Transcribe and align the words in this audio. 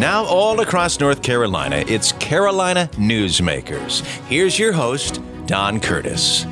Now, 0.00 0.24
all 0.24 0.58
across 0.62 0.98
North 0.98 1.22
Carolina, 1.22 1.84
it's 1.86 2.12
Carolina 2.12 2.88
Newsmakers. 2.94 4.00
Here's 4.28 4.58
your 4.58 4.72
host, 4.72 5.20
Don 5.44 5.78
Curtis. 5.78 6.46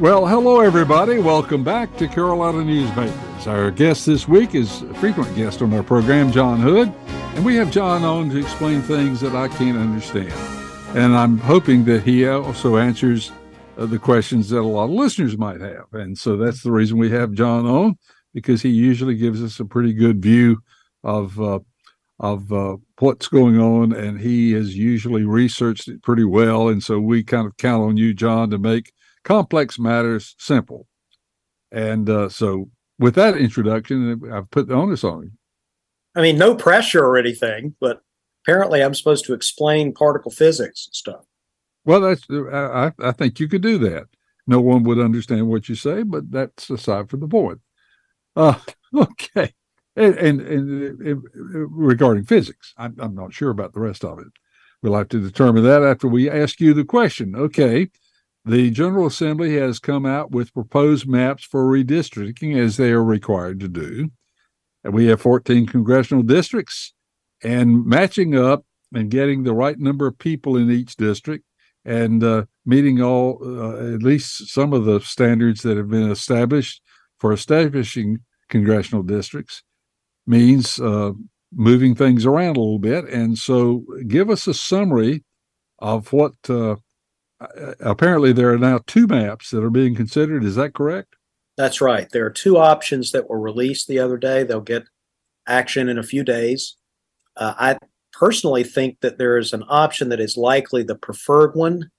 Well, 0.00 0.26
hello, 0.26 0.60
everybody. 0.60 1.18
Welcome 1.18 1.62
back 1.62 1.94
to 1.98 2.08
Carolina 2.08 2.60
Newsmakers. 2.60 3.46
Our 3.46 3.70
guest 3.70 4.06
this 4.06 4.26
week 4.26 4.54
is 4.54 4.80
a 4.80 4.94
frequent 4.94 5.36
guest 5.36 5.60
on 5.60 5.74
our 5.74 5.82
program, 5.82 6.32
John 6.32 6.58
Hood, 6.58 6.90
and 7.34 7.44
we 7.44 7.54
have 7.56 7.70
John 7.70 8.02
on 8.02 8.30
to 8.30 8.38
explain 8.38 8.80
things 8.80 9.20
that 9.20 9.36
I 9.36 9.48
can't 9.48 9.76
understand. 9.76 10.32
And 10.96 11.14
I'm 11.14 11.36
hoping 11.36 11.84
that 11.84 12.02
he 12.02 12.26
also 12.26 12.78
answers 12.78 13.30
uh, 13.76 13.84
the 13.84 13.98
questions 13.98 14.48
that 14.48 14.60
a 14.60 14.62
lot 14.62 14.84
of 14.84 14.90
listeners 14.92 15.36
might 15.36 15.60
have. 15.60 15.92
And 15.92 16.16
so 16.16 16.38
that's 16.38 16.62
the 16.62 16.72
reason 16.72 16.96
we 16.96 17.10
have 17.10 17.32
John 17.32 17.66
on, 17.66 17.98
because 18.32 18.62
he 18.62 18.70
usually 18.70 19.16
gives 19.16 19.42
us 19.42 19.60
a 19.60 19.66
pretty 19.66 19.92
good 19.92 20.22
view 20.22 20.62
of 21.02 21.38
uh, 21.38 21.58
of 22.20 22.52
uh, 22.52 22.76
what's 23.00 23.28
going 23.28 23.58
on, 23.58 23.92
and 23.92 24.20
he 24.20 24.52
has 24.52 24.76
usually 24.76 25.24
researched 25.24 25.88
it 25.88 26.02
pretty 26.02 26.24
well. 26.24 26.68
And 26.68 26.82
so 26.82 27.00
we 27.00 27.24
kind 27.24 27.46
of 27.46 27.56
count 27.56 27.82
on 27.82 27.96
you, 27.96 28.14
John, 28.14 28.50
to 28.50 28.58
make 28.58 28.92
complex 29.24 29.78
matters 29.78 30.34
simple. 30.38 30.86
And 31.72 32.08
uh, 32.08 32.28
so, 32.28 32.70
with 32.98 33.16
that 33.16 33.36
introduction, 33.36 34.20
I've 34.32 34.50
put 34.50 34.68
the 34.68 34.74
onus 34.74 35.02
on 35.02 35.24
you. 35.24 35.30
I 36.14 36.22
mean, 36.22 36.38
no 36.38 36.54
pressure 36.54 37.04
or 37.04 37.16
anything, 37.16 37.74
but 37.80 38.00
apparently 38.44 38.80
I'm 38.80 38.94
supposed 38.94 39.24
to 39.24 39.34
explain 39.34 39.92
particle 39.92 40.30
physics 40.30 40.86
and 40.86 40.94
stuff. 40.94 41.24
Well, 41.84 42.00
that's 42.00 42.24
I, 42.30 42.92
I 43.00 43.10
think 43.10 43.40
you 43.40 43.48
could 43.48 43.62
do 43.62 43.78
that. 43.78 44.04
No 44.46 44.60
one 44.60 44.84
would 44.84 45.00
understand 45.00 45.48
what 45.48 45.68
you 45.68 45.74
say, 45.74 46.04
but 46.04 46.30
that's 46.30 46.70
aside 46.70 47.10
from 47.10 47.20
the 47.20 47.28
point. 47.28 47.60
Uh, 48.36 48.54
okay 48.96 49.52
and, 49.96 50.14
and, 50.16 50.40
and, 50.40 51.22
regarding 51.32 52.24
physics, 52.24 52.74
I'm, 52.76 52.96
I'm 52.98 53.14
not 53.14 53.32
sure 53.32 53.50
about 53.50 53.74
the 53.74 53.80
rest 53.80 54.04
of 54.04 54.18
it. 54.18 54.26
We'll 54.82 54.96
have 54.96 55.08
to 55.10 55.20
determine 55.20 55.64
that 55.64 55.82
after 55.82 56.08
we 56.08 56.28
ask 56.28 56.60
you 56.60 56.74
the 56.74 56.84
question. 56.84 57.34
Okay. 57.36 57.90
The 58.44 58.70
General 58.70 59.06
Assembly 59.06 59.56
has 59.56 59.78
come 59.78 60.04
out 60.04 60.30
with 60.30 60.52
proposed 60.52 61.08
maps 61.08 61.44
for 61.44 61.64
redistricting 61.64 62.58
as 62.58 62.76
they 62.76 62.90
are 62.90 63.02
required 63.02 63.60
to 63.60 63.68
do. 63.68 64.10
And 64.82 64.92
we 64.92 65.06
have 65.06 65.22
14 65.22 65.66
congressional 65.66 66.22
districts 66.22 66.92
and 67.42 67.86
matching 67.86 68.36
up 68.36 68.66
and 68.92 69.10
getting 69.10 69.42
the 69.44 69.54
right 69.54 69.78
number 69.78 70.06
of 70.06 70.18
people 70.18 70.58
in 70.58 70.70
each 70.70 70.96
district 70.96 71.44
and 71.86 72.22
uh, 72.22 72.44
meeting 72.66 73.00
all, 73.00 73.38
uh, 73.42 73.94
at 73.94 74.02
least 74.02 74.48
some 74.48 74.74
of 74.74 74.84
the 74.84 75.00
standards 75.00 75.62
that 75.62 75.78
have 75.78 75.88
been 75.88 76.10
established 76.10 76.82
for 77.18 77.32
establishing 77.32 78.18
congressional 78.50 79.02
districts 79.02 79.62
means 80.26 80.80
uh, 80.80 81.12
moving 81.52 81.94
things 81.94 82.26
around 82.26 82.56
a 82.56 82.60
little 82.60 82.78
bit. 82.78 83.04
And 83.06 83.38
so, 83.38 83.84
give 84.06 84.30
us 84.30 84.46
a 84.46 84.54
summary 84.54 85.24
of 85.78 86.12
what 86.12 86.34
uh, 86.48 86.76
apparently 87.80 88.32
there 88.32 88.52
are 88.52 88.58
now 88.58 88.80
two 88.86 89.06
maps 89.06 89.50
that 89.50 89.62
are 89.62 89.70
being 89.70 89.94
considered. 89.94 90.44
Is 90.44 90.56
that 90.56 90.74
correct? 90.74 91.14
That's 91.56 91.80
right. 91.80 92.08
There 92.10 92.26
are 92.26 92.30
two 92.30 92.58
options 92.58 93.12
that 93.12 93.28
were 93.28 93.40
released 93.40 93.86
the 93.86 93.98
other 93.98 94.16
day. 94.16 94.42
They'll 94.42 94.60
get 94.60 94.84
action 95.46 95.88
in 95.88 95.98
a 95.98 96.02
few 96.02 96.24
days. 96.24 96.76
Uh, 97.36 97.54
I 97.56 97.78
personally 98.12 98.64
think 98.64 99.00
that 99.00 99.18
there 99.18 99.38
is 99.38 99.52
an 99.52 99.64
option 99.68 100.08
that 100.08 100.20
is 100.20 100.36
likely 100.36 100.82
the 100.82 100.94
preferred 100.94 101.54
one. 101.54 101.90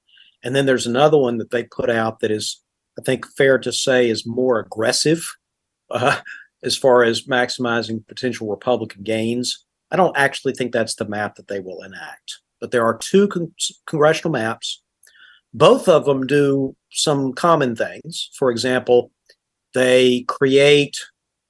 And 0.44 0.56
then 0.56 0.66
there's 0.66 0.88
another 0.88 1.18
one 1.18 1.38
that 1.38 1.52
they 1.52 1.64
put 1.64 1.90
out 1.90 2.20
that 2.20 2.32
is, 2.32 2.62
I 3.00 3.02
think, 3.02 3.26
fair 3.26 3.58
to 3.60 3.72
say 3.72 4.10
is 4.10 4.26
more 4.26 4.60
aggressive. 4.60 5.36
Uh, 5.90 6.20
as 6.66 6.76
far 6.76 7.04
as 7.04 7.24
maximizing 7.24 8.06
potential 8.08 8.50
Republican 8.50 9.04
gains. 9.04 9.66
I 9.92 9.96
don't 9.96 10.18
actually 10.18 10.54
think 10.54 10.72
that's 10.72 10.96
the 10.96 11.08
map 11.08 11.36
that 11.36 11.48
they 11.48 11.60
will 11.60 11.84
enact. 11.84 12.40
But 12.60 12.72
there 12.72 12.86
are 12.86 12.98
two 12.98 13.28
con- 13.28 13.54
congressional 13.86 14.32
maps. 14.32 14.82
Both 15.54 15.88
of 15.88 16.06
them 16.06 16.26
do 16.26 16.76
some 16.92 17.34
common 17.34 17.76
things. 17.76 18.32
For 18.38 18.50
example, 18.50 19.12
they 19.74 20.26
create 20.28 20.98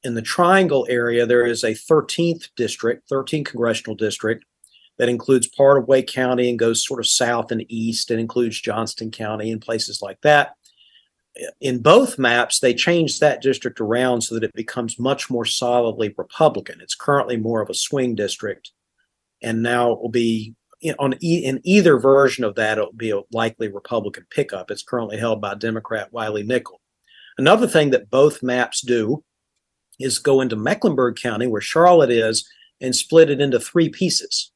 in 0.03 0.13
the 0.13 0.22
triangle 0.22 0.85
area, 0.89 1.25
there 1.25 1.45
is 1.45 1.63
a 1.63 1.72
13th 1.72 2.50
district, 2.56 3.09
13th 3.09 3.45
congressional 3.45 3.95
district 3.95 4.45
that 4.97 5.09
includes 5.09 5.47
part 5.47 5.79
of 5.79 5.88
Wake 5.88 6.07
County 6.07 6.50
and 6.50 6.59
goes 6.59 6.85
sort 6.85 7.00
of 7.00 7.07
south 7.07 7.51
and 7.51 7.66
east 7.69 8.12
and 8.12 8.19
includes 8.19 8.62
Johnston 8.62 9.09
County 9.09 9.51
and 9.51 9.62
places 9.62 10.01
like 10.01 10.22
that 10.22 10.56
in 11.59 11.81
both 11.81 12.18
maps, 12.18 12.59
they 12.59 12.73
changed 12.73 13.19
that 13.19 13.41
district 13.41 13.81
around 13.81 14.22
so 14.22 14.35
that 14.35 14.44
it 14.44 14.53
becomes 14.53 15.00
much 15.00 15.29
more 15.29 15.46
solidly 15.46 16.13
Republican. 16.18 16.79
It's 16.81 16.96
currently 16.96 17.38
more 17.38 17.62
of 17.62 17.69
a 17.69 17.73
swing 17.73 18.16
district, 18.16 18.72
and 19.41 19.62
now 19.62 19.91
it 19.91 20.01
will 20.01 20.09
be 20.09 20.56
on 21.00 21.16
e- 21.22 21.44
in 21.45 21.59
either 21.63 21.97
version 21.97 22.44
of 22.44 22.56
that. 22.56 22.78
It 22.78 22.81
will 22.81 22.94
be 22.94 23.12
a 23.12 23.22
likely 23.31 23.68
Republican 23.68 24.25
pickup. 24.29 24.72
It's 24.72 24.84
currently 24.84 25.18
held 25.18 25.41
by 25.41 25.56
Democrat 25.56 26.13
Wiley 26.13 26.44
Nickel. 26.44 26.81
Another 27.38 27.68
thing 27.68 27.90
that 27.90 28.09
both 28.09 28.44
maps 28.44 28.81
do 28.81 29.24
is 30.00 30.19
go 30.19 30.41
into 30.41 30.56
Mecklenburg 30.56 31.18
County, 31.18 31.47
where 31.47 31.62
Charlotte 31.62 32.12
is, 32.12 32.47
and 32.79 32.95
split 32.95 33.29
it 33.29 33.41
into 33.41 33.59
three 33.59 33.90
pieces. 33.90 34.51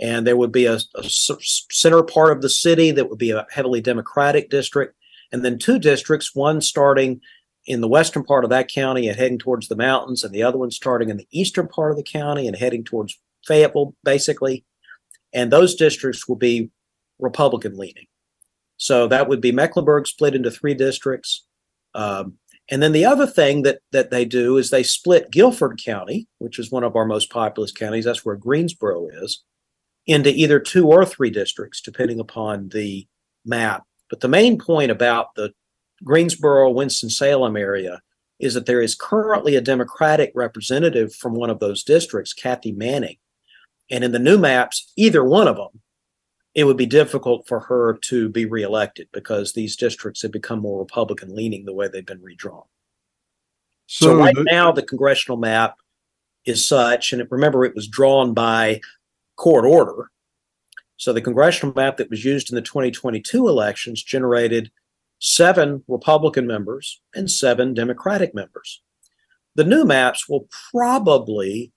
And 0.00 0.26
there 0.26 0.36
would 0.36 0.50
be 0.50 0.66
a, 0.66 0.78
a 0.96 1.04
center 1.04 2.02
part 2.02 2.32
of 2.32 2.42
the 2.42 2.48
city 2.48 2.90
that 2.90 3.08
would 3.08 3.18
be 3.18 3.30
a 3.30 3.46
heavily 3.52 3.80
Democratic 3.80 4.50
district 4.50 4.96
and 5.32 5.44
then 5.44 5.58
two 5.58 5.78
districts, 5.78 6.34
one 6.34 6.60
starting 6.60 7.20
in 7.66 7.80
the 7.80 7.88
western 7.88 8.24
part 8.24 8.44
of 8.44 8.50
that 8.50 8.68
county 8.68 9.08
and 9.08 9.18
heading 9.18 9.38
towards 9.38 9.68
the 9.68 9.76
mountains, 9.76 10.22
and 10.22 10.34
the 10.34 10.42
other 10.42 10.58
one 10.58 10.70
starting 10.70 11.08
in 11.08 11.16
the 11.16 11.28
eastern 11.30 11.66
part 11.66 11.90
of 11.90 11.96
the 11.96 12.02
county 12.02 12.46
and 12.46 12.56
heading 12.56 12.84
towards 12.84 13.18
Fayetteville, 13.46 13.94
basically. 14.04 14.64
And 15.32 15.50
those 15.50 15.74
districts 15.74 16.28
will 16.28 16.36
be 16.36 16.70
Republican 17.18 17.76
leaning. 17.76 18.06
So 18.76 19.06
that 19.08 19.28
would 19.28 19.40
be 19.40 19.52
Mecklenburg 19.52 20.06
split 20.06 20.34
into 20.34 20.50
three 20.50 20.74
districts. 20.74 21.46
Um, 21.94 22.34
and 22.70 22.82
then 22.82 22.92
the 22.92 23.04
other 23.04 23.26
thing 23.26 23.62
that 23.62 23.80
that 23.92 24.10
they 24.10 24.24
do 24.24 24.56
is 24.56 24.70
they 24.70 24.82
split 24.82 25.30
Guilford 25.30 25.80
County, 25.84 26.26
which 26.38 26.58
is 26.58 26.70
one 26.70 26.84
of 26.84 26.96
our 26.96 27.04
most 27.04 27.30
populous 27.30 27.72
counties. 27.72 28.04
That's 28.04 28.24
where 28.24 28.36
Greensboro 28.36 29.08
is, 29.08 29.44
into 30.06 30.30
either 30.30 30.58
two 30.58 30.88
or 30.88 31.04
three 31.04 31.30
districts, 31.30 31.80
depending 31.80 32.20
upon 32.20 32.70
the 32.70 33.06
map 33.44 33.84
but 34.14 34.20
the 34.20 34.28
main 34.28 34.58
point 34.60 34.92
about 34.92 35.34
the 35.34 35.52
Greensboro, 36.04 36.70
Winston-Salem 36.70 37.56
area 37.56 38.00
is 38.38 38.54
that 38.54 38.64
there 38.64 38.80
is 38.80 38.94
currently 38.94 39.56
a 39.56 39.60
Democratic 39.60 40.30
representative 40.36 41.12
from 41.12 41.34
one 41.34 41.50
of 41.50 41.58
those 41.58 41.82
districts, 41.82 42.32
Kathy 42.32 42.70
Manning. 42.70 43.16
And 43.90 44.04
in 44.04 44.12
the 44.12 44.20
new 44.20 44.38
maps, 44.38 44.92
either 44.96 45.24
one 45.24 45.48
of 45.48 45.56
them, 45.56 45.80
it 46.54 46.62
would 46.62 46.76
be 46.76 46.86
difficult 46.86 47.48
for 47.48 47.58
her 47.58 47.98
to 48.02 48.28
be 48.28 48.44
reelected 48.44 49.08
because 49.12 49.52
these 49.52 49.74
districts 49.74 50.22
have 50.22 50.30
become 50.30 50.60
more 50.60 50.78
Republican 50.78 51.34
leaning 51.34 51.64
the 51.64 51.74
way 51.74 51.88
they've 51.88 52.06
been 52.06 52.22
redrawn. 52.22 52.62
So, 53.88 54.06
so 54.06 54.16
right 54.16 54.32
the- 54.32 54.44
now, 54.44 54.70
the 54.70 54.82
congressional 54.82 55.38
map 55.38 55.74
is 56.44 56.64
such, 56.64 57.12
and 57.12 57.26
remember, 57.32 57.64
it 57.64 57.74
was 57.74 57.88
drawn 57.88 58.32
by 58.32 58.80
court 59.34 59.64
order. 59.64 60.12
So 60.96 61.12
the 61.12 61.20
congressional 61.20 61.74
map 61.74 61.96
that 61.96 62.10
was 62.10 62.24
used 62.24 62.50
in 62.50 62.54
the 62.54 62.62
2022 62.62 63.48
elections 63.48 64.02
generated 64.02 64.70
seven 65.18 65.82
Republican 65.88 66.46
members 66.46 67.00
and 67.14 67.30
seven 67.30 67.74
Democratic 67.74 68.34
members. 68.34 68.82
The 69.54 69.64
new 69.64 69.84
maps 69.84 70.28
will 70.28 70.48
probably 70.70 71.72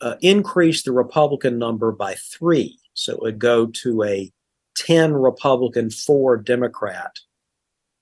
uh, 0.00 0.16
increase 0.20 0.82
the 0.82 0.92
Republican 0.92 1.58
number 1.58 1.92
by 1.92 2.14
three. 2.14 2.78
So 2.94 3.12
it 3.12 3.22
would 3.22 3.38
go 3.38 3.66
to 3.66 4.04
a 4.04 4.32
10 4.76 5.12
Republican, 5.14 5.90
four 5.90 6.36
Democrat 6.36 7.16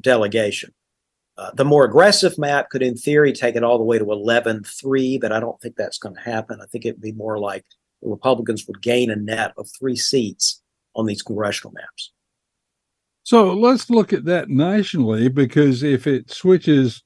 delegation. 0.03 0.73
Uh, 1.39 1.51
the 1.55 1.65
more 1.65 1.85
aggressive 1.85 2.39
map 2.39 2.71
could, 2.71 2.83
in 2.83 2.97
theory, 2.97 3.33
take 3.33 3.57
it 3.57 3.65
all 3.65 3.77
the 3.77 3.85
way 3.85 3.99
to 3.99 4.11
11 4.11 4.65
3, 4.65 5.19
but 5.19 5.33
I 5.33 5.41
don't 5.41 5.61
think 5.61 5.77
that's 5.77 5.99
going 5.99 6.15
to 6.15 6.21
happen. 6.21 6.61
I 6.63 6.67
think 6.67 6.85
it 6.85 6.93
would 6.93 7.03
be 7.03 7.13
more 7.13 7.39
like 7.39 7.65
Republicans 8.11 8.67
would 8.67 8.83
gain 8.83 9.11
a 9.11 9.17
net 9.17 9.53
of 9.57 9.69
three 9.79 9.97
seats 9.97 10.63
on 10.95 11.07
these 11.07 11.23
congressional 11.23 11.73
maps. 11.73 12.13
So 13.23 13.53
let's 13.53 13.91
look 13.91 14.13
at 14.13 14.25
that 14.27 14.49
nationally 14.49 15.29
because 15.29 15.83
if 15.83 16.07
it 16.07 16.31
switches 16.31 17.03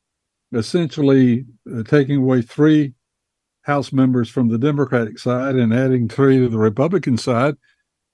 essentially 0.52 1.46
uh, 1.74 1.82
taking 1.82 2.18
away 2.18 2.42
three 2.42 2.94
House 3.62 3.92
members 3.92 4.28
from 4.28 4.48
the 4.48 4.58
Democratic 4.58 5.18
side 5.18 5.54
and 5.54 5.72
adding 5.72 6.08
three 6.08 6.38
to 6.38 6.48
the 6.48 6.58
Republican 6.58 7.16
side, 7.16 7.56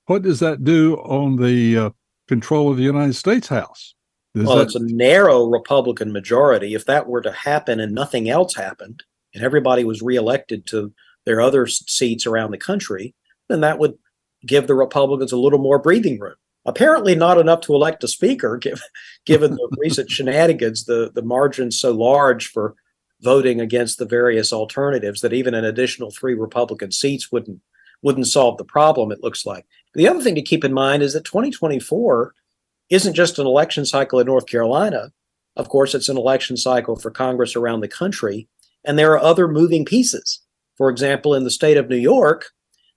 what 0.07 0.23
does 0.23 0.41
that 0.41 0.65
do 0.65 0.97
on 0.97 1.37
the 1.37 1.79
uh, 1.79 1.91
control 2.29 2.71
of 2.71 2.77
the 2.77 2.83
United 2.83 3.15
States 3.15 3.49
House? 3.49 3.95
Does 4.35 4.47
well, 4.47 4.57
that... 4.57 4.67
it's 4.67 4.75
a 4.75 4.85
narrow 4.85 5.47
Republican 5.47 6.13
majority. 6.13 6.75
If 6.75 6.85
that 6.87 7.07
were 7.07 7.23
to 7.23 7.33
happen 7.33 7.81
and 7.81 7.95
nothing 7.95 8.29
else 8.29 8.55
happened, 8.55 9.03
and 9.35 9.45
everybody 9.45 9.85
was 9.85 10.03
reelected 10.03 10.67
to 10.69 10.93
their 11.27 11.41
other 11.41 11.67
seats 11.67 12.27
around 12.27 12.53
the 12.53 12.59
country, 12.59 13.15
then 13.49 13.61
that 13.61 13.79
would 13.79 13.99
give 14.47 14.67
the 14.67 14.75
Republicans 14.75 15.33
a 15.33 15.37
little 15.37 15.59
more 15.59 15.79
breathing 15.79 16.19
room. 16.19 16.37
Apparently, 16.65 17.15
not 17.15 17.39
enough 17.39 17.61
to 17.63 17.75
elect 17.75 18.03
a 18.05 18.09
speaker, 18.09 18.57
given, 18.63 18.81
given 19.27 19.55
the 19.55 19.77
recent 19.79 20.11
shenanigans, 20.11 20.85
the, 20.85 21.11
the 21.15 21.23
margins 21.23 21.79
so 21.79 21.93
large 21.93 22.49
for 22.49 22.75
voting 23.21 23.61
against 23.61 23.99
the 23.99 24.07
various 24.07 24.53
alternatives 24.53 25.21
that 25.21 25.33
even 25.33 25.55
an 25.55 25.65
additional 25.65 26.11
three 26.11 26.35
Republican 26.35 26.93
seats 26.93 27.31
wouldn't 27.31 27.61
wouldn't 28.03 28.27
solve 28.27 28.59
the 28.59 28.65
problem, 28.65 29.11
it 29.11 29.23
looks 29.23 29.47
like. 29.47 29.67
The 29.95 30.07
other 30.07 30.21
thing 30.21 30.35
to 30.35 30.43
keep 30.43 30.65
in 30.65 30.75
mind 30.75 31.03
is 31.03 31.15
that 31.15 31.25
2024 31.25 32.35
isn't 32.91 33.15
just 33.15 33.39
an 33.39 33.47
election 33.47 33.87
cycle 33.87 34.21
in 34.21 34.27
North 34.27 34.47
Carolina. 34.47 35.13
Of 35.57 35.71
course, 35.71 35.95
it's 35.95 36.11
an 36.11 36.19
election 36.19 36.59
cycle 36.59 36.97
for 36.97 37.11
Congress 37.11 37.57
around 37.57 37.81
the 37.81 37.89
country. 37.89 38.49
And 38.85 38.99
there 38.99 39.13
are 39.13 39.19
other 39.19 39.49
moving 39.49 39.85
pieces. 39.85 40.41
For 40.77 40.91
example, 40.91 41.35
in 41.35 41.45
the 41.45 41.51
state 41.51 41.77
of 41.77 41.89
New 41.89 41.97
York, 41.97 42.47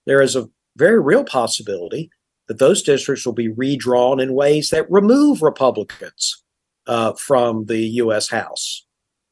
there 0.05 0.21
is 0.21 0.35
a 0.35 0.49
very 0.75 0.99
real 0.99 1.23
possibility 1.23 2.09
that 2.47 2.59
those 2.59 2.81
districts 2.81 3.25
will 3.25 3.33
be 3.33 3.49
redrawn 3.49 4.19
in 4.19 4.33
ways 4.33 4.69
that 4.69 4.89
remove 4.89 5.41
Republicans 5.41 6.43
uh, 6.87 7.13
from 7.13 7.65
the 7.65 7.79
U.S. 7.79 8.29
House, 8.29 8.85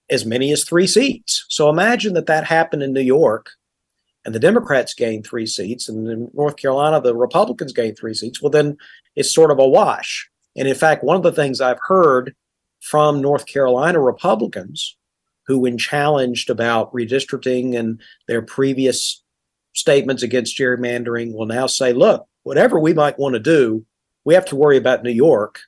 as 0.10 0.26
many 0.26 0.52
as 0.52 0.64
three 0.64 0.88
seats. 0.88 1.46
So 1.50 1.70
imagine 1.70 2.14
that 2.14 2.28
that 2.28 2.46
happened 2.46 2.84
in 2.84 2.94
New 2.94 3.02
York 3.02 3.50
and 4.24 4.36
the 4.36 4.40
Democrats 4.40 4.94
gain 4.94 5.24
three 5.24 5.46
seats, 5.46 5.88
and 5.88 6.06
in 6.08 6.30
North 6.34 6.58
Carolina, 6.58 7.00
the 7.00 7.16
Republicans 7.16 7.72
gain 7.72 7.96
three 7.96 8.14
seats. 8.14 8.42
Well, 8.42 8.50
then 8.50 8.78
it's 9.16 9.34
sort 9.34 9.52
of 9.52 9.60
a 9.60 9.68
wash. 9.68 10.30
And 10.58 10.68
in 10.68 10.76
fact, 10.76 11.02
one 11.04 11.16
of 11.16 11.24
the 11.24 11.32
things 11.32 11.62
I've 11.62 11.80
heard 11.88 12.36
from 12.82 13.22
North 13.22 13.46
Carolina 13.46 14.02
Republicans 14.02 14.98
who, 15.48 15.60
when 15.60 15.78
challenged 15.78 16.50
about 16.50 16.94
redistricting 16.94 17.78
and 17.78 18.02
their 18.28 18.42
previous 18.42 19.24
statements 19.74 20.24
against 20.24 20.58
gerrymandering, 20.58 21.34
will 21.34 21.46
now 21.46 21.68
say, 21.68 21.94
look, 21.94 22.28
whatever 22.44 22.80
we 22.80 22.94
might 22.94 23.18
want 23.18 23.34
to 23.34 23.40
do, 23.40 23.86
we 24.26 24.34
have 24.34 24.46
to 24.46 24.56
worry 24.56 24.78
about 24.78 25.04
New 25.04 25.12
York. 25.12 25.60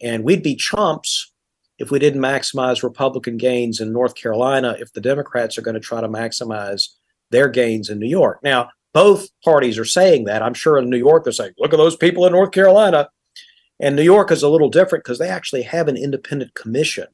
And 0.00 0.24
we'd 0.24 0.42
be 0.42 0.54
chumps 0.54 1.32
if 1.78 1.90
we 1.90 1.98
didn't 1.98 2.20
maximize 2.20 2.82
Republican 2.82 3.36
gains 3.36 3.80
in 3.80 3.92
North 3.92 4.14
Carolina 4.14 4.76
if 4.78 4.92
the 4.92 5.00
Democrats 5.00 5.58
are 5.58 5.62
going 5.62 5.74
to 5.74 5.80
try 5.80 6.00
to 6.00 6.08
maximize 6.08 6.88
their 7.30 7.48
gains 7.48 7.90
in 7.90 7.98
New 7.98 8.08
York. 8.08 8.38
Now, 8.42 8.70
both 8.92 9.28
parties 9.42 9.78
are 9.78 9.84
saying 9.84 10.24
that. 10.24 10.42
I'm 10.42 10.54
sure 10.54 10.78
in 10.78 10.88
New 10.88 10.96
York, 10.96 11.24
they're 11.24 11.32
saying, 11.32 11.54
look 11.58 11.72
at 11.72 11.78
those 11.78 11.96
people 11.96 12.26
in 12.26 12.32
North 12.32 12.52
Carolina. 12.52 13.08
And 13.80 13.96
New 13.96 14.02
York 14.02 14.30
is 14.30 14.44
a 14.44 14.48
little 14.48 14.70
different 14.70 15.04
because 15.04 15.18
they 15.18 15.28
actually 15.28 15.62
have 15.62 15.88
an 15.88 15.96
independent 15.96 16.54
commission. 16.54 17.08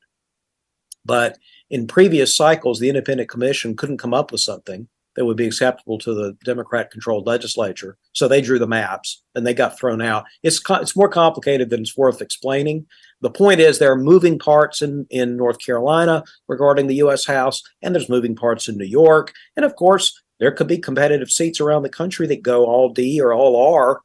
But 1.06 1.38
in 1.70 1.87
previous 1.87 2.34
cycles, 2.34 2.81
the 2.81 2.88
independent 2.88 3.28
commission 3.28 3.76
couldn't 3.76 3.99
come 3.99 4.12
up 4.12 4.32
with 4.32 4.40
something 4.40 4.88
that 5.17 5.25
would 5.25 5.37
be 5.37 5.46
acceptable 5.46 5.99
to 5.99 6.14
the 6.14 6.37
Democrat 6.44 6.90
controlled 6.90 7.26
legislature. 7.26 7.96
So 8.12 8.28
they 8.28 8.40
drew 8.40 8.58
the 8.58 8.67
maps 8.67 9.22
and 9.34 9.46
they 9.46 9.55
got 9.55 9.78
thrown 9.78 10.00
out. 10.00 10.25
It's, 10.43 10.61
it's 10.69 10.96
more 10.96 11.08
complicated 11.08 11.70
than 11.70 11.81
it's 11.81 11.96
worth 11.96 12.22
explaining. 12.22 12.87
The 13.20 13.31
point 13.31 13.61
is, 13.61 13.78
there 13.78 13.93
are 13.93 13.96
moving 13.96 14.38
parts 14.38 14.82
in, 14.82 15.06
in 15.11 15.37
North 15.37 15.58
Carolina 15.58 16.25
regarding 16.49 16.87
the 16.87 16.94
U.S. 16.96 17.26
House, 17.26 17.62
and 17.82 17.94
there's 17.94 18.08
moving 18.08 18.34
parts 18.37 18.69
in 18.69 18.78
New 18.78 18.87
York. 18.87 19.32
And 19.56 19.64
of 19.64 19.76
course, 19.76 20.19
there 20.38 20.52
could 20.52 20.69
be 20.69 20.78
competitive 20.78 21.31
seats 21.31 21.61
around 21.61 21.82
the 21.82 21.90
country 21.90 22.26
that 22.28 22.43
go 22.43 22.64
all 22.64 22.93
D 22.93 23.20
or 23.20 23.34
all 23.34 23.75
R 23.75 24.00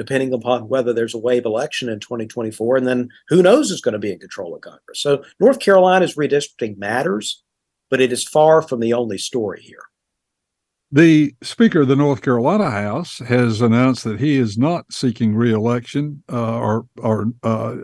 depending 0.00 0.32
upon 0.32 0.66
whether 0.66 0.94
there's 0.94 1.12
a 1.12 1.18
wave 1.18 1.44
election 1.44 1.90
in 1.90 2.00
2024. 2.00 2.78
And 2.78 2.86
then 2.86 3.10
who 3.28 3.42
knows 3.42 3.68
who's 3.68 3.82
going 3.82 3.92
to 3.92 3.98
be 3.98 4.10
in 4.10 4.18
control 4.18 4.54
of 4.54 4.62
Congress. 4.62 5.02
So 5.02 5.22
North 5.38 5.60
Carolina's 5.60 6.14
redistricting 6.14 6.78
matters, 6.78 7.42
but 7.90 8.00
it 8.00 8.10
is 8.10 8.24
far 8.24 8.62
from 8.62 8.80
the 8.80 8.94
only 8.94 9.18
story 9.18 9.60
here. 9.60 9.82
The 10.90 11.34
Speaker 11.42 11.82
of 11.82 11.88
the 11.88 11.96
North 11.96 12.22
Carolina 12.22 12.70
House 12.70 13.18
has 13.18 13.60
announced 13.60 14.04
that 14.04 14.20
he 14.20 14.38
is 14.38 14.56
not 14.56 14.90
seeking 14.90 15.34
reelection, 15.34 16.24
uh, 16.32 16.58
or 16.58 16.86
or 16.98 17.26
uh, 17.42 17.76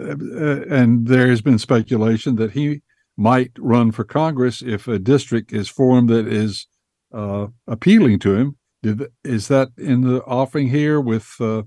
and 0.71 1.07
there 1.07 1.29
has 1.29 1.43
been 1.43 1.59
speculation 1.59 2.37
that 2.37 2.53
he 2.53 2.81
might 3.17 3.53
run 3.59 3.93
for 3.93 4.05
Congress 4.05 4.63
if 4.63 4.89
a 4.89 4.99
district 4.99 5.53
is 5.53 5.69
formed 5.69 6.09
that 6.09 6.27
is 6.27 6.67
uh, 7.13 7.49
appealing 7.67 8.19
to 8.21 8.35
him. 8.35 8.57
Did, 8.83 9.03
is 9.23 9.49
that 9.49 9.69
in 9.77 10.01
the 10.01 10.23
offing 10.23 10.71
here 10.71 11.01
with 11.01 11.29
uh, 11.41 11.63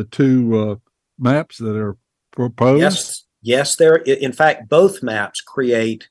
the 0.00 0.06
two 0.06 0.58
uh, 0.58 0.76
maps 1.18 1.58
that 1.58 1.76
are 1.76 1.98
proposed? 2.32 2.80
Yes, 2.80 3.24
yes. 3.42 3.76
There, 3.76 3.96
in 3.96 4.32
fact, 4.32 4.68
both 4.70 5.02
maps 5.02 5.42
create 5.42 6.08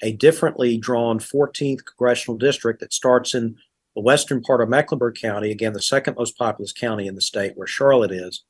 a 0.00 0.12
differently 0.12 0.78
drawn 0.78 1.18
14th 1.18 1.84
congressional 1.84 2.38
district 2.38 2.80
that 2.80 2.92
starts 2.92 3.34
in 3.34 3.56
the 3.96 4.02
western 4.02 4.42
part 4.42 4.60
of 4.60 4.68
Mecklenburg 4.68 5.16
County, 5.16 5.50
again, 5.50 5.72
the 5.72 5.82
second 5.82 6.16
most 6.16 6.38
populous 6.38 6.72
county 6.72 7.06
in 7.06 7.14
the 7.16 7.20
state, 7.20 7.52
where 7.56 7.66
Charlotte 7.66 8.12
is. 8.12 8.44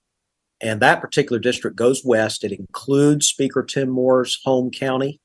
And 0.60 0.80
that 0.80 1.00
particular 1.00 1.40
district 1.40 1.76
goes 1.76 2.04
west. 2.04 2.44
It 2.44 2.52
includes 2.52 3.26
Speaker 3.26 3.64
Tim 3.64 3.88
Moore's 3.88 4.40
home 4.44 4.70
county 4.70 5.20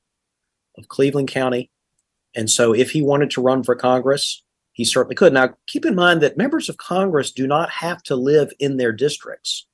of 0.76 0.88
Cleveland 0.88 1.28
County. 1.28 1.70
And 2.34 2.50
so, 2.50 2.74
if 2.74 2.90
he 2.90 3.02
wanted 3.02 3.30
to 3.32 3.42
run 3.42 3.62
for 3.62 3.74
Congress, 3.74 4.42
he 4.78 4.84
certainly 4.84 5.16
could. 5.16 5.32
Now, 5.32 5.54
keep 5.66 5.84
in 5.84 5.96
mind 5.96 6.20
that 6.20 6.36
members 6.36 6.68
of 6.68 6.76
Congress 6.76 7.32
do 7.32 7.48
not 7.48 7.68
have 7.68 8.00
to 8.04 8.14
live 8.14 8.52
in 8.60 8.76
their 8.76 8.92
districts. 8.92 9.66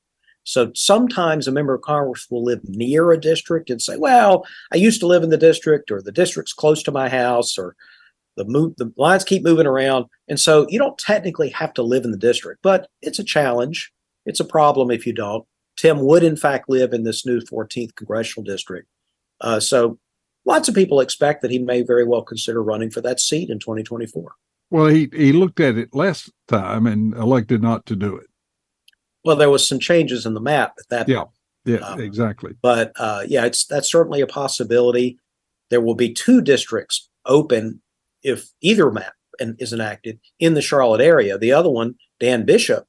So 0.44 0.72
sometimes 0.74 1.46
a 1.46 1.52
member 1.52 1.74
of 1.74 1.82
Congress 1.82 2.26
will 2.30 2.42
live 2.42 2.62
near 2.64 3.12
a 3.12 3.20
district 3.20 3.68
and 3.68 3.82
say, 3.82 3.98
well, 3.98 4.46
I 4.72 4.76
used 4.76 5.00
to 5.00 5.06
live 5.06 5.22
in 5.22 5.28
the 5.28 5.36
district, 5.36 5.90
or 5.90 6.00
the 6.00 6.10
district's 6.10 6.54
close 6.54 6.82
to 6.84 6.90
my 6.90 7.10
house, 7.10 7.58
or 7.58 7.76
the 8.38 8.46
move 8.46 8.76
the 8.76 8.94
lines 8.96 9.24
keep 9.24 9.44
moving 9.44 9.66
around. 9.66 10.06
And 10.26 10.40
so 10.40 10.66
you 10.70 10.78
don't 10.78 10.96
technically 10.96 11.50
have 11.50 11.74
to 11.74 11.82
live 11.82 12.06
in 12.06 12.10
the 12.10 12.16
district, 12.16 12.62
but 12.62 12.88
it's 13.02 13.18
a 13.18 13.24
challenge. 13.24 13.92
It's 14.24 14.40
a 14.40 14.44
problem 14.44 14.90
if 14.90 15.06
you 15.06 15.12
don't. 15.12 15.44
Tim 15.76 16.00
would, 16.00 16.22
in 16.22 16.36
fact, 16.36 16.70
live 16.70 16.94
in 16.94 17.04
this 17.04 17.26
new 17.26 17.40
14th 17.42 17.94
congressional 17.94 18.42
district. 18.42 18.88
Uh, 19.42 19.60
so 19.60 19.98
lots 20.46 20.66
of 20.66 20.74
people 20.74 21.00
expect 21.00 21.42
that 21.42 21.50
he 21.50 21.58
may 21.58 21.82
very 21.82 22.06
well 22.06 22.22
consider 22.22 22.62
running 22.62 22.90
for 22.90 23.02
that 23.02 23.20
seat 23.20 23.50
in 23.50 23.58
2024. 23.58 24.34
Well, 24.70 24.86
he 24.86 25.08
he 25.12 25.32
looked 25.32 25.60
at 25.60 25.76
it 25.76 25.94
last 25.94 26.30
time 26.48 26.86
and 26.86 27.14
elected 27.14 27.62
not 27.62 27.86
to 27.86 27.96
do 27.96 28.16
it. 28.16 28.26
Well, 29.24 29.36
there 29.36 29.50
was 29.50 29.66
some 29.66 29.78
changes 29.78 30.26
in 30.26 30.34
the 30.34 30.40
map 30.40 30.74
at 30.78 30.88
that. 30.90 31.08
Yeah, 31.08 31.24
yeah, 31.64 31.78
um, 31.78 32.00
exactly. 32.00 32.54
But 32.60 32.92
uh, 32.96 33.22
yeah, 33.26 33.44
it's 33.44 33.66
that's 33.66 33.90
certainly 33.90 34.20
a 34.20 34.26
possibility. 34.26 35.18
There 35.70 35.80
will 35.80 35.94
be 35.94 36.12
two 36.12 36.40
districts 36.40 37.08
open 37.24 37.80
if 38.22 38.50
either 38.60 38.90
map 38.90 39.14
and 39.40 39.56
is 39.60 39.72
enacted 39.72 40.20
in 40.38 40.54
the 40.54 40.62
Charlotte 40.62 41.00
area. 41.00 41.38
The 41.38 41.52
other 41.52 41.70
one, 41.70 41.94
Dan 42.20 42.44
Bishop, 42.44 42.84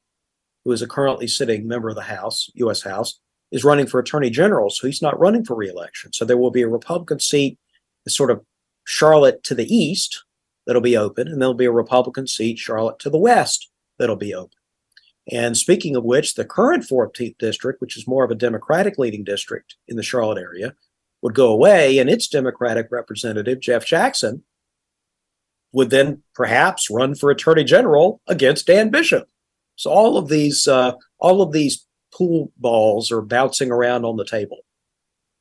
who 0.63 0.71
is 0.71 0.81
a 0.81 0.88
currently 0.88 1.28
sitting 1.28 1.68
member 1.68 1.89
of 1.89 1.95
the 1.95 2.01
House, 2.01 2.50
U.S. 2.56 2.83
House, 2.83 3.19
is 3.51 3.63
running 3.63 3.88
for 3.88 4.00
Attorney 4.00 4.30
General, 4.30 4.69
so 4.69 4.88
he's 4.88 5.01
not 5.01 5.19
running 5.19 5.45
for 5.45 5.56
reelection. 5.56 6.12
So 6.13 6.25
there 6.25 6.38
will 6.38 6.51
be 6.51 6.62
a 6.62 6.68
Republican 6.68 7.19
seat, 7.19 7.57
sort 8.07 8.31
of 8.31 8.44
Charlotte 8.86 9.44
to 9.44 9.56
the 9.56 9.74
east, 9.74 10.25
that'll 10.65 10.81
be 10.81 10.97
open, 10.97 11.27
and 11.27 11.41
there'll 11.41 11.53
be 11.53 11.65
a 11.65 11.71
Republican 11.71 12.27
seat, 12.27 12.57
Charlotte 12.57 13.00
to 13.00 13.09
the 13.09 13.17
west, 13.17 13.69
that'll 13.97 14.15
be 14.15 14.33
open. 14.33 14.57
And 15.31 15.57
speaking 15.57 15.95
of 15.95 16.04
which, 16.04 16.35
the 16.35 16.45
current 16.45 16.85
14th 16.90 17.37
district, 17.37 17.81
which 17.81 17.97
is 17.97 18.07
more 18.07 18.23
of 18.23 18.31
a 18.31 18.35
Democratic 18.35 18.97
leading 18.97 19.23
district 19.23 19.75
in 19.87 19.95
the 19.95 20.04
Charlotte 20.04 20.40
area, 20.40 20.75
would 21.21 21.33
go 21.33 21.51
away, 21.51 21.97
and 21.97 22.09
its 22.09 22.28
Democratic 22.28 22.87
representative, 22.92 23.59
Jeff 23.59 23.85
Jackson, 23.85 24.44
would 25.71 25.90
then 25.90 26.21
perhaps 26.33 26.90
run 26.90 27.16
for 27.16 27.31
Attorney 27.31 27.63
General 27.63 28.21
against 28.28 28.68
Dan 28.68 28.90
Bishop. 28.90 29.28
So 29.75 29.90
all 29.90 30.18
of 30.18 30.30
these, 30.30 30.68
uh, 30.68 30.94
all 31.19 31.42
of 31.42 31.51
these 31.51 31.85
pool 32.13 32.51
balls 32.57 33.11
are 33.11 33.21
bouncing 33.21 33.71
around 33.71 34.06
on 34.06 34.16
the 34.18 34.25
table. 34.25 34.59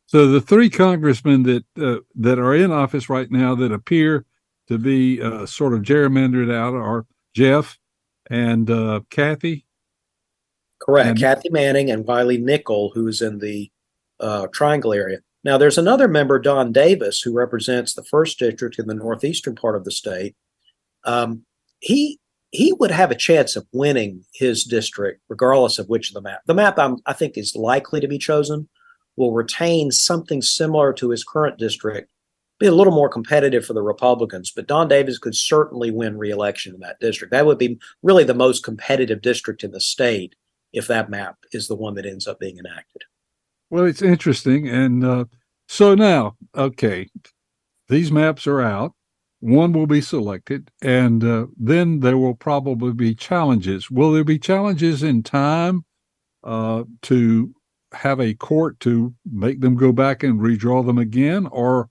So 0.06 0.28
the 0.28 0.40
three 0.40 0.70
congressmen 0.70 1.44
that 1.44 1.64
uh, 1.80 2.00
that 2.16 2.38
are 2.38 2.54
in 2.54 2.70
office 2.70 3.08
right 3.08 3.30
now 3.30 3.54
that 3.54 3.72
appear 3.72 4.26
to 4.68 4.78
be 4.78 5.20
uh, 5.20 5.46
sort 5.46 5.74
of 5.74 5.82
gerrymandered 5.82 6.52
out 6.52 6.74
are 6.74 7.06
Jeff 7.34 7.78
and 8.30 8.70
uh, 8.70 9.00
Kathy. 9.10 9.66
Correct. 10.80 11.08
And- 11.08 11.18
Kathy 11.18 11.50
Manning 11.50 11.90
and 11.90 12.06
Wiley 12.06 12.38
Nickel, 12.38 12.90
who's 12.94 13.22
in 13.22 13.38
the 13.38 13.70
uh, 14.20 14.46
Triangle 14.52 14.92
area. 14.92 15.18
Now, 15.42 15.58
there's 15.58 15.76
another 15.76 16.08
member, 16.08 16.38
Don 16.38 16.72
Davis, 16.72 17.20
who 17.20 17.32
represents 17.32 17.92
the 17.92 18.04
first 18.04 18.38
district 18.38 18.78
in 18.78 18.86
the 18.86 18.94
northeastern 18.94 19.54
part 19.54 19.76
of 19.76 19.84
the 19.84 19.90
state. 19.90 20.34
Um, 21.04 21.44
he 21.80 22.18
he 22.50 22.72
would 22.72 22.92
have 22.92 23.10
a 23.10 23.16
chance 23.16 23.56
of 23.56 23.66
winning 23.72 24.24
his 24.32 24.62
district, 24.62 25.20
regardless 25.28 25.78
of 25.78 25.88
which 25.88 26.10
of 26.10 26.14
the 26.14 26.22
map. 26.22 26.40
The 26.46 26.54
map 26.54 26.78
I'm, 26.78 26.98
I 27.04 27.12
think 27.12 27.36
is 27.36 27.56
likely 27.56 28.00
to 28.00 28.06
be 28.06 28.16
chosen 28.16 28.68
will 29.16 29.32
retain 29.32 29.90
something 29.90 30.40
similar 30.40 30.92
to 30.94 31.10
his 31.10 31.24
current 31.24 31.58
district, 31.58 32.10
be 32.58 32.66
a 32.66 32.72
little 32.72 32.92
more 32.92 33.08
competitive 33.08 33.64
for 33.64 33.72
the 33.72 33.82
Republicans, 33.82 34.52
but 34.54 34.66
Don 34.66 34.88
Davis 34.88 35.18
could 35.18 35.34
certainly 35.34 35.90
win 35.90 36.16
reelection 36.16 36.74
in 36.74 36.80
that 36.80 37.00
district. 37.00 37.32
That 37.32 37.46
would 37.46 37.58
be 37.58 37.78
really 38.02 38.24
the 38.24 38.34
most 38.34 38.62
competitive 38.62 39.22
district 39.22 39.64
in 39.64 39.72
the 39.72 39.80
state 39.80 40.34
if 40.72 40.86
that 40.86 41.10
map 41.10 41.36
is 41.52 41.68
the 41.68 41.76
one 41.76 41.94
that 41.94 42.06
ends 42.06 42.26
up 42.26 42.38
being 42.38 42.58
enacted. 42.58 43.02
Well, 43.70 43.84
it's 43.84 44.02
interesting. 44.02 44.68
And 44.68 45.04
uh, 45.04 45.24
so 45.68 45.94
now, 45.94 46.36
okay, 46.54 47.08
these 47.88 48.12
maps 48.12 48.46
are 48.46 48.60
out. 48.60 48.92
One 49.40 49.72
will 49.72 49.86
be 49.86 50.00
selected, 50.00 50.70
and 50.80 51.22
uh, 51.22 51.46
then 51.58 52.00
there 52.00 52.16
will 52.16 52.34
probably 52.34 52.94
be 52.94 53.14
challenges. 53.14 53.90
Will 53.90 54.10
there 54.10 54.24
be 54.24 54.38
challenges 54.38 55.02
in 55.02 55.22
time 55.22 55.84
uh, 56.42 56.84
to 57.02 57.54
have 57.92 58.20
a 58.20 58.34
court 58.34 58.80
to 58.80 59.14
make 59.30 59.60
them 59.60 59.76
go 59.76 59.92
back 59.92 60.22
and 60.22 60.40
redraw 60.40 60.84
them 60.86 60.96
again, 60.96 61.46
or 61.48 61.90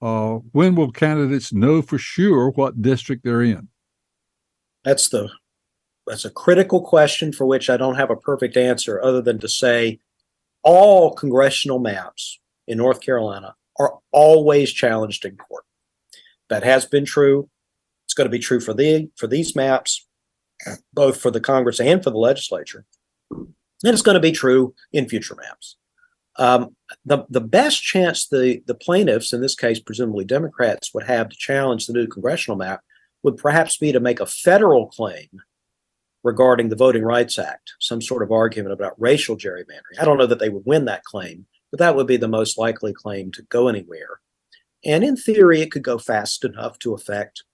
uh, 0.00 0.38
when 0.52 0.74
will 0.74 0.92
candidates 0.92 1.52
know 1.52 1.82
for 1.82 1.98
sure 1.98 2.50
what 2.50 2.82
district 2.82 3.24
they're 3.24 3.42
in? 3.42 3.68
That's 4.84 5.08
the 5.08 5.30
that's 6.06 6.24
a 6.24 6.30
critical 6.30 6.80
question 6.80 7.32
for 7.32 7.44
which 7.46 7.68
I 7.68 7.76
don't 7.76 7.96
have 7.96 8.10
a 8.10 8.16
perfect 8.16 8.56
answer 8.56 9.02
other 9.02 9.20
than 9.20 9.38
to 9.40 9.48
say 9.48 9.98
all 10.62 11.12
congressional 11.12 11.78
maps 11.78 12.40
in 12.66 12.78
North 12.78 13.00
Carolina 13.00 13.56
are 13.78 13.98
always 14.10 14.72
challenged 14.72 15.24
in 15.24 15.36
court. 15.36 15.64
That 16.48 16.62
has 16.62 16.86
been 16.86 17.04
true. 17.04 17.48
It's 18.06 18.14
going 18.14 18.26
to 18.26 18.30
be 18.30 18.38
true 18.38 18.60
for 18.60 18.72
the 18.72 19.10
for 19.16 19.26
these 19.26 19.54
maps, 19.54 20.06
both 20.92 21.20
for 21.20 21.30
the 21.30 21.40
Congress 21.40 21.80
and 21.80 22.02
for 22.02 22.10
the 22.10 22.18
legislature. 22.18 22.84
And 23.30 23.54
it's 23.92 24.02
going 24.02 24.14
to 24.16 24.20
be 24.20 24.32
true 24.32 24.74
in 24.92 25.08
future 25.08 25.36
maps. 25.36 25.76
Um, 26.38 26.76
the 27.04 27.26
the 27.28 27.40
best 27.40 27.82
chance 27.82 28.28
the 28.28 28.62
the 28.66 28.74
plaintiffs, 28.74 29.32
in 29.32 29.40
this 29.40 29.56
case 29.56 29.80
presumably 29.80 30.24
Democrats, 30.24 30.94
would 30.94 31.04
have 31.04 31.28
to 31.28 31.36
challenge 31.36 31.86
the 31.86 31.92
new 31.92 32.06
congressional 32.06 32.56
map 32.56 32.80
would 33.22 33.36
perhaps 33.36 33.76
be 33.76 33.92
to 33.92 34.00
make 34.00 34.20
a 34.20 34.26
federal 34.26 34.86
claim 34.86 35.28
regarding 36.22 36.68
the 36.68 36.76
Voting 36.76 37.02
Rights 37.02 37.38
Act, 37.38 37.72
some 37.80 38.00
sort 38.00 38.22
of 38.22 38.30
argument 38.30 38.72
about 38.72 39.00
racial 39.00 39.36
gerrymandering. 39.36 40.00
I 40.00 40.04
don't 40.04 40.18
know 40.18 40.26
that 40.26 40.38
they 40.38 40.48
would 40.48 40.66
win 40.66 40.84
that 40.84 41.04
claim, 41.04 41.46
but 41.70 41.78
that 41.78 41.96
would 41.96 42.06
be 42.06 42.16
the 42.16 42.28
most 42.28 42.58
likely 42.58 42.92
claim 42.92 43.32
to 43.32 43.42
go 43.42 43.68
anywhere. 43.68 44.20
And 44.84 45.02
in 45.02 45.16
theory, 45.16 45.60
it 45.60 45.72
could 45.72 45.82
go 45.82 45.98
fast 45.98 46.44
enough 46.44 46.78
to 46.80 46.94
affect 46.94 47.44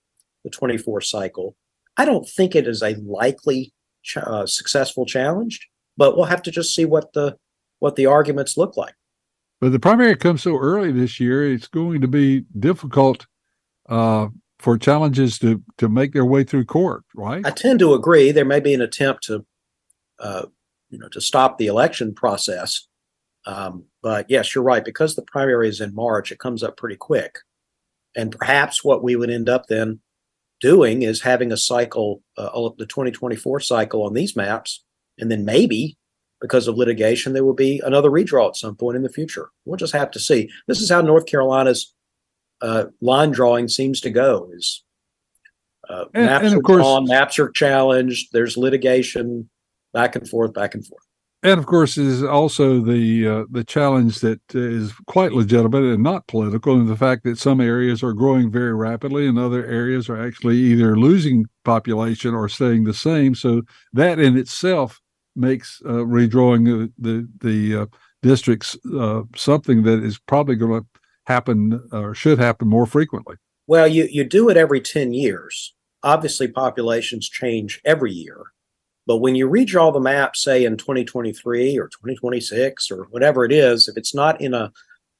the 0.43 0.49
24 0.49 1.01
cycle. 1.01 1.55
I 1.97 2.05
don't 2.05 2.27
think 2.27 2.55
it 2.55 2.67
is 2.67 2.83
a 2.83 2.95
likely 2.95 3.73
ch- 4.03 4.17
uh, 4.17 4.45
successful 4.45 5.05
challenge, 5.05 5.69
but 5.97 6.15
we'll 6.15 6.25
have 6.25 6.43
to 6.43 6.51
just 6.51 6.75
see 6.75 6.85
what 6.85 7.13
the 7.13 7.37
what 7.85 7.95
the 7.95 8.07
arguments 8.07 8.57
look 8.57 8.75
like. 8.75 8.95
But 9.61 9.71
the 9.71 9.79
primary 9.79 10.15
comes 10.15 10.41
so 10.41 10.57
early 10.57 10.91
this 10.91 11.19
year; 11.19 11.53
it's 11.53 11.67
going 11.67 12.01
to 12.01 12.07
be 12.07 12.45
difficult 12.59 13.27
uh, 13.87 14.29
for 14.57 14.75
challenges 14.79 15.37
to 15.39 15.61
to 15.77 15.87
make 15.87 16.11
their 16.11 16.25
way 16.25 16.43
through 16.43 16.65
court, 16.65 17.03
right? 17.13 17.45
I 17.45 17.51
tend 17.51 17.77
to 17.79 17.93
agree. 17.93 18.31
There 18.31 18.43
may 18.43 18.59
be 18.59 18.73
an 18.73 18.81
attempt 18.81 19.25
to, 19.25 19.45
uh, 20.19 20.47
you 20.89 20.97
know, 20.97 21.07
to 21.09 21.21
stop 21.21 21.59
the 21.59 21.67
election 21.67 22.15
process. 22.15 22.87
Um, 23.45 23.85
but 24.01 24.25
yes, 24.29 24.55
you're 24.55 24.63
right. 24.63 24.83
Because 24.83 25.15
the 25.15 25.21
primary 25.21 25.69
is 25.69 25.79
in 25.79 25.93
March, 25.93 26.31
it 26.31 26.39
comes 26.39 26.63
up 26.63 26.77
pretty 26.77 26.95
quick. 26.95 27.37
And 28.15 28.31
perhaps 28.31 28.83
what 28.83 29.03
we 29.03 29.15
would 29.15 29.29
end 29.29 29.47
up 29.47 29.67
then 29.67 29.99
doing 30.59 31.03
is 31.03 31.21
having 31.21 31.51
a 31.51 31.57
cycle, 31.57 32.23
uh, 32.35 32.49
the 32.79 32.87
2024 32.87 33.59
cycle 33.59 34.03
on 34.03 34.15
these 34.15 34.35
maps, 34.35 34.83
and 35.19 35.29
then 35.29 35.45
maybe 35.45 35.97
because 36.45 36.67
of 36.67 36.77
litigation, 36.77 37.33
there 37.33 37.43
will 37.43 37.55
be 37.55 37.81
another 37.83 38.11
redraw 38.11 38.49
at 38.49 38.55
some 38.55 38.75
point 38.75 38.95
in 38.95 39.01
the 39.03 39.09
future. 39.09 39.49
We'll 39.65 39.77
just 39.77 39.93
have 39.93 40.11
to 40.11 40.19
see. 40.19 40.47
This 40.67 40.79
is 40.79 40.91
how 40.91 41.01
North 41.01 41.25
Carolina's 41.25 41.91
uh, 42.61 42.85
line 43.01 43.31
drawing 43.31 43.67
seems 43.67 43.99
to 44.01 44.11
go 44.11 44.47
is 44.53 44.83
uh, 45.89 46.05
And- 46.13 46.25
maps 46.27 46.45
and 46.45 46.53
of 46.53 46.59
are 46.59 46.61
course- 46.61 46.81
drawn, 46.83 47.05
maps 47.07 47.39
are 47.39 47.49
challenged, 47.49 48.29
there's 48.31 48.57
litigation 48.57 49.49
back 49.91 50.15
and 50.15 50.27
forth, 50.29 50.53
back 50.53 50.75
and 50.75 50.85
forth. 50.85 51.03
and 51.43 51.57
of 51.59 51.65
course 51.65 51.97
is 51.97 52.23
also 52.23 52.79
the 52.81 53.27
uh, 53.27 53.43
the 53.51 53.63
challenge 53.63 54.19
that 54.19 54.39
is 54.53 54.93
quite 55.07 55.31
legitimate 55.31 55.83
and 55.83 56.03
not 56.03 56.27
political 56.27 56.73
in 56.79 56.85
the 56.87 56.95
fact 57.05 57.23
that 57.23 57.37
some 57.39 57.59
areas 57.61 58.03
are 58.03 58.13
growing 58.13 58.51
very 58.51 58.73
rapidly 58.73 59.27
and 59.27 59.37
other 59.39 59.65
areas 59.65 60.09
are 60.09 60.21
actually 60.27 60.57
either 60.57 60.95
losing 60.97 61.45
population 61.63 62.33
or 62.35 62.47
staying 62.49 62.83
the 62.83 62.93
same 63.09 63.33
so 63.35 63.61
that 63.93 64.19
in 64.19 64.37
itself 64.37 64.99
makes 65.35 65.81
uh, 65.85 66.03
redrawing 66.03 66.91
the 66.97 67.27
the, 67.39 67.81
uh, 67.81 67.85
districts 68.21 68.77
uh, 68.97 69.21
something 69.35 69.83
that 69.83 70.03
is 70.03 70.17
probably 70.17 70.55
going 70.55 70.81
to 70.81 70.87
happen 71.25 71.81
or 71.91 72.15
should 72.15 72.39
happen 72.39 72.67
more 72.67 72.85
frequently 72.85 73.35
Well, 73.67 73.87
you, 73.87 74.07
you 74.11 74.23
do 74.23 74.49
it 74.49 74.57
every 74.57 74.81
10 74.81 75.13
years. 75.13 75.75
Obviously, 76.03 76.47
populations 76.47 77.29
change 77.29 77.81
every 77.85 78.11
year. 78.11 78.45
But 79.07 79.17
when 79.17 79.35
you 79.35 79.47
redraw 79.47 79.93
the 79.93 79.99
map, 79.99 80.35
say 80.35 80.65
in 80.65 80.77
2023 80.77 81.77
or 81.77 81.87
2026 81.87 82.89
or 82.91 83.03
whatever 83.11 83.45
it 83.45 83.51
is, 83.51 83.87
if 83.87 83.97
it's 83.97 84.15
not 84.15 84.41
in 84.41 84.53
a 84.53 84.71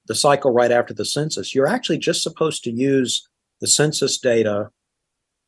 the 0.07 0.15
cycle 0.15 0.51
right 0.51 0.71
after 0.71 0.93
the 0.93 1.05
census, 1.05 1.55
you're 1.55 1.67
actually 1.67 1.97
just 1.97 2.21
supposed 2.21 2.63
to 2.63 2.71
use 2.71 3.27
the 3.59 3.67
census 3.67 4.19
data 4.19 4.69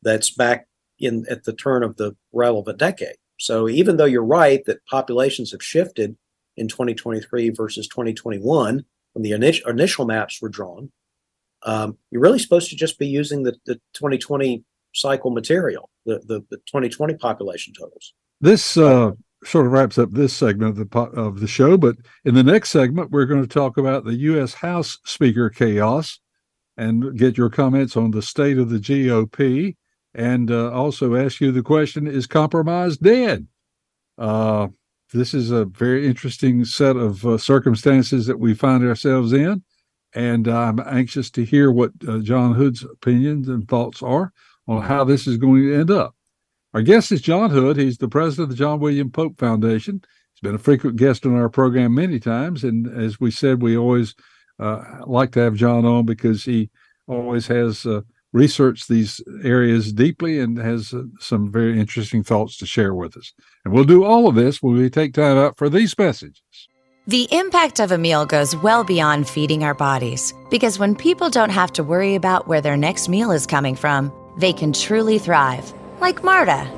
that's 0.02 0.30
back 0.30 0.66
in 0.98 1.24
at 1.30 1.44
the 1.44 1.52
turn 1.52 1.82
of 1.84 1.96
the 1.96 2.16
relevant 2.32 2.78
decade. 2.78 3.16
So 3.38 3.68
even 3.68 3.96
though 3.96 4.04
you're 4.04 4.24
right 4.24 4.64
that 4.66 4.84
populations 4.86 5.52
have 5.52 5.62
shifted 5.62 6.16
in 6.56 6.68
2023 6.68 7.50
versus 7.50 7.88
2021 7.88 8.84
when 9.12 9.22
the 9.22 9.30
init- 9.30 9.68
initial 9.68 10.04
maps 10.04 10.42
were 10.42 10.48
drawn, 10.48 10.90
um, 11.62 11.96
you're 12.10 12.22
really 12.22 12.38
supposed 12.38 12.70
to 12.70 12.76
just 12.76 12.98
be 12.98 13.06
using 13.06 13.42
the, 13.42 13.56
the 13.66 13.74
2020 13.94 14.64
cycle 14.94 15.30
material, 15.30 15.90
the, 16.04 16.18
the, 16.20 16.44
the 16.50 16.56
2020 16.66 17.14
population 17.14 17.72
totals. 17.78 18.14
This 18.40 18.76
uh, 18.76 19.12
sort 19.44 19.66
of 19.66 19.72
wraps 19.72 19.98
up 19.98 20.12
this 20.12 20.32
segment 20.32 20.70
of 20.70 20.76
the 20.76 20.86
po- 20.86 21.10
of 21.10 21.40
the 21.40 21.46
show. 21.46 21.76
But 21.76 21.96
in 22.24 22.34
the 22.34 22.42
next 22.42 22.70
segment, 22.70 23.10
we're 23.10 23.26
going 23.26 23.42
to 23.42 23.48
talk 23.48 23.76
about 23.78 24.04
the 24.04 24.14
U.S. 24.14 24.54
House 24.54 24.98
Speaker 25.04 25.50
chaos 25.50 26.18
and 26.76 27.18
get 27.18 27.36
your 27.36 27.50
comments 27.50 27.96
on 27.96 28.10
the 28.10 28.22
state 28.22 28.58
of 28.58 28.70
the 28.70 28.78
GOP, 28.78 29.76
and 30.14 30.50
uh, 30.50 30.70
also 30.72 31.14
ask 31.14 31.40
you 31.40 31.52
the 31.52 31.62
question: 31.62 32.06
Is 32.06 32.26
compromise 32.26 32.96
dead? 32.96 33.46
Uh, 34.16 34.68
this 35.12 35.32
is 35.32 35.50
a 35.50 35.64
very 35.64 36.06
interesting 36.06 36.64
set 36.64 36.96
of 36.96 37.24
uh, 37.24 37.38
circumstances 37.38 38.26
that 38.26 38.38
we 38.38 38.54
find 38.54 38.86
ourselves 38.86 39.32
in, 39.32 39.62
and 40.14 40.48
I'm 40.48 40.80
anxious 40.80 41.30
to 41.32 41.44
hear 41.44 41.70
what 41.70 41.92
uh, 42.06 42.18
John 42.18 42.54
Hood's 42.54 42.82
opinions 42.82 43.48
and 43.48 43.68
thoughts 43.68 44.02
are 44.02 44.32
on 44.66 44.82
how 44.82 45.04
this 45.04 45.26
is 45.26 45.38
going 45.38 45.62
to 45.62 45.74
end 45.74 45.90
up. 45.90 46.14
Our 46.74 46.82
guest 46.82 47.10
is 47.12 47.22
John 47.22 47.50
Hood. 47.50 47.78
He's 47.78 47.98
the 47.98 48.08
president 48.08 48.44
of 48.44 48.50
the 48.50 48.56
John 48.56 48.78
William 48.78 49.10
Pope 49.10 49.38
Foundation. 49.38 50.02
He's 50.34 50.40
been 50.40 50.54
a 50.54 50.58
frequent 50.58 50.96
guest 50.96 51.24
on 51.24 51.34
our 51.34 51.48
program 51.48 51.94
many 51.94 52.20
times. 52.20 52.62
And 52.62 52.86
as 52.86 53.18
we 53.18 53.30
said, 53.30 53.62
we 53.62 53.76
always 53.76 54.14
uh, 54.58 54.82
like 55.06 55.32
to 55.32 55.40
have 55.40 55.54
John 55.54 55.84
on 55.86 56.04
because 56.04 56.44
he 56.44 56.70
always 57.06 57.46
has 57.46 57.86
uh, 57.86 58.02
researched 58.32 58.88
these 58.88 59.22
areas 59.42 59.92
deeply 59.92 60.38
and 60.38 60.58
has 60.58 60.92
uh, 60.92 61.04
some 61.18 61.50
very 61.50 61.78
interesting 61.80 62.22
thoughts 62.22 62.56
to 62.58 62.66
share 62.66 62.94
with 62.94 63.16
us. 63.16 63.32
And 63.64 63.72
we'll 63.72 63.84
do 63.84 64.04
all 64.04 64.28
of 64.28 64.34
this 64.34 64.62
when 64.62 64.76
we 64.76 64.90
take 64.90 65.14
time 65.14 65.36
out 65.36 65.56
for 65.56 65.68
these 65.68 65.96
messages. 65.98 66.42
The 67.06 67.26
impact 67.32 67.80
of 67.80 67.90
a 67.90 67.96
meal 67.96 68.26
goes 68.26 68.54
well 68.56 68.84
beyond 68.84 69.26
feeding 69.26 69.64
our 69.64 69.72
bodies 69.72 70.34
because 70.50 70.78
when 70.78 70.94
people 70.94 71.30
don't 71.30 71.48
have 71.48 71.72
to 71.72 71.82
worry 71.82 72.16
about 72.16 72.46
where 72.46 72.60
their 72.60 72.76
next 72.76 73.08
meal 73.08 73.30
is 73.30 73.46
coming 73.46 73.74
from, 73.74 74.12
they 74.36 74.52
can 74.52 74.74
truly 74.74 75.18
thrive. 75.18 75.72
Like 76.00 76.22
Marta. 76.22 76.70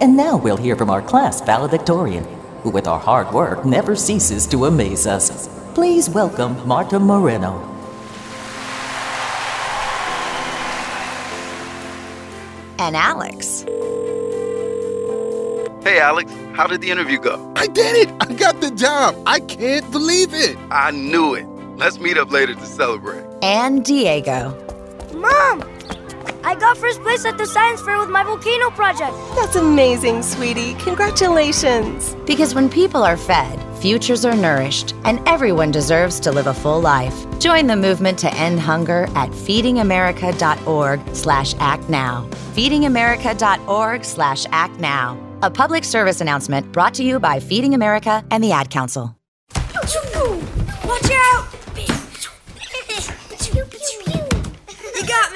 And 0.00 0.16
now 0.16 0.36
we'll 0.36 0.56
hear 0.56 0.74
from 0.74 0.90
our 0.90 1.00
class 1.00 1.40
valedictorian, 1.40 2.24
who 2.62 2.70
with 2.70 2.88
our 2.88 2.98
hard 2.98 3.32
work 3.32 3.64
never 3.64 3.94
ceases 3.94 4.46
to 4.48 4.64
amaze 4.64 5.06
us. 5.06 5.48
Please 5.74 6.10
welcome 6.10 6.66
Marta 6.66 6.98
Moreno. 6.98 7.79
And 12.80 12.96
Alex. 12.96 13.66
Hey, 15.84 16.00
Alex, 16.00 16.32
how 16.54 16.66
did 16.66 16.80
the 16.80 16.90
interview 16.90 17.18
go? 17.18 17.52
I 17.54 17.66
did 17.66 18.08
it! 18.08 18.14
I 18.20 18.32
got 18.32 18.62
the 18.62 18.70
job! 18.70 19.22
I 19.26 19.38
can't 19.38 19.90
believe 19.90 20.32
it! 20.32 20.56
I 20.70 20.90
knew 20.90 21.34
it. 21.34 21.46
Let's 21.76 21.98
meet 21.98 22.16
up 22.16 22.30
later 22.30 22.54
to 22.54 22.64
celebrate. 22.64 23.22
And 23.42 23.84
Diego. 23.84 24.56
Mom! 25.12 25.60
I 26.44 26.54
got 26.54 26.76
first 26.76 27.00
place 27.02 27.24
at 27.24 27.38
the 27.38 27.46
science 27.46 27.80
fair 27.82 27.98
with 27.98 28.10
my 28.10 28.22
volcano 28.22 28.70
project. 28.70 29.14
That's 29.34 29.56
amazing, 29.56 30.22
sweetie. 30.22 30.74
Congratulations. 30.74 32.14
Because 32.26 32.54
when 32.54 32.68
people 32.68 33.02
are 33.02 33.16
fed, 33.16 33.58
futures 33.80 34.24
are 34.24 34.34
nourished, 34.34 34.94
and 35.04 35.20
everyone 35.28 35.70
deserves 35.70 36.20
to 36.20 36.32
live 36.32 36.46
a 36.46 36.54
full 36.54 36.80
life. 36.80 37.14
Join 37.38 37.66
the 37.66 37.76
movement 37.76 38.18
to 38.20 38.34
end 38.34 38.60
hunger 38.60 39.04
at 39.14 39.30
feedingamerica.org 39.30 41.14
slash 41.14 41.54
act 41.58 41.88
now. 41.88 42.28
Feedingamerica.org 42.54 44.04
slash 44.04 44.46
act 44.50 44.78
now. 44.80 45.18
A 45.42 45.50
public 45.50 45.84
service 45.84 46.20
announcement 46.20 46.70
brought 46.72 46.94
to 46.94 47.04
you 47.04 47.18
by 47.18 47.40
Feeding 47.40 47.74
America 47.74 48.24
and 48.30 48.44
the 48.44 48.52
Ad 48.52 48.70
Council. 48.70 49.19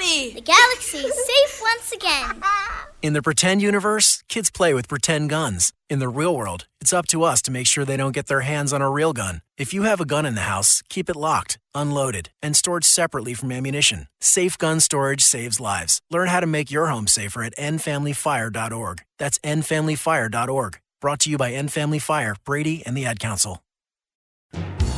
You! 0.05 0.33
The 0.33 0.41
galaxy 0.41 0.99
is 0.99 1.15
safe 1.15 1.61
once 1.61 1.91
again. 1.91 2.43
In 3.01 3.13
the 3.13 3.21
pretend 3.21 3.61
universe, 3.61 4.23
kids 4.27 4.51
play 4.51 4.73
with 4.73 4.87
pretend 4.87 5.29
guns. 5.29 5.73
In 5.89 5.99
the 5.99 6.09
real 6.09 6.35
world, 6.35 6.67
it's 6.79 6.93
up 6.93 7.07
to 7.07 7.23
us 7.23 7.41
to 7.43 7.51
make 7.51 7.65
sure 7.67 7.85
they 7.85 7.97
don't 7.97 8.11
get 8.13 8.27
their 8.27 8.41
hands 8.41 8.71
on 8.71 8.81
a 8.81 8.89
real 8.89 9.13
gun. 9.13 9.41
If 9.57 9.73
you 9.73 9.83
have 9.83 9.99
a 9.99 10.05
gun 10.05 10.25
in 10.25 10.35
the 10.35 10.41
house, 10.41 10.83
keep 10.89 11.09
it 11.09 11.15
locked, 11.15 11.57
unloaded, 11.73 12.29
and 12.41 12.55
stored 12.55 12.83
separately 12.83 13.33
from 13.33 13.51
ammunition. 13.51 14.07
Safe 14.21 14.57
gun 14.57 14.79
storage 14.79 15.21
saves 15.21 15.59
lives. 15.59 16.01
Learn 16.11 16.27
how 16.27 16.39
to 16.39 16.47
make 16.47 16.71
your 16.71 16.87
home 16.87 17.07
safer 17.07 17.43
at 17.43 17.55
endfamilyfire.org. 17.57 19.01
That's 19.17 19.39
endfamilyfire.org. 19.39 20.79
Brought 21.01 21.19
to 21.21 21.29
you 21.29 21.37
by 21.37 21.51
End 21.51 21.71
Family 21.71 21.99
Fire, 21.99 22.35
Brady, 22.45 22.83
and 22.85 22.95
the 22.95 23.05
Ad 23.05 23.19
Council. 23.19 23.63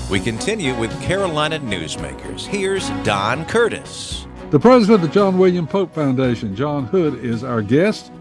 We 0.09 0.19
continue 0.19 0.77
with 0.77 1.01
Carolina 1.01 1.59
Newsmakers. 1.59 2.45
Here's 2.45 2.89
Don 3.03 3.45
Curtis. 3.45 4.26
The 4.49 4.59
president 4.61 5.03
of 5.03 5.09
the 5.09 5.13
John 5.13 5.37
William 5.37 5.67
Pope 5.67 5.93
Foundation, 5.93 6.55
John 6.55 6.85
Hood, 6.85 7.21
is 7.21 7.43
our 7.43 7.61
guest. 7.61 8.13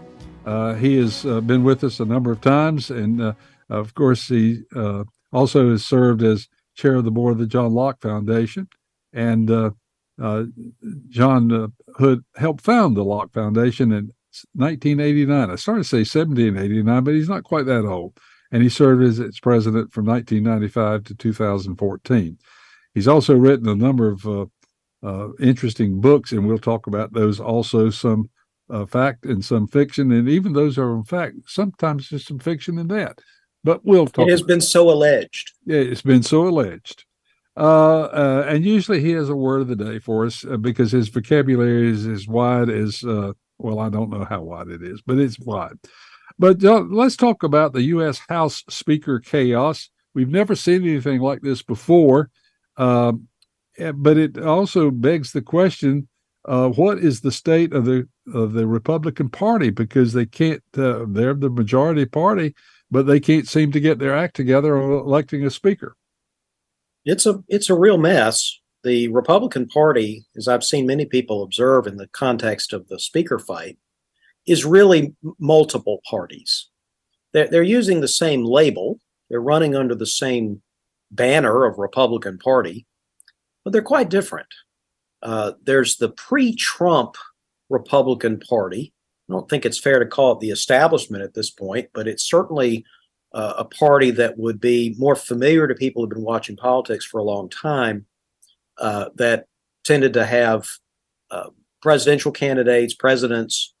Uh, 0.45 0.73
he 0.73 0.97
has 0.97 1.25
uh, 1.25 1.39
been 1.39 1.63
with 1.63 1.85
us 1.85 2.01
a 2.01 2.05
number 2.05 2.33
of 2.33 2.41
times, 2.41 2.91
and 2.91 3.21
uh, 3.21 3.33
of 3.69 3.93
course, 3.93 4.27
he 4.27 4.63
uh, 4.75 5.05
also 5.31 5.71
has 5.71 5.85
served 5.85 6.21
as 6.23 6.49
chair 6.75 6.95
of 6.95 7.05
the 7.05 7.11
board 7.11 7.31
of 7.31 7.37
the 7.37 7.47
John 7.47 7.73
Locke 7.73 8.01
Foundation. 8.01 8.67
And 9.13 9.49
uh, 9.49 9.71
John 11.07 11.71
Hood 11.95 12.25
helped 12.35 12.61
found 12.61 12.97
the 12.97 13.05
Locke 13.05 13.31
Foundation 13.31 13.93
in 13.93 14.11
1989. 14.53 15.49
I 15.49 15.55
started 15.55 15.83
to 15.83 15.87
say 15.87 15.99
1789, 15.99 17.03
but 17.05 17.13
he's 17.13 17.29
not 17.29 17.45
quite 17.45 17.67
that 17.67 17.85
old. 17.85 18.19
And 18.51 18.61
he 18.61 18.67
served 18.67 19.01
as 19.01 19.19
its 19.19 19.39
president 19.39 19.93
from 19.93 20.05
1995 20.05 21.05
to 21.05 21.15
2014. 21.15 22.37
He's 22.93 23.07
also 23.07 23.33
written 23.33 23.69
a 23.69 23.75
number 23.75 24.11
of 24.11 24.49
uh, 25.03 25.29
interesting 25.39 26.01
books, 26.01 26.31
and 26.31 26.47
we'll 26.47 26.57
talk 26.57 26.87
about 26.87 27.13
those 27.13 27.39
also. 27.39 27.89
Some 27.89 28.29
uh, 28.69 28.85
fact 28.85 29.25
and 29.25 29.43
some 29.43 29.67
fiction, 29.67 30.11
and 30.11 30.27
even 30.27 30.53
those 30.53 30.77
are 30.77 30.95
in 30.95 31.03
fact 31.03 31.35
sometimes 31.45 32.09
there's 32.09 32.25
some 32.25 32.39
fiction 32.39 32.77
in 32.77 32.87
that. 32.89 33.19
But 33.63 33.83
we'll 33.85 34.07
talk. 34.07 34.27
It 34.27 34.31
has 34.31 34.41
been 34.41 34.61
so 34.61 34.89
alleged. 34.89 35.53
Yeah, 35.65 35.79
it's 35.79 36.01
been 36.01 36.23
so 36.23 36.47
alleged. 36.47 37.05
Uh, 37.55 38.03
uh, 38.03 38.45
and 38.47 38.63
usually 38.63 39.01
he 39.01 39.11
has 39.11 39.29
a 39.29 39.35
word 39.35 39.61
of 39.61 39.67
the 39.67 39.75
day 39.75 39.97
for 39.99 40.25
us 40.25 40.45
uh, 40.45 40.57
because 40.57 40.91
his 40.91 41.09
vocabulary 41.09 41.89
is 41.89 42.05
as 42.05 42.27
wide 42.27 42.69
as 42.69 43.03
uh, 43.03 43.33
well. 43.57 43.79
I 43.79 43.89
don't 43.89 44.11
know 44.11 44.25
how 44.25 44.41
wide 44.41 44.67
it 44.67 44.83
is, 44.83 45.01
but 45.01 45.17
it's 45.17 45.39
wide. 45.39 45.77
But 46.37 46.61
let's 46.61 47.15
talk 47.15 47.41
about 47.41 47.73
the 47.73 47.81
U.S. 47.83 48.21
House 48.29 48.63
Speaker 48.69 49.19
chaos. 49.19 49.89
We've 50.13 50.29
never 50.29 50.55
seen 50.55 50.83
anything 50.83 51.19
like 51.19 51.41
this 51.41 51.63
before, 51.63 52.29
um, 52.77 53.27
but 53.95 54.17
it 54.17 54.37
also 54.37 54.91
begs 54.91 55.31
the 55.31 55.41
question: 55.41 56.07
uh, 56.45 56.69
What 56.69 56.99
is 56.99 57.21
the 57.21 57.31
state 57.31 57.73
of 57.73 57.85
the 57.85 58.07
of 58.33 58.53
the 58.53 58.67
Republican 58.67 59.29
Party? 59.29 59.69
Because 59.69 60.13
they 60.13 60.25
can't. 60.25 60.61
they're 60.73 61.33
the 61.33 61.49
majority 61.49 62.05
party, 62.05 62.55
but 62.91 63.05
they 63.05 63.19
can't 63.19 63.47
seem 63.47 63.71
to 63.71 63.79
get 63.79 63.99
their 63.99 64.15
act 64.15 64.35
together 64.35 64.77
on 64.77 64.91
electing 64.91 65.45
a 65.45 65.49
speaker 65.49 65.95
it's 67.07 67.25
a 67.25 67.41
it's 67.47 67.69
a 67.69 67.75
real 67.75 67.97
mess. 67.97 68.59
The 68.83 69.07
Republican 69.09 69.67
Party, 69.67 70.25
as 70.35 70.47
I've 70.47 70.63
seen 70.63 70.85
many 70.85 71.05
people 71.05 71.41
observe 71.41 71.87
in 71.87 71.97
the 71.97 72.07
context 72.07 72.73
of 72.73 72.87
the 72.87 72.99
speaker 72.99 73.39
fight, 73.39 73.77
is 74.45 74.65
really 74.65 75.15
multiple 75.39 76.01
parties. 76.09 76.69
They're, 77.33 77.47
they're 77.47 77.63
using 77.63 78.01
the 78.01 78.07
same 78.07 78.43
label. 78.43 78.99
They're 79.29 79.41
running 79.41 79.75
under 79.75 79.95
the 79.95 80.05
same 80.05 80.61
banner 81.11 81.65
of 81.65 81.79
Republican 81.79 82.37
Party, 82.37 82.85
but 83.67 83.73
they're 83.73 83.81
quite 83.81 84.07
different. 84.07 84.47
Uh, 85.21 85.51
there's 85.61 85.97
the 85.97 86.07
pre-Trump 86.07 87.17
Republican 87.69 88.39
Party. 88.39 88.93
I 89.29 89.33
don't 89.33 89.49
think 89.49 89.65
it's 89.65 89.77
fair 89.77 89.99
to 89.99 90.05
call 90.05 90.31
it 90.31 90.39
the 90.39 90.51
establishment 90.51 91.21
at 91.21 91.33
this 91.33 91.49
point, 91.49 91.89
but 91.93 92.07
it's 92.07 92.23
certainly 92.23 92.85
uh, 93.33 93.55
a 93.57 93.65
party 93.65 94.09
that 94.11 94.37
would 94.37 94.61
be 94.61 94.95
more 94.97 95.17
familiar 95.17 95.67
to 95.67 95.75
people 95.75 96.01
who've 96.01 96.09
been 96.09 96.23
watching 96.23 96.55
politics 96.55 97.03
for 97.03 97.17
a 97.17 97.25
long 97.25 97.49
time, 97.49 98.05
uh, 98.77 99.09
that 99.15 99.47
tended 99.83 100.13
to 100.13 100.25
have 100.25 100.65
uh, 101.29 101.49
presidential 101.81 102.31
candidates, 102.31 102.93
presidents, 102.93 103.73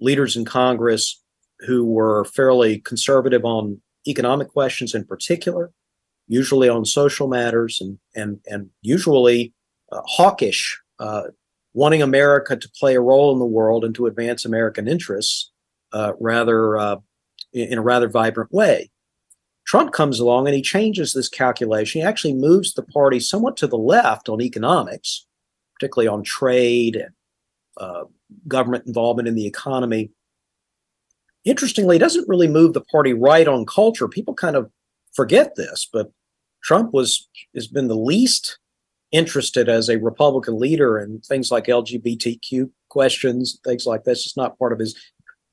leaders 0.00 0.34
in 0.34 0.44
Congress 0.44 1.22
who 1.60 1.84
were 1.84 2.24
fairly 2.24 2.80
conservative 2.80 3.44
on 3.44 3.80
economic 4.08 4.48
questions 4.48 4.96
in 4.96 5.04
particular, 5.04 5.70
usually 6.28 6.68
on 6.68 6.84
social 6.84 7.26
matters, 7.28 7.80
and 7.80 7.98
and 8.14 8.40
and 8.46 8.70
usually 8.82 9.52
uh, 9.90 10.02
hawkish, 10.04 10.80
uh, 11.00 11.24
wanting 11.74 12.02
America 12.02 12.56
to 12.56 12.70
play 12.78 12.94
a 12.94 13.00
role 13.00 13.32
in 13.32 13.38
the 13.38 13.44
world 13.44 13.84
and 13.84 13.94
to 13.96 14.06
advance 14.06 14.44
American 14.44 14.86
interests 14.86 15.50
uh, 15.92 16.12
rather 16.20 17.00
in 17.52 17.78
a 17.78 17.82
rather 17.82 18.08
vibrant 18.08 18.52
way. 18.52 18.90
Trump 19.68 19.92
comes 19.92 20.18
along 20.18 20.46
and 20.46 20.56
he 20.56 20.62
changes 20.62 21.12
this 21.12 21.28
calculation. 21.28 22.00
He 22.00 22.06
actually 22.06 22.32
moves 22.32 22.72
the 22.72 22.82
party 22.82 23.20
somewhat 23.20 23.56
to 23.58 23.66
the 23.66 23.76
left 23.76 24.30
on 24.30 24.40
economics, 24.40 25.26
particularly 25.74 26.08
on 26.08 26.22
trade 26.22 26.96
and 26.96 27.10
uh, 27.76 28.04
government 28.46 28.86
involvement 28.86 29.28
in 29.28 29.34
the 29.34 29.46
economy. 29.46 30.10
Interestingly, 31.44 31.96
he 31.96 32.00
doesn't 32.00 32.28
really 32.28 32.48
move 32.48 32.72
the 32.72 32.80
party 32.80 33.12
right 33.12 33.46
on 33.46 33.66
culture. 33.66 34.08
People 34.08 34.32
kind 34.32 34.56
of 34.56 34.70
forget 35.12 35.54
this, 35.54 35.86
but 35.92 36.10
Trump 36.68 36.92
was 36.92 37.26
has 37.54 37.66
been 37.66 37.88
the 37.88 37.96
least 37.96 38.58
interested 39.10 39.70
as 39.70 39.88
a 39.88 39.96
Republican 39.96 40.58
leader 40.58 40.98
in 40.98 41.18
things 41.20 41.50
like 41.50 41.64
LGBTQ 41.64 42.70
questions, 42.90 43.58
things 43.64 43.86
like 43.86 44.04
this. 44.04 44.26
It's 44.26 44.36
not 44.36 44.58
part 44.58 44.74
of 44.74 44.78
his 44.78 44.94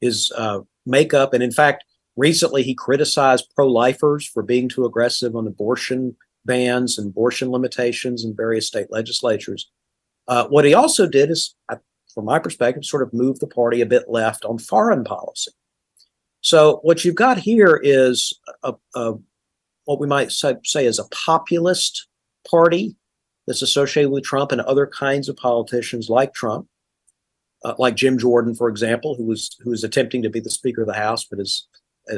his 0.02 0.30
uh, 0.36 0.60
makeup. 0.86 1.34
And 1.34 1.42
in 1.42 1.54
fact, 1.54 1.86
recently 2.18 2.64
he 2.64 2.76
criticized 2.76 3.48
pro-lifers 3.56 4.28
for 4.28 4.44
being 4.44 4.68
too 4.68 4.84
aggressive 4.84 5.38
on 5.38 5.48
abortion 5.48 6.18
bans 6.44 6.98
and 6.98 7.08
abortion 7.08 7.50
limitations 7.50 8.26
in 8.26 8.36
various 8.36 8.68
state 8.68 8.88
legislatures. 8.90 9.72
Uh, 10.28 10.48
what 10.50 10.66
he 10.66 10.74
also 10.74 11.08
did 11.08 11.32
is, 11.32 11.56
from 12.14 12.26
my 12.26 12.40
perspective, 12.40 12.84
sort 12.84 13.04
of 13.04 13.14
move 13.14 13.40
the 13.40 13.48
party 13.48 13.80
a 13.80 13.86
bit 13.86 14.10
left 14.10 14.44
on 14.44 14.58
foreign 14.58 15.06
policy. 15.06 15.52
So 16.42 16.82
what 16.84 17.06
you've 17.06 17.16
got 17.16 17.38
here 17.38 17.80
is 17.82 18.38
a, 18.64 18.74
a 18.96 19.14
what 19.86 20.00
we 20.00 20.08
might 20.08 20.32
say, 20.32 20.86
is 20.86 21.00
a 21.00 21.08
populist 21.26 22.08
party 22.50 22.96
that's 23.48 23.62
associated 23.62 24.12
with 24.12 24.24
Trump 24.24 24.52
and 24.52 24.62
other 24.62 24.88
kinds 24.88 25.30
of 25.30 25.38
politicians 25.38 26.10
like 26.10 26.34
Trump 26.34 26.68
uh, 27.66 27.74
like 27.80 27.96
Jim 27.96 28.18
Jordan, 28.18 28.54
for 28.54 28.70
example, 28.70 29.16
who 29.16 29.26
was 29.26 29.58
who 29.62 29.72
was 29.72 29.84
attempting 29.84 30.22
to 30.22 30.30
be 30.30 30.40
the 30.40 30.52
Speaker 30.52 30.82
of 30.82 30.88
the 30.88 30.94
House, 30.94 31.26
but 31.26 31.40
as 31.40 31.64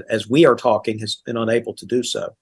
as 0.09 0.29
we 0.29 0.45
are 0.45 0.55
talking, 0.55 0.99
has 0.99 1.15
been 1.15 1.37
unable 1.37 1.73
to 1.73 1.85
do 1.85 2.03
so. 2.03 2.35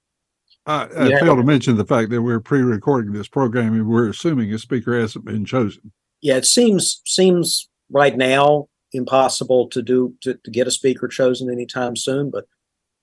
I, 0.66 0.88
I 0.98 1.08
yeah. 1.10 1.20
failed 1.20 1.38
to 1.38 1.44
mention 1.44 1.78
the 1.78 1.86
fact 1.86 2.10
that 2.10 2.24
we're 2.24 2.40
pre-recording 2.40 3.14
this 3.14 3.28
program, 3.28 3.74
and 3.74 3.88
we're 3.88 4.10
assuming 4.10 4.52
a 4.52 4.58
speaker 4.58 5.00
hasn't 5.00 5.24
been 5.24 5.46
chosen. 5.46 5.92
Yeah, 6.22 6.38
it 6.38 6.48
seems 6.48 7.02
seems 7.06 7.70
right 7.92 8.18
now 8.18 8.70
impossible 8.92 9.68
to 9.70 9.84
do 9.84 10.16
to, 10.22 10.34
to 10.44 10.50
get 10.50 10.66
a 10.66 10.72
speaker 10.72 11.08
chosen 11.08 11.52
anytime 11.52 11.96
soon. 11.96 12.32
But 12.32 12.46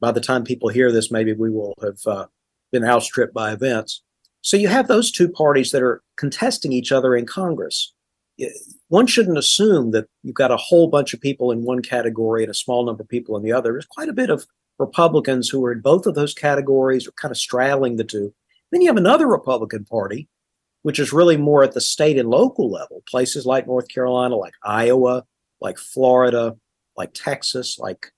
by 0.02 0.12
the 0.12 0.20
time 0.20 0.44
people 0.44 0.68
hear 0.68 0.92
this, 0.92 1.10
maybe 1.10 1.32
we 1.32 1.50
will 1.50 1.74
have 1.82 2.06
uh, 2.06 2.26
been 2.70 2.84
outstripped 2.84 3.32
by 3.32 3.52
events. 3.52 4.02
So 4.42 4.58
you 4.58 4.68
have 4.68 4.88
those 4.88 5.10
two 5.10 5.30
parties 5.30 5.70
that 5.70 5.82
are 5.82 6.02
contesting 6.18 6.72
each 6.72 6.92
other 6.92 7.16
in 7.16 7.24
Congress 7.24 7.94
one 8.88 9.06
shouldn't 9.06 9.38
assume 9.38 9.90
that 9.92 10.06
you've 10.22 10.34
got 10.34 10.50
a 10.50 10.56
whole 10.56 10.88
bunch 10.88 11.14
of 11.14 11.20
people 11.20 11.50
in 11.50 11.64
one 11.64 11.82
category 11.82 12.42
and 12.42 12.50
a 12.50 12.54
small 12.54 12.84
number 12.84 13.02
of 13.02 13.08
people 13.08 13.36
in 13.36 13.42
the 13.42 13.52
other. 13.52 13.72
There's 13.72 13.86
quite 13.86 14.08
a 14.08 14.14
bit 14.14 14.30
of 14.30 14.46
Republicans 14.78 15.48
who 15.48 15.64
are 15.64 15.72
in 15.72 15.80
both 15.80 16.06
of 16.06 16.14
those 16.14 16.34
categories 16.34 17.06
or 17.06 17.12
kind 17.12 17.30
of 17.30 17.38
straddling 17.38 17.96
the 17.96 18.04
two. 18.04 18.34
Then 18.70 18.80
you 18.80 18.88
have 18.88 18.96
another 18.96 19.26
Republican 19.26 19.84
Party, 19.84 20.28
which 20.82 20.98
is 20.98 21.12
really 21.12 21.36
more 21.36 21.62
at 21.62 21.72
the 21.72 21.80
state 21.80 22.18
and 22.18 22.28
local 22.28 22.70
level, 22.70 23.02
places 23.08 23.46
like 23.46 23.66
North 23.66 23.88
Carolina, 23.88 24.36
like 24.36 24.54
Iowa, 24.64 25.24
like 25.60 25.78
Florida, 25.78 26.56
like 26.96 27.12
Texas, 27.14 27.78
like 27.78 28.12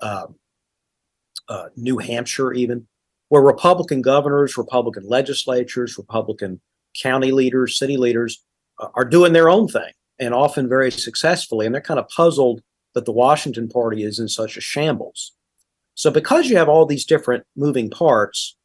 uh, 0.00 0.26
uh, 1.48 1.68
New 1.76 1.98
Hampshire, 1.98 2.52
even, 2.52 2.86
where 3.28 3.42
Republican 3.42 4.02
governors, 4.02 4.56
Republican 4.56 5.06
legislatures, 5.06 5.98
Republican 5.98 6.60
county 7.00 7.32
leaders, 7.32 7.78
city 7.78 7.96
leaders 7.96 8.42
are 8.94 9.04
doing 9.04 9.32
their 9.32 9.48
own 9.48 9.68
thing 9.68 9.92
and 10.18 10.34
often 10.34 10.68
very 10.68 10.90
successfully. 10.90 11.66
And 11.66 11.74
they're 11.74 11.82
kind 11.82 12.00
of 12.00 12.08
puzzled 12.08 12.62
that 12.94 13.04
the 13.04 13.12
Washington 13.12 13.68
party 13.68 14.02
is 14.02 14.18
in 14.18 14.28
such 14.28 14.56
a 14.56 14.60
shambles. 14.60 15.32
So, 15.94 16.10
because 16.10 16.48
you 16.48 16.56
have 16.56 16.68
all 16.68 16.86
these 16.86 17.04
different 17.04 17.44
moving 17.56 17.90
parts, 17.90 18.56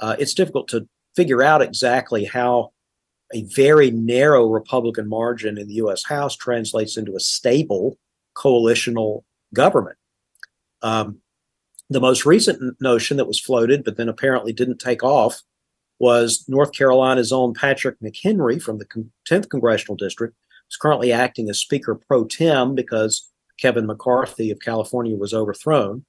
uh, 0.00 0.16
it's 0.18 0.34
difficult 0.34 0.68
to 0.68 0.88
figure 1.14 1.42
out 1.42 1.62
exactly 1.62 2.24
how 2.24 2.72
a 3.32 3.44
very 3.44 3.90
narrow 3.90 4.46
Republican 4.46 5.08
margin 5.08 5.58
in 5.58 5.68
the 5.68 5.74
U.S. 5.74 6.04
House 6.04 6.36
translates 6.36 6.96
into 6.96 7.16
a 7.16 7.20
stable 7.20 7.96
coalitional 8.36 9.22
government. 9.54 9.96
Um, 10.82 11.21
the 11.92 12.00
most 12.00 12.26
recent 12.26 12.80
notion 12.80 13.16
that 13.16 13.26
was 13.26 13.40
floated, 13.40 13.84
but 13.84 13.96
then 13.96 14.08
apparently 14.08 14.52
didn't 14.52 14.78
take 14.78 15.02
off, 15.02 15.42
was 15.98 16.44
North 16.48 16.72
Carolina's 16.72 17.32
own 17.32 17.54
Patrick 17.54 17.96
McHenry 18.00 18.60
from 18.60 18.78
the 18.78 18.86
10th 19.28 19.48
Congressional 19.48 19.96
District, 19.96 20.34
is 20.70 20.76
currently 20.76 21.12
acting 21.12 21.48
as 21.48 21.58
Speaker 21.58 21.94
pro 21.94 22.24
tem 22.24 22.74
because 22.74 23.30
Kevin 23.58 23.86
McCarthy 23.86 24.50
of 24.50 24.60
California 24.60 25.16
was 25.16 25.32
overthrown. 25.32 26.04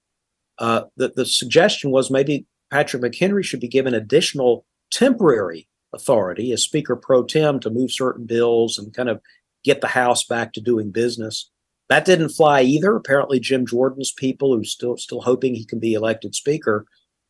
Uh, 0.58 0.84
the, 0.98 1.10
the 1.10 1.26
suggestion 1.26 1.92
was 1.92 2.10
maybe 2.10 2.46
Patrick 2.72 3.04
McHenry 3.04 3.44
should 3.44 3.60
be 3.60 3.68
given 3.68 3.94
additional 3.94 4.66
temporary 4.92 5.68
authority 5.94 6.52
as 6.52 6.64
Speaker 6.64 6.96
pro 6.96 7.24
tem 7.24 7.60
to 7.60 7.70
move 7.70 7.92
certain 7.92 8.26
bills 8.26 8.78
and 8.78 8.94
kind 8.94 9.10
of 9.10 9.22
get 9.64 9.82
the 9.82 9.88
House 9.88 10.24
back 10.26 10.54
to 10.54 10.62
doing 10.62 10.92
business. 10.92 11.52
That 11.94 12.06
didn't 12.06 12.30
fly 12.30 12.64
either. 12.64 12.96
Apparently, 12.96 13.40
Jim 13.40 13.68
Jordan's 13.68 14.12
people, 14.12 14.56
who's 14.56 14.72
still 14.72 14.98
still 14.98 15.22
hoping 15.22 15.54
he 15.54 15.64
can 15.64 15.78
be 15.78 15.94
elected 15.94 16.34
Speaker, 16.34 16.88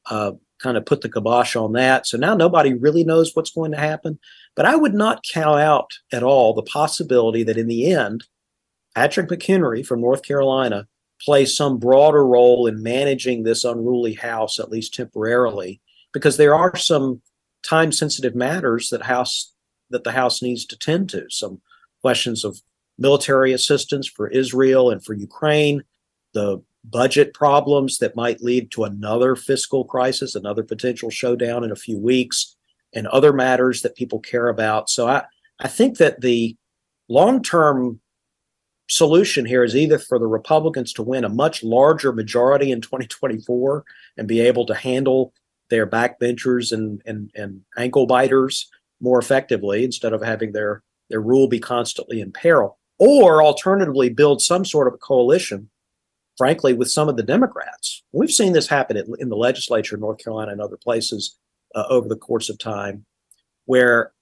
uh, 0.10 0.32
kind 0.60 0.78
of 0.78 0.86
put 0.86 1.02
the 1.02 1.10
kibosh 1.10 1.58
on 1.58 1.73
that. 1.73 2.08
So 2.08 2.17
now 2.17 2.34
nobody 2.34 2.73
really 2.73 3.04
knows 3.04 3.36
what's 3.36 3.52
going 3.52 3.71
to 3.71 3.78
happen. 3.78 4.19
But 4.56 4.65
I 4.65 4.78
would 4.78 4.93
not 4.93 5.26
count 5.30 5.60
out 5.60 5.91
at 6.13 6.23
all 6.23 6.54
the 6.54 6.63
possibility 6.63 7.43
that 7.43 7.58
in 7.58 7.67
the 7.67 7.91
end, 7.91 8.23
Patrick 8.95 9.28
McHenry 9.28 9.86
from 9.86 9.99
North 9.99 10.23
Carolina 10.23 10.88
play 11.19 11.43
some 11.43 11.78
broader 11.78 12.26
role 12.26 12.65
in 12.65 12.82
managing 12.82 13.43
this 13.43 13.65
unruly 13.65 14.13
House, 14.13 14.62
at 14.62 14.71
least 14.71 14.93
temporarily, 14.93 15.82
because 16.13 16.38
there 16.38 16.56
are 16.56 16.78
some 16.78 17.21
time 17.67 17.91
sensitive 17.91 18.34
matters 18.34 18.88
that 18.91 19.02
House 19.02 19.54
that 19.89 20.06
the 20.06 20.13
House 20.13 20.41
needs 20.41 20.65
to 20.67 20.78
tend 20.78 21.10
to. 21.10 21.26
Some 21.28 21.60
questions 22.02 22.45
of 22.45 22.62
military 22.97 23.53
assistance 23.53 24.08
for 24.08 24.27
Israel 24.27 24.89
and 24.89 25.03
for 25.03 25.13
Ukraine, 25.13 25.84
the 26.34 26.62
budget 26.84 27.34
problems 27.34 27.97
that 27.99 28.15
might 28.15 28.41
lead 28.41 28.71
to 28.71 28.84
another 28.84 29.36
fiscal 29.36 29.86
crisis, 29.86 30.36
another 30.36 30.63
potential 30.63 31.10
showdown 31.10 31.63
in 31.63 31.71
a 31.71 31.75
few 31.75 31.97
weeks, 31.97 32.56
and 32.93 33.08
other 33.08 33.34
matters 33.34 33.82
that 33.82 33.95
people 33.95 34.19
care 34.19 34.49
about. 34.49 34.89
So 34.89 35.08
I, 35.08 35.23
I 35.60 35.67
think 35.67 35.97
that 35.97 36.21
the 36.21 36.56
long 37.08 37.41
term 37.41 37.99
solution 38.89 39.45
here 39.45 39.63
is 39.63 39.75
either 39.75 39.97
for 39.97 40.19
the 40.19 40.27
Republicans 40.27 40.93
to 40.93 41.03
win 41.03 41.23
a 41.23 41.29
much 41.29 41.63
larger 41.63 42.12
majority 42.12 42.71
in 42.71 42.82
2024 42.82 43.84
and 44.17 44.27
be 44.27 44.41
able 44.41 44.65
to 44.65 44.75
handle 44.75 45.34
their 45.69 45.88
backbenchers 45.88 46.71
and, 46.71 47.01
and, 47.06 47.32
and 47.34 47.62
ankle 47.77 48.06
biters 48.06 48.69
more 48.99 49.19
effectively 49.19 49.84
instead 49.84 50.13
of 50.13 50.21
having 50.21 50.51
their, 50.51 50.84
their 51.10 51.21
rule 51.21 51.47
be 51.47 51.60
constantly 51.60 52.21
in 52.21 52.32
peril, 52.32 52.77
or 53.06 53.44
alternatively 53.44 54.10
build 54.10 54.42
some 54.42 54.63
sort 54.63 54.88
of 54.88 54.94
a 54.94 54.98
coalition, 54.98 55.70
frankly, 56.38 56.74
with 56.74 56.89
some 56.89 57.10
of 57.10 57.18
the 57.18 57.24
Democrats. 57.24 58.02
We've 58.13 58.32
seen 58.32 58.54
this 58.54 58.68
happen 58.68 58.96
in 59.20 59.28
the 59.28 59.36
legislature 59.36 59.96
in 59.96 60.02
North 60.02 60.24
Carolina 60.24 60.54
and 60.54 60.62
other 60.62 60.78
places 60.78 61.38
uh, 61.76 61.84
over 61.89 62.08
the 62.08 62.16
course 62.16 62.50
of 62.50 62.58
time, 62.58 63.06
where 63.66 64.13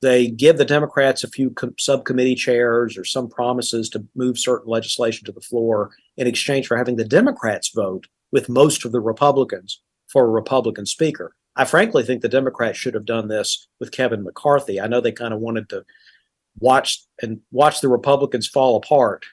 they 0.00 0.28
give 0.28 0.56
the 0.56 0.64
Democrats 0.64 1.22
a 1.22 1.28
few 1.28 1.50
com- 1.50 1.74
subcommittee 1.78 2.34
chairs 2.34 2.96
or 2.96 3.04
some 3.04 3.28
promises 3.28 3.90
to 3.90 4.06
move 4.14 4.38
certain 4.38 4.70
legislation 4.70 5.26
to 5.26 5.32
the 5.32 5.42
floor 5.42 5.90
in 6.16 6.26
exchange 6.26 6.66
for 6.66 6.78
having 6.78 6.96
the 6.96 7.04
Democrats 7.04 7.70
vote 7.74 8.06
with 8.32 8.48
most 8.48 8.86
of 8.86 8.92
the 8.92 9.00
Republicans 9.00 9.82
for 10.08 10.24
a 10.24 10.30
Republican 10.30 10.86
speaker. 10.86 11.34
I 11.56 11.66
frankly 11.66 12.04
think 12.04 12.22
the 12.22 12.28
Democrats 12.28 12.78
should 12.78 12.94
have 12.94 13.04
done 13.04 13.28
this 13.28 13.68
with 13.80 13.92
Kevin 13.92 14.22
McCarthy. 14.22 14.80
I 14.80 14.86
know 14.86 15.02
they 15.02 15.12
kind 15.12 15.34
of 15.34 15.40
wanted 15.40 15.68
to 15.70 15.84
watch 16.58 17.04
and 17.22 17.40
watched 17.50 17.80
the 17.80 17.88
Republicans 17.88 18.48
fall 18.48 18.76
apart, 18.76 19.24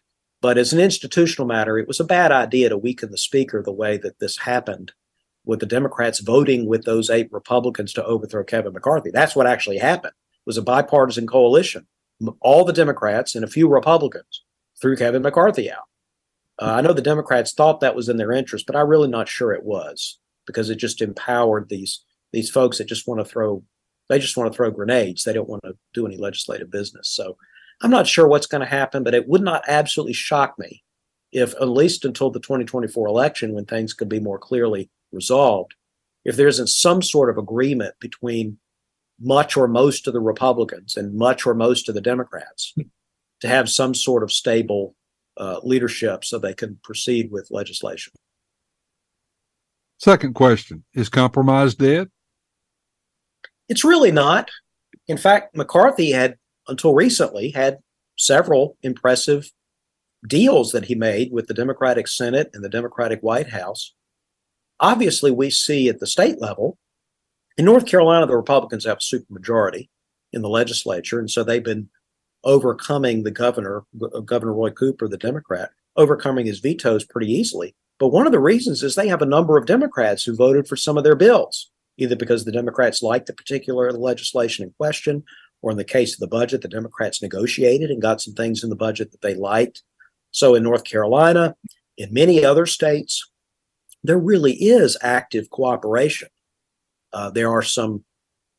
but 0.41 0.57
as 0.57 0.73
an 0.73 0.79
institutional 0.79 1.47
matter, 1.47 1.77
it 1.77 1.87
was 1.87 1.99
a 1.99 2.05
bad 2.05 2.31
idea 2.31 2.69
to 2.69 2.77
weaken 2.77 3.11
the 3.11 3.17
speaker 3.17 3.61
the 3.61 3.71
way 3.71 3.97
that 3.97 4.19
this 4.19 4.37
happened 4.37 4.91
with 5.45 5.59
the 5.59 5.65
Democrats 5.65 6.19
voting 6.19 6.67
with 6.67 6.83
those 6.83 7.09
eight 7.09 7.29
Republicans 7.31 7.93
to 7.93 8.05
overthrow 8.05 8.43
Kevin 8.43 8.73
McCarthy. 8.73 9.09
That's 9.11 9.35
what 9.35 9.47
actually 9.47 9.77
happened 9.77 10.13
was 10.45 10.57
a 10.57 10.61
bipartisan 10.61 11.27
coalition. 11.27 11.87
All 12.41 12.65
the 12.65 12.73
Democrats 12.73 13.35
and 13.35 13.43
a 13.43 13.49
few 13.49 13.67
Republicans 13.67 14.43
threw 14.81 14.95
Kevin 14.95 15.21
McCarthy 15.21 15.71
out. 15.71 15.83
Uh, 16.59 16.75
I 16.77 16.81
know 16.81 16.93
the 16.93 17.01
Democrats 17.01 17.53
thought 17.53 17.81
that 17.81 17.95
was 17.95 18.09
in 18.09 18.17
their 18.17 18.31
interest, 18.31 18.65
but 18.65 18.75
I'm 18.75 18.87
really 18.87 19.09
not 19.09 19.27
sure 19.27 19.53
it 19.53 19.63
was 19.63 20.19
because 20.47 20.69
it 20.69 20.75
just 20.75 21.01
empowered 21.01 21.69
these 21.69 22.03
these 22.33 22.49
folks 22.49 22.77
that 22.77 22.87
just 22.87 23.07
want 23.07 23.19
to 23.19 23.25
throw 23.25 23.63
they 24.09 24.19
just 24.19 24.37
want 24.37 24.51
to 24.51 24.55
throw 24.55 24.71
grenades. 24.71 25.23
They 25.23 25.33
don't 25.33 25.49
want 25.49 25.63
to 25.63 25.75
do 25.93 26.05
any 26.05 26.17
legislative 26.17 26.71
business. 26.71 27.09
So 27.09 27.37
I'm 27.81 27.91
not 27.91 28.07
sure 28.07 28.27
what's 28.27 28.47
going 28.47 28.61
to 28.61 28.67
happen, 28.67 29.03
but 29.03 29.13
it 29.13 29.27
would 29.27 29.41
not 29.41 29.63
absolutely 29.67 30.13
shock 30.13 30.57
me 30.57 30.83
if, 31.31 31.53
at 31.55 31.69
least 31.69 32.05
until 32.05 32.29
the 32.29 32.39
2024 32.39 33.07
election, 33.07 33.53
when 33.53 33.65
things 33.65 33.93
could 33.93 34.09
be 34.09 34.19
more 34.19 34.39
clearly 34.39 34.89
resolved, 35.11 35.75
if 36.25 36.35
there 36.35 36.47
isn't 36.47 36.67
some 36.67 37.01
sort 37.01 37.29
of 37.29 37.37
agreement 37.37 37.95
between 37.99 38.57
much 39.19 39.57
or 39.57 39.67
most 39.67 40.07
of 40.07 40.13
the 40.13 40.19
Republicans 40.19 40.95
and 40.95 41.15
much 41.15 41.45
or 41.45 41.53
most 41.53 41.89
of 41.89 41.95
the 41.95 42.01
Democrats 42.01 42.73
to 43.41 43.47
have 43.47 43.69
some 43.69 43.93
sort 43.93 44.23
of 44.23 44.31
stable 44.31 44.95
uh, 45.37 45.59
leadership 45.63 46.23
so 46.25 46.39
they 46.39 46.53
can 46.53 46.79
proceed 46.83 47.31
with 47.31 47.51
legislation. 47.51 48.13
Second 49.99 50.35
question 50.35 50.83
Is 50.93 51.09
compromise 51.09 51.75
dead? 51.75 52.09
It's 53.69 53.83
really 53.83 54.11
not. 54.11 54.49
In 55.07 55.17
fact, 55.17 55.55
McCarthy 55.55 56.11
had, 56.11 56.37
until 56.67 56.93
recently, 56.93 57.51
had 57.51 57.79
several 58.17 58.77
impressive 58.81 59.51
deals 60.27 60.71
that 60.71 60.85
he 60.85 60.95
made 60.95 61.31
with 61.31 61.47
the 61.47 61.53
Democratic 61.53 62.07
Senate 62.07 62.49
and 62.53 62.63
the 62.63 62.69
Democratic 62.69 63.21
White 63.21 63.49
House. 63.49 63.93
Obviously, 64.79 65.31
we 65.31 65.49
see 65.49 65.89
at 65.89 65.99
the 65.99 66.07
state 66.07 66.41
level 66.41 66.77
in 67.57 67.65
North 67.65 67.87
Carolina, 67.87 68.27
the 68.27 68.35
Republicans 68.35 68.85
have 68.85 68.97
a 68.97 69.15
supermajority 69.15 69.89
in 70.31 70.41
the 70.43 70.49
legislature, 70.49 71.19
and 71.19 71.29
so 71.29 71.43
they've 71.43 71.63
been 71.63 71.89
overcoming 72.43 73.23
the 73.23 73.31
governor, 73.31 73.83
Governor 74.25 74.53
Roy 74.53 74.69
Cooper, 74.69 75.07
the 75.07 75.17
Democrat, 75.17 75.71
overcoming 75.95 76.45
his 76.45 76.59
vetoes 76.59 77.03
pretty 77.03 77.31
easily. 77.31 77.75
But 77.99 78.09
one 78.09 78.27
of 78.27 78.31
the 78.31 78.39
reasons 78.39 78.83
is 78.83 78.93
they 78.93 79.07
have 79.07 79.23
a 79.23 79.27
number 79.27 79.57
of 79.57 79.65
Democrats 79.65 80.23
who 80.23 80.35
voted 80.35 80.67
for 80.67 80.75
some 80.75 80.97
of 80.97 81.03
their 81.03 81.15
bills, 81.15 81.71
either 81.97 82.15
because 82.15 82.45
the 82.45 82.51
Democrats 82.51 83.01
liked 83.01 83.27
the 83.27 83.33
particular 83.33 83.91
legislation 83.91 84.63
in 84.63 84.73
question, 84.77 85.23
or 85.61 85.71
in 85.71 85.77
the 85.77 85.83
case 85.83 86.13
of 86.13 86.19
the 86.19 86.27
budget, 86.27 86.61
the 86.61 86.67
Democrats 86.67 87.21
negotiated 87.21 87.89
and 87.89 88.01
got 88.01 88.21
some 88.21 88.33
things 88.33 88.63
in 88.63 88.69
the 88.69 88.75
budget 88.75 89.11
that 89.11 89.21
they 89.21 89.33
liked. 89.33 89.83
So 90.31 90.55
in 90.55 90.63
North 90.63 90.83
Carolina, 90.83 91.55
in 91.97 92.13
many 92.13 92.45
other 92.45 92.65
states, 92.65 93.27
there 94.03 94.19
really 94.19 94.53
is 94.53 94.97
active 95.01 95.49
cooperation 95.49 96.29
uh, 97.13 97.29
there 97.29 97.51
are 97.51 97.61
some 97.61 98.03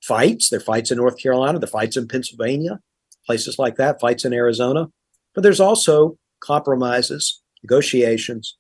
fights. 0.03 0.49
There 0.49 0.59
are 0.59 0.63
fights 0.63 0.91
in 0.91 0.99
North 0.99 1.21
Carolina, 1.21 1.59
there 1.59 1.69
are 1.69 1.71
fights 1.71 1.97
in 1.97 2.09
Pennsylvania, 2.09 2.81
places 3.27 3.59
like 3.59 3.77
that, 3.77 4.01
fights 4.01 4.25
in 4.25 4.33
Arizona. 4.33 4.89
But 5.35 5.43
there's 5.43 5.61
also 5.61 6.19
compromises, 6.41 7.43
negotiations, 7.63 8.57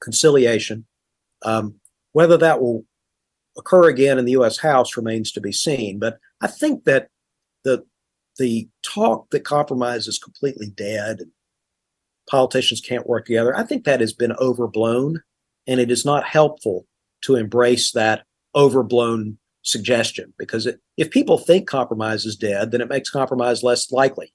conciliation. 0.00 0.86
Um, 1.42 1.76
whether 2.12 2.36
that 2.38 2.60
will 2.60 2.84
occur 3.56 3.88
again 3.88 4.18
in 4.18 4.24
the 4.24 4.32
U.S. 4.32 4.58
House 4.58 4.96
remains 4.96 5.32
to 5.32 5.40
be 5.40 5.52
seen. 5.52 5.98
But 5.98 6.18
I 6.40 6.46
think 6.46 6.84
that 6.84 7.08
the 7.64 7.84
the 8.38 8.68
talk 8.82 9.30
that 9.30 9.44
compromise 9.44 10.06
is 10.06 10.18
completely 10.18 10.70
dead, 10.70 11.20
politicians 12.28 12.80
can't 12.80 13.06
work 13.06 13.26
together. 13.26 13.56
I 13.56 13.62
think 13.62 13.84
that 13.84 14.00
has 14.00 14.12
been 14.12 14.32
overblown, 14.32 15.22
and 15.66 15.80
it 15.80 15.90
is 15.90 16.04
not 16.04 16.24
helpful 16.24 16.86
to 17.22 17.36
embrace 17.36 17.92
that 17.92 18.24
overblown 18.54 19.38
suggestion 19.62 20.32
because 20.38 20.66
it, 20.66 20.80
if 20.96 21.10
people 21.10 21.38
think 21.38 21.66
compromise 21.66 22.24
is 22.24 22.36
dead, 22.36 22.70
then 22.70 22.80
it 22.80 22.88
makes 22.88 23.10
compromise 23.10 23.62
less 23.62 23.90
likely. 23.90 24.32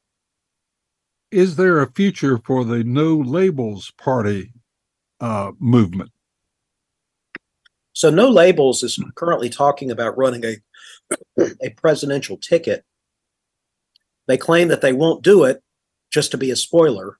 Is 1.32 1.56
there 1.56 1.80
a 1.80 1.92
future 1.92 2.38
for 2.46 2.66
the 2.66 2.84
no 2.84 3.16
labels 3.16 3.92
party 3.98 4.54
uh, 5.22 5.52
movement? 5.60 6.11
So, 8.02 8.10
no 8.10 8.30
labels 8.30 8.82
is 8.82 8.98
currently 9.14 9.48
talking 9.48 9.92
about 9.92 10.18
running 10.18 10.44
a 10.44 10.56
a 11.62 11.70
presidential 11.78 12.36
ticket. 12.36 12.84
They 14.28 14.38
claim 14.38 14.70
that 14.70 14.82
they 14.82 14.92
won't 14.92 15.24
do 15.24 15.44
it 15.44 15.62
just 16.12 16.32
to 16.32 16.38
be 16.40 16.50
a 16.50 16.56
spoiler, 16.56 17.20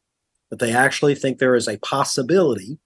but 0.50 0.58
they 0.58 0.74
actually 0.74 1.14
think 1.14 1.38
there 1.38 1.54
is 1.54 1.68
a 1.68 1.78
possibility 1.78 2.80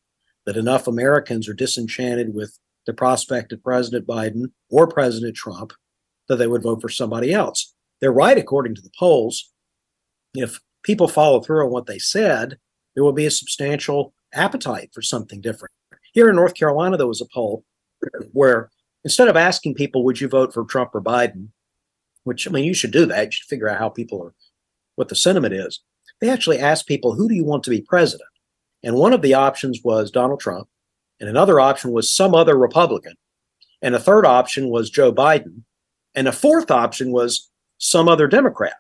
that 0.45 0.57
enough 0.57 0.89
Americans 0.89 1.47
are 1.47 1.53
disenchanted 1.53 2.35
with 2.35 2.59
the 2.85 2.91
prospect 2.91 3.53
of 3.53 3.63
President 3.63 4.05
Biden 4.05 4.47
or 4.69 4.87
President 4.87 5.37
Trump 5.37 5.71
that 6.27 6.35
they 6.35 6.47
would 6.47 6.63
vote 6.63 6.81
for 6.81 6.89
somebody 6.89 7.31
else. 7.31 7.73
They're 8.01 8.11
right, 8.11 8.37
according 8.37 8.75
to 8.75 8.81
the 8.81 8.91
polls. 8.99 9.53
If 10.33 10.59
people 10.83 11.07
follow 11.07 11.39
through 11.39 11.63
on 11.63 11.71
what 11.71 11.85
they 11.85 11.99
said, 11.99 12.57
there 12.93 13.05
will 13.05 13.13
be 13.13 13.25
a 13.25 13.31
substantial 13.31 14.13
appetite 14.33 14.89
for 14.93 15.01
something 15.01 15.39
different. 15.39 15.71
Here 16.11 16.27
in 16.27 16.35
North 16.35 16.55
Carolina, 16.55 16.97
there 16.97 17.07
was 17.07 17.21
a 17.21 17.33
poll 17.33 17.63
where 18.31 18.69
instead 19.03 19.27
of 19.27 19.35
asking 19.35 19.75
people, 19.75 20.03
would 20.03 20.19
you 20.19 20.27
vote 20.27 20.53
for 20.53 20.63
Trump 20.65 20.91
or 20.93 21.01
Biden, 21.01 21.49
which 22.23 22.47
I 22.47 22.51
mean, 22.51 22.65
you 22.65 22.73
should 22.73 22.91
do 22.91 23.05
that, 23.05 23.25
you 23.25 23.31
should 23.31 23.47
figure 23.47 23.69
out 23.69 23.79
how 23.79 23.89
people 23.89 24.21
are, 24.23 24.33
what 24.95 25.09
the 25.09 25.15
sentiment 25.15 25.53
is. 25.53 25.81
They 26.21 26.29
actually 26.29 26.59
asked 26.59 26.87
people, 26.87 27.13
who 27.13 27.27
do 27.27 27.35
you 27.35 27.43
want 27.43 27.63
to 27.63 27.69
be 27.69 27.81
president? 27.81 28.29
And 28.83 28.95
one 28.95 29.13
of 29.13 29.21
the 29.21 29.33
options 29.33 29.81
was 29.83 30.11
Donald 30.11 30.39
Trump 30.39 30.67
and 31.19 31.29
another 31.29 31.59
option 31.59 31.91
was 31.91 32.11
some 32.11 32.35
other 32.35 32.57
Republican. 32.57 33.15
And 33.81 33.95
a 33.95 33.99
third 33.99 34.25
option 34.25 34.69
was 34.69 34.89
Joe 34.89 35.13
Biden. 35.13 35.61
And 36.13 36.27
a 36.27 36.31
fourth 36.31 36.71
option 36.71 37.11
was 37.11 37.49
some 37.77 38.07
other 38.07 38.27
Democrat. 38.27 38.77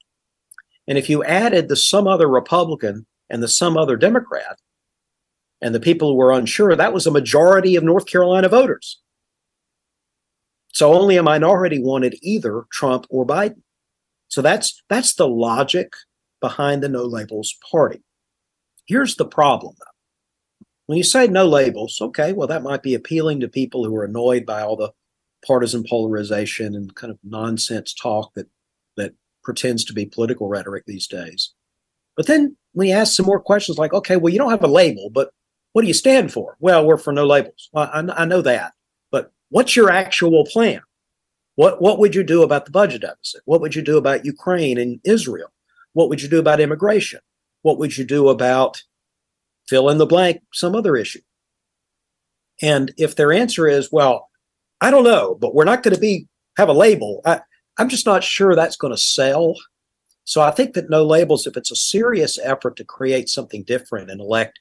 And 0.87 0.97
if 0.97 1.09
you 1.09 1.23
added 1.23 1.67
the 1.67 1.75
some 1.75 2.07
other 2.07 2.27
Republican 2.27 3.05
and 3.29 3.41
the 3.41 3.47
some 3.47 3.77
other 3.77 3.97
Democrat, 3.97 4.59
and 5.61 5.73
the 5.73 5.79
people 5.79 6.09
who 6.09 6.15
were 6.15 6.31
unsure, 6.31 6.75
that 6.75 6.93
was 6.93 7.07
a 7.07 7.11
majority 7.11 7.75
of 7.75 7.83
North 7.83 8.05
Carolina 8.05 8.49
voters. 8.49 8.99
So 10.75 10.93
only 10.93 11.15
a 11.15 11.23
minority 11.23 11.79
wanted 11.79 12.17
either 12.21 12.65
Trump 12.69 13.05
or 13.09 13.25
Biden. 13.25 13.61
So 14.27 14.41
that's 14.41 14.83
that's 14.89 15.15
the 15.15 15.27
logic 15.27 15.93
behind 16.41 16.83
the 16.83 16.89
no 16.89 17.05
labels 17.05 17.55
party. 17.71 18.03
Here's 18.85 19.15
the 19.15 19.25
problem 19.25 19.73
though. 19.79 20.65
When 20.87 20.97
you 20.97 21.03
say 21.03 21.27
no 21.27 21.47
labels, 21.47 21.97
okay, 22.01 22.33
well, 22.33 22.49
that 22.49 22.61
might 22.61 22.83
be 22.83 22.93
appealing 22.93 23.39
to 23.39 23.47
people 23.47 23.85
who 23.85 23.95
are 23.95 24.03
annoyed 24.03 24.45
by 24.45 24.61
all 24.61 24.75
the 24.75 24.91
partisan 25.47 25.85
polarization 25.89 26.75
and 26.75 26.93
kind 26.93 27.09
of 27.09 27.19
nonsense 27.23 27.93
talk 27.93 28.33
that 28.33 28.47
that 28.97 29.13
pretends 29.43 29.85
to 29.85 29.93
be 29.93 30.05
political 30.05 30.49
rhetoric 30.49 30.83
these 30.85 31.07
days. 31.07 31.53
But 32.17 32.27
then 32.27 32.57
when 32.73 32.89
you 32.89 32.95
ask 32.95 33.15
some 33.15 33.25
more 33.25 33.39
questions 33.39 33.77
like, 33.77 33.93
okay, 33.93 34.17
well, 34.17 34.31
you 34.31 34.39
don't 34.39 34.51
have 34.51 34.63
a 34.63 34.67
label, 34.67 35.09
but 35.09 35.29
what 35.71 35.83
do 35.83 35.87
you 35.87 35.93
stand 35.93 36.33
for? 36.33 36.57
Well, 36.59 36.85
we're 36.85 36.97
for 36.97 37.13
no 37.13 37.25
labels. 37.25 37.69
Well, 37.71 37.89
I, 37.93 38.23
I 38.23 38.25
know 38.25 38.41
that, 38.41 38.73
what's 39.49 39.75
your 39.75 39.89
actual 39.89 40.45
plan? 40.45 40.81
What 41.55 41.81
what 41.81 41.99
would 41.99 42.15
you 42.15 42.23
do 42.23 42.43
about 42.43 42.65
the 42.65 42.71
budget 42.71 43.01
deficit? 43.01 43.41
What 43.45 43.61
would 43.61 43.75
you 43.75 43.81
do 43.81 43.97
about 43.97 44.25
Ukraine 44.25 44.77
and 44.77 44.99
Israel? 45.03 45.51
What 45.93 46.09
would 46.09 46.21
you 46.21 46.27
do 46.27 46.39
about 46.39 46.59
immigration? 46.59 47.21
What 47.61 47.79
would 47.79 47.97
you 47.97 48.03
do 48.03 48.29
about 48.29 48.83
fill 49.67 49.89
in 49.89 49.97
the 49.97 50.05
blank 50.05 50.41
some 50.53 50.75
other 50.75 50.95
issue? 50.95 51.21
And 52.61 52.93
if 52.97 53.15
their 53.15 53.33
answer 53.33 53.67
is, 53.67 53.91
well, 53.91 54.29
I 54.81 54.91
don't 54.91 55.03
know, 55.03 55.35
but 55.35 55.55
we're 55.55 55.65
not 55.65 55.83
going 55.83 55.95
to 55.95 55.99
be 55.99 56.27
have 56.57 56.69
a 56.69 56.73
label. 56.73 57.21
I, 57.25 57.41
I'm 57.77 57.89
just 57.89 58.05
not 58.05 58.23
sure 58.23 58.55
that's 58.55 58.77
going 58.77 58.93
to 58.93 59.01
sell. 59.01 59.55
So 60.23 60.41
I 60.41 60.51
think 60.51 60.73
that 60.73 60.89
no 60.89 61.05
labels, 61.05 61.45
if 61.45 61.55
it's 61.55 61.71
a 61.71 61.75
serious 61.75 62.39
effort 62.39 62.75
to 62.77 62.83
create 62.83 63.29
something 63.29 63.63
different 63.63 64.09
and 64.09 64.19
elect, 64.19 64.59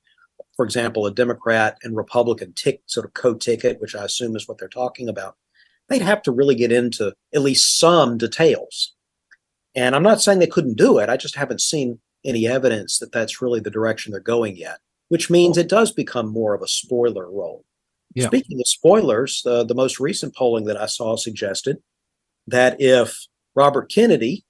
for 0.57 0.65
example, 0.65 1.07
a 1.07 1.11
Democrat 1.11 1.79
and 1.83 1.97
Republican 1.97 2.53
tick 2.53 2.83
sort 2.87 3.07
of 3.07 3.15
co-ticket, 3.15 3.81
which 3.81 3.95
I 3.95 4.05
assume 4.05 4.37
is 4.37 4.47
what 4.47 4.59
they're 4.59 4.69
talking 4.69 5.09
about, 5.09 5.37
they'd 5.89 6.03
have 6.03 6.23
to 6.23 6.33
really 6.33 6.55
get 6.55 6.73
into 6.73 7.13
at 7.35 7.43
least 7.43 7.79
some 7.79 8.17
details. 8.17 8.93
And 9.75 9.95
I'm 9.95 10.03
not 10.03 10.23
saying 10.23 10.39
they 10.39 10.47
couldn't 10.47 10.77
do 10.77 10.99
it. 10.99 11.09
I 11.09 11.17
just 11.17 11.37
haven't 11.37 11.61
seen 11.61 11.99
any 12.25 12.47
evidence 12.47 12.99
that 12.99 13.13
that's 13.13 13.43
really 13.43 13.61
the 13.61 13.71
direction 13.71 14.13
they're 14.13 14.21
going 14.21 14.57
yet, 14.57 14.79
which 15.09 15.29
means 15.31 15.59
it 15.59 15.69
does 15.69 15.93
become 15.93 16.29
more 16.29 16.55
of 16.55 16.63
a 16.63 16.69
spoiler 16.69 17.31
role. 17.31 17.65
Yeah. 18.15 18.27
Speaking 18.27 18.61
of 18.61 18.69
spoilers, 18.69 19.43
uh, 19.45 19.65
the 19.65 19.75
most 19.75 19.99
recent 19.99 20.35
polling 20.37 20.67
that 20.67 20.81
I 20.81 20.87
saw 20.87 21.17
suggested 21.17 21.79
that 22.47 22.81
if 22.81 23.27
Robert 23.57 23.91
Kennedy, 23.91 24.45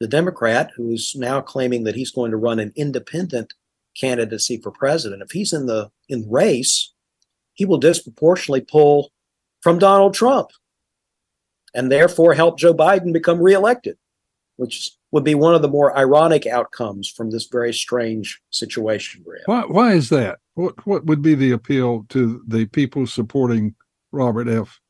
the 0.00 0.08
Democrat, 0.08 0.70
who's 0.76 1.14
now 1.14 1.40
claiming 1.40 1.84
that 1.84 1.94
he's 1.94 2.10
going 2.10 2.32
to 2.32 2.36
run 2.36 2.58
an 2.58 2.72
independent 2.74 3.54
candidacy 3.98 4.58
for 4.58 4.70
president, 4.70 5.22
if 5.22 5.30
he's 5.30 5.52
in 5.52 5.66
the 5.66 5.90
in 6.08 6.28
race, 6.30 6.92
he 7.54 7.64
will 7.64 7.78
disproportionately 7.78 8.60
pull 8.60 9.10
from 9.60 9.78
Donald 9.78 10.14
Trump 10.14 10.48
and 11.74 11.90
therefore 11.90 12.34
help 12.34 12.58
Joe 12.58 12.74
Biden 12.74 13.12
become 13.12 13.40
reelected, 13.40 13.96
which 14.56 14.92
would 15.12 15.24
be 15.24 15.34
one 15.34 15.54
of 15.54 15.62
the 15.62 15.68
more 15.68 15.96
ironic 15.96 16.46
outcomes 16.46 17.08
from 17.08 17.30
this 17.30 17.46
very 17.46 17.72
strange 17.72 18.40
situation. 18.50 19.24
Why, 19.46 19.62
why 19.62 19.92
is 19.92 20.08
that? 20.10 20.38
What 20.54 20.86
what 20.86 21.06
would 21.06 21.22
be 21.22 21.34
the 21.34 21.52
appeal 21.52 22.06
to 22.10 22.42
the 22.46 22.66
people 22.66 23.06
supporting 23.06 23.74
Robert 24.12 24.48
F? 24.48 24.80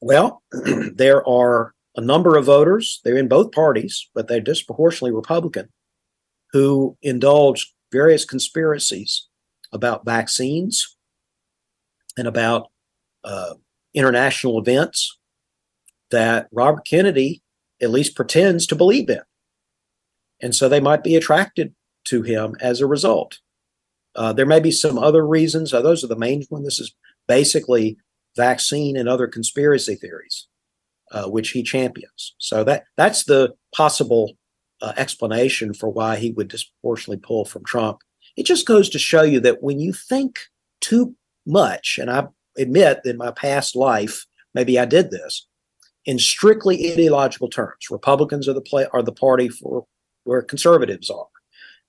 Well, 0.00 0.42
there 0.52 1.26
are 1.28 1.74
a 1.96 2.00
number 2.00 2.36
of 2.36 2.44
voters, 2.44 3.00
they're 3.04 3.16
in 3.16 3.28
both 3.28 3.52
parties, 3.52 4.08
but 4.14 4.28
they're 4.28 4.40
disproportionately 4.40 5.12
Republican, 5.12 5.68
who 6.52 6.96
indulge 7.02 7.74
various 7.92 8.24
conspiracies 8.24 9.28
about 9.72 10.04
vaccines 10.04 10.96
and 12.16 12.26
about 12.26 12.68
uh, 13.24 13.54
international 13.94 14.58
events 14.58 15.18
that 16.10 16.48
Robert 16.52 16.86
Kennedy 16.86 17.42
at 17.82 17.90
least 17.90 18.16
pretends 18.16 18.66
to 18.66 18.76
believe 18.76 19.10
in. 19.10 19.20
And 20.40 20.54
so 20.54 20.68
they 20.68 20.80
might 20.80 21.02
be 21.02 21.16
attracted 21.16 21.74
to 22.04 22.22
him 22.22 22.54
as 22.60 22.80
a 22.80 22.86
result. 22.86 23.38
Uh, 24.14 24.32
there 24.32 24.46
may 24.46 24.60
be 24.60 24.70
some 24.70 24.98
other 24.98 25.26
reasons. 25.26 25.72
Those 25.72 26.02
are 26.04 26.08
the 26.08 26.16
main 26.16 26.44
ones. 26.50 26.64
This 26.64 26.80
is 26.80 26.94
basically 27.28 27.98
vaccine 28.36 28.96
and 28.96 29.08
other 29.08 29.26
conspiracy 29.26 29.94
theories, 29.94 30.46
uh, 31.12 31.26
which 31.28 31.50
he 31.50 31.62
champions. 31.62 32.34
So 32.38 32.64
that 32.64 32.84
that's 32.96 33.24
the 33.24 33.54
possible 33.74 34.32
uh, 34.82 34.92
explanation 34.96 35.74
for 35.74 35.88
why 35.88 36.16
he 36.16 36.30
would 36.32 36.48
disproportionately 36.48 37.20
pull 37.24 37.44
from 37.44 37.64
Trump. 37.64 37.98
It 38.36 38.46
just 38.46 38.66
goes 38.66 38.88
to 38.90 38.98
show 38.98 39.22
you 39.22 39.40
that 39.40 39.62
when 39.62 39.80
you 39.80 39.92
think 39.92 40.38
too 40.80 41.14
much, 41.46 41.98
and 42.00 42.10
I 42.10 42.26
admit 42.58 43.00
in 43.04 43.16
my 43.16 43.30
past 43.30 43.74
life, 43.74 44.26
maybe 44.54 44.78
I 44.78 44.84
did 44.84 45.10
this 45.10 45.46
in 46.04 46.18
strictly 46.18 46.92
ideological 46.92 47.48
terms. 47.48 47.90
Republicans 47.90 48.48
are 48.48 48.52
the 48.52 48.60
play 48.60 48.86
are 48.92 49.02
the 49.02 49.12
party 49.12 49.48
for 49.48 49.86
where 50.24 50.42
conservatives 50.42 51.08
are 51.08 51.26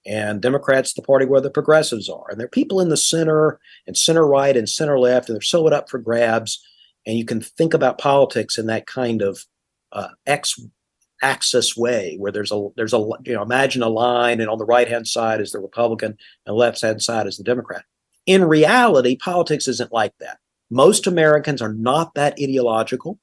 and 0.05 0.41
Democrats 0.41 0.93
the 0.93 1.01
party 1.01 1.25
where 1.25 1.41
the 1.41 1.49
progressives 1.49 2.09
are. 2.09 2.25
And 2.29 2.39
there 2.39 2.45
are 2.45 2.49
people 2.49 2.79
in 2.79 2.89
the 2.89 2.97
center 2.97 3.59
and 3.85 3.97
center 3.97 4.25
right 4.25 4.55
and 4.55 4.69
center 4.69 4.97
left, 4.97 5.27
and 5.27 5.35
they're 5.35 5.41
so 5.41 5.67
up 5.67 5.89
for 5.89 5.99
grabs. 5.99 6.63
And 7.05 7.17
you 7.17 7.25
can 7.25 7.41
think 7.41 7.73
about 7.73 7.97
politics 7.97 8.57
in 8.57 8.67
that 8.67 8.87
kind 8.87 9.21
of 9.21 9.45
uh, 9.91 10.09
X 10.25 10.59
axis 11.21 11.75
way, 11.75 12.15
where 12.19 12.31
there's 12.31 12.51
a 12.51 12.67
there's 12.75 12.93
a 12.93 12.99
you 13.25 13.33
know 13.33 13.41
imagine 13.41 13.83
a 13.83 13.89
line, 13.89 14.39
and 14.39 14.49
on 14.49 14.57
the 14.57 14.65
right 14.65 14.87
hand 14.87 15.07
side 15.07 15.41
is 15.41 15.51
the 15.51 15.59
Republican, 15.59 16.17
and 16.45 16.55
left 16.55 16.81
hand 16.81 17.01
side 17.01 17.27
is 17.27 17.37
the 17.37 17.43
Democrat. 17.43 17.83
In 18.25 18.43
reality, 18.43 19.15
politics 19.17 19.67
isn't 19.67 19.93
like 19.93 20.13
that. 20.19 20.37
Most 20.69 21.07
Americans 21.07 21.61
are 21.61 21.73
not 21.73 22.13
that 22.15 22.33
ideological. 22.41 23.19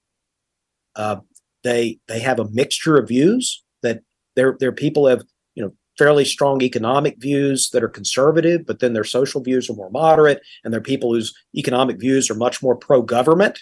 Uh, 0.97 1.17
they 1.63 1.99
they 2.09 2.21
have 2.21 2.39
a 2.39 2.51
mixture 2.51 2.97
of 2.97 3.09
views 3.09 3.63
that 3.83 4.01
their 4.37 4.57
their 4.59 4.73
people 4.73 5.07
have 5.07 5.23
you 5.55 5.65
know 5.65 5.73
fairly 5.99 6.25
strong 6.25 6.63
economic 6.63 7.17
views 7.19 7.71
that 7.71 7.83
are 7.83 7.89
conservative, 7.89 8.67
but 8.67 8.81
then 8.81 8.93
their 8.93 9.05
social 9.05 9.41
views 9.41 9.69
are 9.71 9.75
more 9.75 9.91
moderate, 9.91 10.41
and 10.65 10.73
there 10.73 10.81
are 10.81 10.85
people 10.85 11.13
whose 11.13 11.35
economic 11.57 11.99
views 11.99 12.31
are 12.31 12.35
much 12.35 12.63
more 12.63 12.77
pro 12.77 13.03
government, 13.03 13.61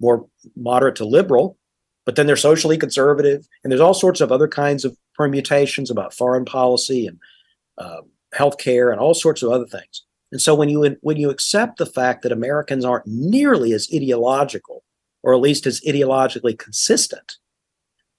more 0.00 0.26
moderate 0.56 0.96
to 0.96 1.04
liberal, 1.04 1.58
but 2.04 2.16
then 2.16 2.26
they're 2.26 2.36
socially 2.36 2.76
conservative. 2.76 3.48
And 3.62 3.70
there's 3.70 3.80
all 3.80 3.94
sorts 3.94 4.20
of 4.20 4.30
other 4.30 4.48
kinds 4.48 4.84
of 4.84 4.96
permutations 5.14 5.90
about 5.90 6.14
foreign 6.14 6.44
policy 6.44 7.06
and 7.06 7.18
uh, 7.78 8.02
healthcare 8.34 8.90
and 8.90 9.00
all 9.00 9.14
sorts 9.14 9.42
of 9.42 9.50
other 9.50 9.66
things. 9.66 10.02
And 10.32 10.40
so 10.40 10.54
when 10.54 10.68
you 10.68 10.96
when 11.00 11.16
you 11.16 11.30
accept 11.30 11.78
the 11.78 11.86
fact 11.86 12.22
that 12.22 12.32
Americans 12.32 12.84
aren't 12.84 13.06
nearly 13.06 13.72
as 13.72 13.88
ideological, 13.94 14.82
or 15.22 15.32
at 15.32 15.40
least 15.40 15.66
as 15.66 15.80
ideologically 15.82 16.58
consistent, 16.58 17.36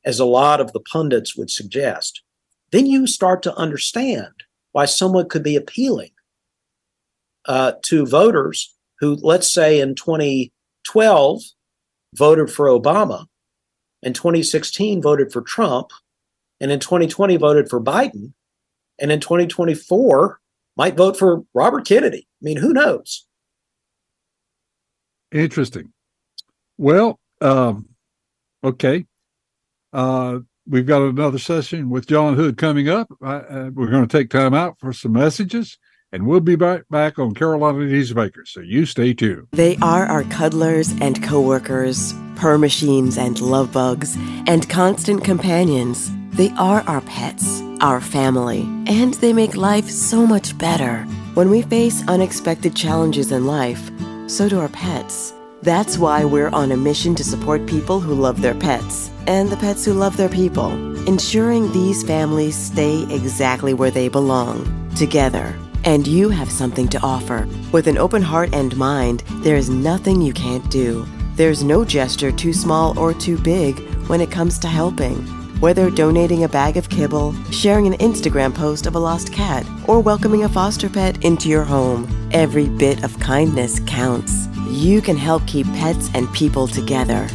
as 0.05 0.19
a 0.19 0.25
lot 0.25 0.61
of 0.61 0.71
the 0.71 0.79
pundits 0.79 1.35
would 1.35 1.49
suggest, 1.49 2.21
then 2.71 2.85
you 2.85 3.05
start 3.05 3.43
to 3.43 3.55
understand 3.55 4.31
why 4.71 4.85
someone 4.85 5.27
could 5.27 5.43
be 5.43 5.55
appealing 5.55 6.11
uh, 7.47 7.73
to 7.83 8.05
voters 8.05 8.73
who, 8.99 9.15
let's 9.15 9.51
say, 9.51 9.79
in 9.79 9.95
2012 9.95 11.41
voted 12.13 12.49
for 12.49 12.67
Obama, 12.67 13.25
in 14.05 14.13
2016 14.13 15.01
voted 15.01 15.33
for 15.33 15.41
Trump, 15.41 15.89
and 16.61 16.71
in 16.71 16.79
2020 16.79 17.35
voted 17.35 17.69
for 17.69 17.81
Biden, 17.81 18.31
and 18.99 19.11
in 19.11 19.19
2024 19.19 20.39
might 20.77 20.95
vote 20.95 21.17
for 21.17 21.43
Robert 21.53 21.85
Kennedy. 21.85 22.27
I 22.41 22.45
mean, 22.45 22.57
who 22.57 22.71
knows? 22.71 23.25
Interesting. 25.31 25.91
Well, 26.77 27.19
um, 27.41 27.89
okay. 28.63 29.05
Uh, 29.91 30.39
we've 30.67 30.85
got 30.85 31.01
another 31.01 31.39
session 31.39 31.89
with 31.89 32.07
John 32.07 32.35
Hood 32.35 32.57
coming 32.57 32.89
up. 32.89 33.07
Uh, 33.21 33.69
we're 33.73 33.89
going 33.89 34.07
to 34.07 34.17
take 34.17 34.29
time 34.29 34.53
out 34.53 34.79
for 34.79 34.93
some 34.93 35.13
messages, 35.13 35.77
and 36.11 36.27
we'll 36.27 36.41
be 36.41 36.55
back, 36.55 36.83
back 36.89 37.17
on 37.17 37.33
Carolina 37.33 37.79
Newsmakers. 37.79 38.49
So 38.49 38.59
you 38.59 38.85
stay 38.85 39.13
tuned. 39.13 39.47
They 39.51 39.77
are 39.77 40.05
our 40.05 40.23
cuddlers 40.25 40.93
and 41.01 41.23
coworkers, 41.23 42.13
purr 42.35 42.57
machines 42.57 43.17
and 43.17 43.39
love 43.39 43.71
bugs, 43.71 44.17
and 44.47 44.69
constant 44.69 45.23
companions. 45.23 46.11
They 46.31 46.51
are 46.57 46.81
our 46.87 47.01
pets, 47.01 47.61
our 47.81 48.01
family, 48.01 48.61
and 48.87 49.13
they 49.15 49.33
make 49.33 49.55
life 49.55 49.89
so 49.89 50.27
much 50.27 50.57
better. 50.57 51.03
When 51.33 51.49
we 51.49 51.61
face 51.61 52.03
unexpected 52.07 52.75
challenges 52.75 53.31
in 53.31 53.45
life, 53.45 53.89
so 54.27 54.49
do 54.49 54.59
our 54.59 54.69
pets. 54.69 55.33
That's 55.61 55.97
why 55.97 56.25
we're 56.25 56.49
on 56.49 56.71
a 56.71 56.77
mission 56.77 57.15
to 57.15 57.23
support 57.23 57.65
people 57.65 57.99
who 57.99 58.13
love 58.13 58.41
their 58.41 58.53
pets 58.53 59.09
and 59.27 59.49
the 59.49 59.57
pets 59.57 59.85
who 59.85 59.93
love 59.93 60.17
their 60.17 60.29
people, 60.29 60.71
ensuring 61.07 61.71
these 61.71 62.03
families 62.03 62.55
stay 62.55 63.03
exactly 63.13 63.73
where 63.73 63.91
they 63.91 64.07
belong, 64.07 64.89
together. 64.95 65.55
And 65.83 66.07
you 66.07 66.29
have 66.29 66.51
something 66.51 66.87
to 66.89 67.01
offer. 67.01 67.47
With 67.71 67.87
an 67.87 67.97
open 67.97 68.21
heart 68.21 68.49
and 68.53 68.75
mind, 68.75 69.23
there 69.43 69.55
is 69.55 69.69
nothing 69.69 70.21
you 70.21 70.33
can't 70.33 70.69
do. 70.71 71.05
There's 71.35 71.63
no 71.63 71.83
gesture 71.83 72.31
too 72.31 72.53
small 72.53 72.97
or 72.97 73.13
too 73.13 73.37
big 73.37 73.77
when 74.07 74.21
it 74.21 74.31
comes 74.31 74.57
to 74.59 74.67
helping. 74.67 75.17
Whether 75.59 75.91
donating 75.91 76.45
a 76.45 76.49
bag 76.49 76.77
of 76.77 76.87
kibble, 76.89 77.33
sharing 77.51 77.87
an 77.87 77.99
Instagram 77.99 78.55
post 78.55 78.85
of 78.85 78.95
a 78.95 78.99
lost 78.99 79.33
cat, 79.33 79.65
or 79.85 79.99
welcoming 79.99 80.45
a 80.45 80.49
foster 80.49 80.89
pet 80.89 81.25
into 81.25 81.49
your 81.49 81.65
home, 81.65 82.07
every 82.31 82.69
bit 82.69 83.03
of 83.03 83.19
kindness 83.19 83.81
counts 83.85 84.47
you 84.69 85.01
can 85.01 85.17
help 85.17 85.45
keep 85.47 85.65
pets 85.67 86.09
and 86.13 86.31
people 86.33 86.67
together. 86.67 87.27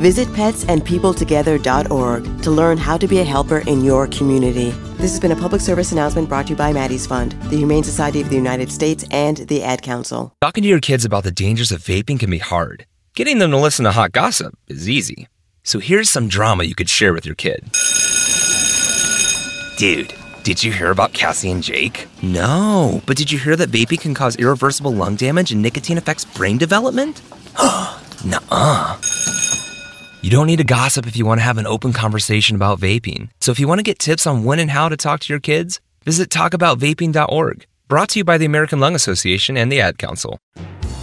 Visit 0.00 0.28
petsandpeopletogether.org 0.28 2.42
to 2.42 2.50
learn 2.50 2.78
how 2.78 2.98
to 2.98 3.06
be 3.06 3.20
a 3.20 3.24
helper 3.24 3.58
in 3.58 3.84
your 3.84 4.08
community. 4.08 4.74
This 5.04 5.12
has 5.12 5.20
been 5.20 5.32
a 5.32 5.36
public 5.36 5.60
service 5.60 5.92
announcement 5.92 6.30
brought 6.30 6.46
to 6.46 6.52
you 6.52 6.56
by 6.56 6.72
Maddie's 6.72 7.06
Fund, 7.06 7.32
the 7.50 7.58
Humane 7.58 7.84
Society 7.84 8.22
of 8.22 8.30
the 8.30 8.36
United 8.36 8.72
States, 8.72 9.04
and 9.10 9.36
the 9.36 9.62
Ad 9.62 9.82
Council. 9.82 10.34
Talking 10.40 10.62
to 10.62 10.68
your 10.70 10.80
kids 10.80 11.04
about 11.04 11.24
the 11.24 11.30
dangers 11.30 11.70
of 11.70 11.82
vaping 11.82 12.18
can 12.18 12.30
be 12.30 12.38
hard. 12.38 12.86
Getting 13.14 13.38
them 13.38 13.50
to 13.50 13.58
listen 13.58 13.84
to 13.84 13.92
hot 13.92 14.12
gossip 14.12 14.54
is 14.66 14.88
easy. 14.88 15.28
So 15.62 15.78
here's 15.78 16.08
some 16.08 16.26
drama 16.26 16.64
you 16.64 16.74
could 16.74 16.88
share 16.88 17.12
with 17.12 17.26
your 17.26 17.34
kid. 17.34 17.70
Dude. 19.76 20.14
Did 20.42 20.64
you 20.64 20.72
hear 20.72 20.90
about 20.90 21.12
Cassie 21.12 21.50
and 21.50 21.62
Jake? 21.62 22.08
No, 22.22 23.02
but 23.04 23.18
did 23.18 23.30
you 23.30 23.38
hear 23.38 23.56
that 23.56 23.68
vaping 23.68 24.00
can 24.00 24.14
cause 24.14 24.36
irreversible 24.36 24.94
lung 24.94 25.16
damage 25.16 25.52
and 25.52 25.60
nicotine 25.60 25.98
affects 25.98 26.24
brain 26.24 26.56
development? 26.56 27.20
Nuh-uh. 28.24 28.98
You 30.24 30.30
don't 30.30 30.46
need 30.46 30.56
to 30.56 30.64
gossip 30.64 31.06
if 31.06 31.18
you 31.18 31.26
want 31.26 31.40
to 31.40 31.44
have 31.44 31.58
an 31.58 31.66
open 31.66 31.92
conversation 31.92 32.56
about 32.56 32.80
vaping. 32.80 33.28
So 33.42 33.52
if 33.52 33.60
you 33.60 33.68
want 33.68 33.80
to 33.80 33.82
get 33.82 33.98
tips 33.98 34.26
on 34.26 34.42
when 34.42 34.58
and 34.58 34.70
how 34.70 34.88
to 34.88 34.96
talk 34.96 35.20
to 35.20 35.30
your 35.30 35.38
kids, 35.38 35.82
visit 36.02 36.30
talkaboutvaping.org. 36.30 37.66
Brought 37.88 38.08
to 38.08 38.20
you 38.20 38.24
by 38.24 38.38
the 38.38 38.46
American 38.46 38.80
Lung 38.80 38.94
Association 38.94 39.58
and 39.58 39.70
the 39.70 39.82
Ad 39.82 39.98
Council. 39.98 40.38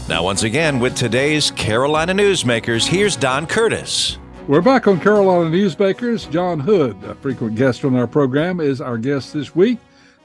Now, 0.10 0.23
once 0.23 0.41
again, 0.41 0.79
with 0.79 0.95
today's 0.95 1.51
Carolina 1.51 2.15
Newsmakers, 2.15 2.88
here's 2.88 3.15
Don 3.15 3.45
Curtis. 3.45 4.17
We're 4.47 4.60
back 4.60 4.88
on 4.88 4.99
Carolina 4.99 5.51
Newsmakers. 5.51 6.27
John 6.31 6.60
Hood, 6.60 6.97
a 7.03 7.13
frequent 7.13 7.53
guest 7.53 7.86
on 7.86 7.95
our 7.95 8.07
program, 8.07 8.60
is 8.60 8.81
our 8.81 8.97
guest 8.97 9.34
this 9.34 9.55
week. 9.55 9.77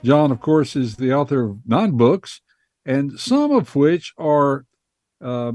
John, 0.05 0.31
of 0.31 0.41
course, 0.41 0.75
is 0.75 0.97
the 0.97 1.13
author 1.13 1.45
of 1.45 1.59
nine 1.67 1.99
books, 1.99 2.41
and 2.87 3.21
some 3.21 3.53
of 3.53 3.77
which 3.77 4.15
are, 4.17 4.65
uh, 5.21 5.53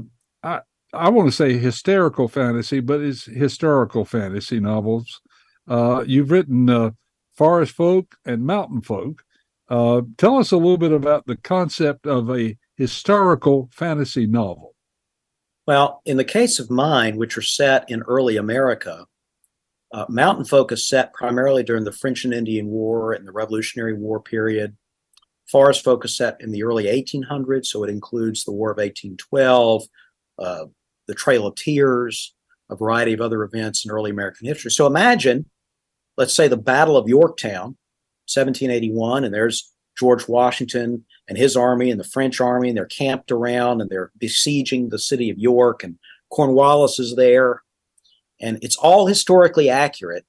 I, 0.92 1.08
want 1.08 1.28
to 1.28 1.32
say 1.32 1.56
hysterical 1.56 2.28
fantasy, 2.28 2.80
but 2.80 3.00
it's 3.00 3.24
historical 3.24 4.04
fantasy 4.04 4.60
novels. 4.60 5.20
Uh, 5.68 6.04
you've 6.06 6.30
written 6.30 6.68
uh, 6.68 6.90
Forest 7.34 7.72
Folk 7.74 8.16
and 8.24 8.44
Mountain 8.44 8.82
Folk. 8.82 9.22
Uh, 9.68 10.02
tell 10.18 10.38
us 10.38 10.52
a 10.52 10.56
little 10.56 10.78
bit 10.78 10.92
about 10.92 11.26
the 11.26 11.36
concept 11.36 12.06
of 12.06 12.30
a 12.30 12.56
historical 12.76 13.70
fantasy 13.72 14.26
novel. 14.26 14.74
Well, 15.66 16.02
in 16.04 16.16
the 16.16 16.24
case 16.24 16.58
of 16.58 16.70
mine, 16.70 17.16
which 17.16 17.38
are 17.38 17.42
set 17.42 17.88
in 17.88 18.02
early 18.02 18.36
America, 18.36 19.06
uh, 19.92 20.06
Mountain 20.08 20.46
Folk 20.46 20.72
is 20.72 20.88
set 20.88 21.12
primarily 21.12 21.62
during 21.62 21.84
the 21.84 21.92
French 21.92 22.24
and 22.24 22.34
Indian 22.34 22.66
War 22.66 23.12
and 23.12 23.26
the 23.26 23.32
Revolutionary 23.32 23.94
War 23.94 24.20
period. 24.20 24.76
Forest 25.50 25.84
Folk 25.84 26.04
is 26.04 26.16
set 26.16 26.40
in 26.40 26.50
the 26.50 26.64
early 26.64 26.84
1800s, 26.84 27.66
so 27.66 27.84
it 27.84 27.90
includes 27.90 28.44
the 28.44 28.52
War 28.52 28.70
of 28.70 28.78
1812, 28.78 29.82
uh, 30.38 30.64
the 31.06 31.14
Trail 31.14 31.46
of 31.46 31.54
Tears, 31.54 32.34
a 32.70 32.76
variety 32.76 33.12
of 33.12 33.20
other 33.20 33.42
events 33.42 33.84
in 33.84 33.90
early 33.90 34.10
American 34.10 34.46
history. 34.46 34.70
So 34.70 34.86
imagine, 34.86 35.46
let's 36.16 36.34
say, 36.34 36.48
the 36.48 36.56
Battle 36.56 36.96
of 36.96 37.08
Yorktown, 37.08 37.76
1781, 38.26 39.24
and 39.24 39.34
there's 39.34 39.72
George 39.98 40.26
Washington 40.26 41.04
and 41.28 41.36
his 41.36 41.56
army 41.56 41.90
and 41.90 42.00
the 42.00 42.04
French 42.04 42.40
army, 42.40 42.68
and 42.68 42.76
they're 42.76 42.86
camped 42.86 43.30
around 43.30 43.80
and 43.80 43.90
they're 43.90 44.10
besieging 44.18 44.88
the 44.88 44.98
city 44.98 45.28
of 45.30 45.38
York, 45.38 45.84
and 45.84 45.98
Cornwallis 46.30 46.98
is 46.98 47.16
there. 47.16 47.62
And 48.40 48.58
it's 48.62 48.76
all 48.76 49.06
historically 49.06 49.68
accurate. 49.68 50.24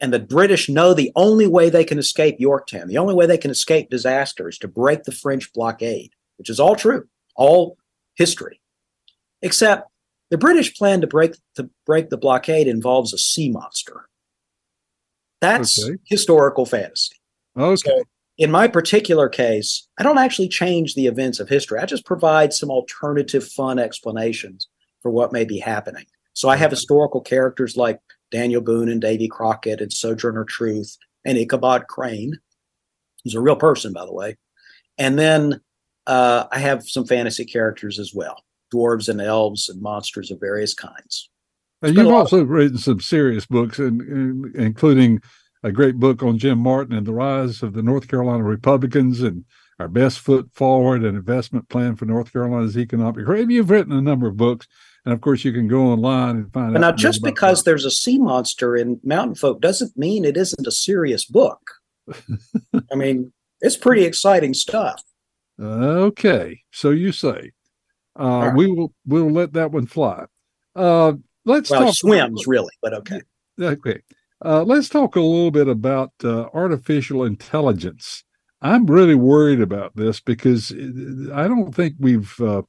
And 0.00 0.12
the 0.12 0.20
British 0.20 0.68
know 0.68 0.94
the 0.94 1.10
only 1.16 1.48
way 1.48 1.70
they 1.70 1.84
can 1.84 1.98
escape 1.98 2.36
Yorktown, 2.38 2.86
the 2.86 2.98
only 2.98 3.14
way 3.14 3.26
they 3.26 3.36
can 3.36 3.50
escape 3.50 3.90
disaster 3.90 4.48
is 4.48 4.58
to 4.58 4.68
break 4.68 5.02
the 5.02 5.12
French 5.12 5.52
blockade, 5.52 6.12
which 6.36 6.48
is 6.48 6.60
all 6.60 6.76
true, 6.76 7.08
all 7.34 7.76
history. 8.14 8.60
Except 9.42 9.90
the 10.30 10.38
British 10.38 10.74
plan 10.74 11.00
to 11.00 11.06
break 11.06 11.34
to 11.56 11.70
break 11.86 12.10
the 12.10 12.16
blockade 12.16 12.68
involves 12.68 13.12
a 13.12 13.18
sea 13.18 13.50
monster. 13.50 14.08
That's 15.40 15.82
okay. 15.82 15.96
historical 16.04 16.66
fantasy. 16.66 17.16
Okay. 17.56 17.76
So 17.76 18.02
in 18.38 18.50
my 18.50 18.68
particular 18.68 19.28
case, 19.28 19.88
I 19.98 20.02
don't 20.02 20.18
actually 20.18 20.48
change 20.48 20.94
the 20.94 21.06
events 21.06 21.40
of 21.40 21.48
history. 21.48 21.80
I 21.80 21.86
just 21.86 22.06
provide 22.06 22.52
some 22.52 22.70
alternative, 22.70 23.46
fun 23.46 23.78
explanations 23.78 24.68
for 25.02 25.10
what 25.10 25.32
may 25.32 25.44
be 25.44 25.58
happening. 25.58 26.06
So 26.34 26.48
I 26.48 26.56
have 26.56 26.70
historical 26.70 27.20
characters 27.20 27.76
like 27.76 28.00
Daniel 28.30 28.60
Boone 28.60 28.88
and 28.88 29.00
Davy 29.00 29.26
Crockett 29.26 29.80
and 29.80 29.92
Sojourner 29.92 30.44
Truth 30.44 30.96
and 31.24 31.36
Ichabod 31.36 31.88
Crane, 31.88 32.38
who's 33.24 33.34
a 33.34 33.40
real 33.40 33.56
person, 33.56 33.92
by 33.92 34.04
the 34.04 34.12
way. 34.12 34.36
And 34.98 35.18
then 35.18 35.60
uh, 36.06 36.46
I 36.52 36.60
have 36.60 36.84
some 36.88 37.06
fantasy 37.06 37.44
characters 37.44 37.98
as 37.98 38.14
well 38.14 38.44
dwarves 38.72 39.08
and 39.08 39.20
elves 39.20 39.68
and 39.68 39.80
monsters 39.80 40.30
of 40.30 40.40
various 40.40 40.74
kinds. 40.74 41.30
And 41.82 41.96
you've 41.96 42.12
also 42.12 42.40
of- 42.40 42.50
written 42.50 42.78
some 42.78 43.00
serious 43.00 43.46
books, 43.46 43.78
in, 43.78 44.00
in, 44.00 44.52
including 44.60 45.20
a 45.62 45.72
great 45.72 45.96
book 45.96 46.22
on 46.22 46.38
Jim 46.38 46.58
Martin 46.58 46.96
and 46.96 47.06
the 47.06 47.12
rise 47.12 47.62
of 47.62 47.72
the 47.72 47.82
North 47.82 48.08
Carolina 48.08 48.44
Republicans 48.44 49.20
and 49.22 49.44
our 49.78 49.88
best 49.88 50.18
foot 50.18 50.48
forward 50.54 51.04
and 51.04 51.16
investment 51.16 51.68
plan 51.68 51.94
for 51.94 52.04
North 52.04 52.32
Carolina's 52.32 52.76
economic 52.76 53.24
growth. 53.24 53.48
You've 53.48 53.70
written 53.70 53.92
a 53.92 54.00
number 54.00 54.26
of 54.26 54.36
books, 54.36 54.66
and 55.04 55.14
of 55.14 55.20
course, 55.20 55.44
you 55.44 55.52
can 55.52 55.68
go 55.68 55.82
online 55.82 56.36
and 56.36 56.52
find 56.52 56.72
but 56.72 56.82
out. 56.82 56.90
Now, 56.90 56.96
just 56.96 57.22
because 57.22 57.62
that. 57.62 57.70
there's 57.70 57.84
a 57.84 57.90
sea 57.90 58.18
monster 58.18 58.76
in 58.76 59.00
Mountain 59.04 59.36
Folk 59.36 59.60
doesn't 59.60 59.96
mean 59.96 60.24
it 60.24 60.36
isn't 60.36 60.66
a 60.66 60.72
serious 60.72 61.24
book. 61.24 61.60
I 62.92 62.94
mean, 62.94 63.32
it's 63.60 63.76
pretty 63.76 64.04
exciting 64.04 64.54
stuff. 64.54 65.02
Okay, 65.60 66.62
so 66.72 66.90
you 66.90 67.12
say. 67.12 67.52
Uh, 68.18 68.48
right. 68.48 68.56
We 68.56 68.66
will 68.66 68.92
we'll 69.06 69.30
let 69.30 69.52
that 69.52 69.70
one 69.70 69.86
fly. 69.86 70.24
Uh, 70.74 71.12
let's 71.44 71.70
well, 71.70 71.84
talk 71.84 71.94
swims 71.94 72.42
about, 72.42 72.50
really, 72.50 72.72
but 72.82 72.94
okay. 72.94 73.20
Okay, 73.60 74.00
uh, 74.44 74.62
let's 74.62 74.88
talk 74.88 75.16
a 75.16 75.20
little 75.20 75.50
bit 75.50 75.68
about 75.68 76.12
uh, 76.24 76.46
artificial 76.52 77.24
intelligence. 77.24 78.24
I'm 78.60 78.86
really 78.86 79.14
worried 79.14 79.60
about 79.60 79.94
this 79.94 80.20
because 80.20 80.72
uh, 80.72 81.32
I 81.34 81.46
don't 81.46 81.72
think 81.74 81.94
we've 81.98 82.34
uh, 82.40 82.62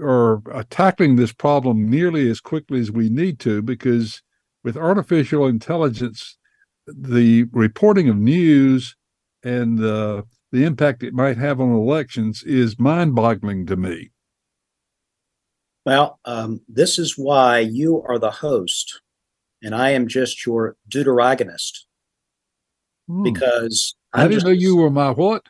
are 0.00 0.40
tackling 0.70 1.16
this 1.16 1.32
problem 1.32 1.90
nearly 1.90 2.30
as 2.30 2.40
quickly 2.40 2.80
as 2.80 2.90
we 2.90 3.08
need 3.08 3.40
to. 3.40 3.60
Because 3.60 4.22
with 4.62 4.76
artificial 4.76 5.46
intelligence, 5.46 6.38
the 6.86 7.44
reporting 7.52 8.08
of 8.08 8.16
news 8.16 8.96
and 9.42 9.82
uh, 9.82 10.22
the 10.52 10.64
impact 10.64 11.02
it 11.02 11.14
might 11.14 11.36
have 11.36 11.60
on 11.60 11.72
elections 11.72 12.44
is 12.44 12.78
mind-boggling 12.78 13.66
to 13.66 13.76
me. 13.76 14.11
Well, 15.84 16.20
um, 16.24 16.60
this 16.68 16.98
is 16.98 17.18
why 17.18 17.58
you 17.58 18.02
are 18.06 18.18
the 18.18 18.30
host, 18.30 19.00
and 19.62 19.74
I 19.74 19.90
am 19.90 20.06
just 20.06 20.46
your 20.46 20.76
deuteragonist. 20.88 21.86
Hmm. 23.08 23.24
Because 23.24 23.94
I 24.12 24.28
didn't 24.28 24.44
know 24.44 24.50
you 24.50 24.76
were 24.76 24.90
my 24.90 25.10
what? 25.10 25.42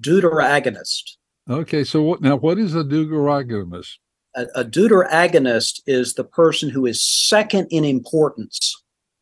Deuteragonist. 0.00 1.16
Okay, 1.48 1.84
so 1.84 2.02
what 2.02 2.22
now? 2.22 2.36
What 2.36 2.58
is 2.58 2.74
a 2.74 2.82
deuteragonist? 2.82 3.98
A, 4.34 4.46
a 4.54 4.64
deuteragonist 4.64 5.80
is 5.86 6.14
the 6.14 6.24
person 6.24 6.70
who 6.70 6.86
is 6.86 7.02
second 7.02 7.68
in 7.70 7.84
importance 7.84 8.74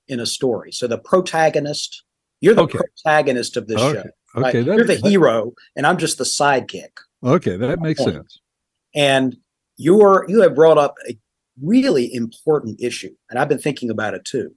in 0.09 0.21
a 0.21 0.27
story. 0.27 0.71
So 0.73 0.87
the 0.87 0.99
protagonist, 0.99 2.05
you're 2.41 2.55
the 2.55 2.63
okay. 2.63 2.79
protagonist 2.79 3.57
of 3.57 3.67
this 3.67 3.81
okay. 3.81 4.03
show. 4.03 4.11
Okay, 4.37 4.59
right? 4.63 4.77
you're 4.77 4.85
the 4.85 4.97
hero, 4.97 5.53
and 5.77 5.87
I'm 5.87 5.99
just 5.99 6.19
the 6.19 6.25
sidekick. 6.25 6.91
Okay, 7.23 7.57
that 7.57 7.81
makes 7.81 8.03
sense. 8.03 8.41
And 8.95 9.37
you're 9.77 10.25
you 10.29 10.43
have 10.43 10.55
brought 10.55 10.79
up 10.79 10.95
a 11.09 11.19
really 11.63 12.13
important 12.15 12.81
issue, 12.81 13.15
and 13.31 13.39
I've 13.39 13.49
been 13.49 13.59
thinking 13.59 13.91
about 13.91 14.15
it 14.15 14.25
too. 14.25 14.55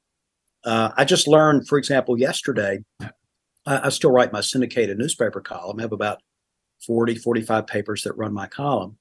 Uh, 0.64 0.92
I 0.98 1.06
just 1.06 1.28
learned, 1.28 1.68
for 1.68 1.78
example, 1.78 2.20
yesterday, 2.20 2.84
I, 3.00 3.86
I, 3.86 3.90
still 3.90 4.12
write 4.12 4.34
my 4.34 4.42
syndicated 4.42 4.98
newspaper 4.98 5.40
column. 5.40 5.80
I 5.80 5.84
have 5.84 5.94
about 5.94 6.20
40, 6.86 7.16
45 7.16 7.68
papers 7.68 8.04
that 8.04 8.18
run 8.18 8.34
my 8.34 8.48
column. 8.48 8.98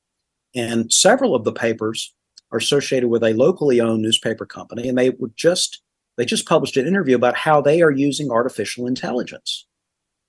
And 0.55 0.92
several 0.92 1.35
of 1.35 1.44
the 1.44 1.52
papers 1.52 2.14
are 2.52 2.59
associated 2.59 3.09
with 3.09 3.24
a 3.24 3.35
locally 3.35 3.81
owned 3.81 4.02
newspaper 4.02 4.46
company. 4.46 4.88
And 4.88 4.96
they 4.96 5.11
would 5.11 5.37
just, 5.37 5.83
they 6.16 6.24
just 6.24 6.46
published 6.46 6.76
an 6.76 6.87
interview 6.87 7.16
about 7.16 7.37
how 7.37 7.61
they 7.61 7.83
are 7.83 7.90
using 7.90 8.31
artificial 8.31 8.87
intelligence. 8.87 9.66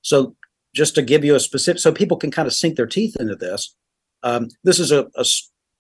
So 0.02 0.36
just 0.74 0.96
to 0.96 1.02
give 1.02 1.24
you 1.24 1.36
a 1.36 1.40
specific, 1.40 1.80
so 1.80 1.92
people 1.92 2.18
can 2.18 2.32
kind 2.32 2.48
of 2.48 2.54
sink 2.54 2.76
their 2.76 2.88
teeth 2.88 3.16
into 3.20 3.36
this. 3.36 3.76
Um, 4.24 4.50
this 4.64 4.80
is 4.80 4.92
a, 4.92 5.08
a, 5.16 5.26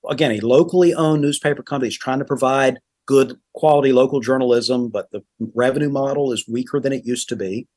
again, 0.10 0.32
a 0.32 0.40
locally 0.40 0.94
owned 0.94 1.22
newspaper 1.22 1.64
company 1.64 1.90
is 1.90 1.98
trying 1.98 2.20
to 2.20 2.26
provide 2.26 2.80
good 3.06 3.38
quality 3.54 3.94
local 3.94 4.20
journalism, 4.20 4.90
but 4.90 5.10
the 5.12 5.24
revenue 5.56 5.90
model 5.90 6.32
is 6.32 6.48
weaker 6.48 6.80
than 6.80 6.94
it 6.94 7.06
used 7.06 7.30
to 7.30 7.36
be. 7.36 7.68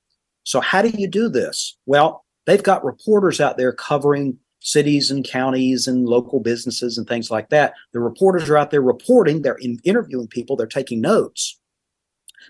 So, 0.45 0.61
how 0.61 0.83
do 0.83 0.89
you 0.89 1.07
do 1.07 1.29
this? 1.29 1.77
Well, 1.87 2.25
they've 2.47 2.63
got 2.63 2.85
reporters 2.85 3.41
out 3.41 3.57
there 3.57 3.73
covering 3.73 4.39
cities 4.61 5.11
and 5.11 5.25
counties 5.25 5.87
and 5.87 6.07
local 6.07 6.41
businesses 6.41 6.99
and 6.99 7.09
things 7.09 7.31
like 7.31 7.49
that. 7.49 7.73
The 7.93 8.01
reporters 8.01 8.49
are 8.49 8.59
out 8.59 8.71
there 8.71 8.83
reporting, 8.83 9.43
they're 9.43 9.55
in, 9.55 9.79
interviewing 9.85 10.29
people, 10.29 10.57
they're 10.57 10.67
taking 10.67 11.01
notes. 11.01 11.59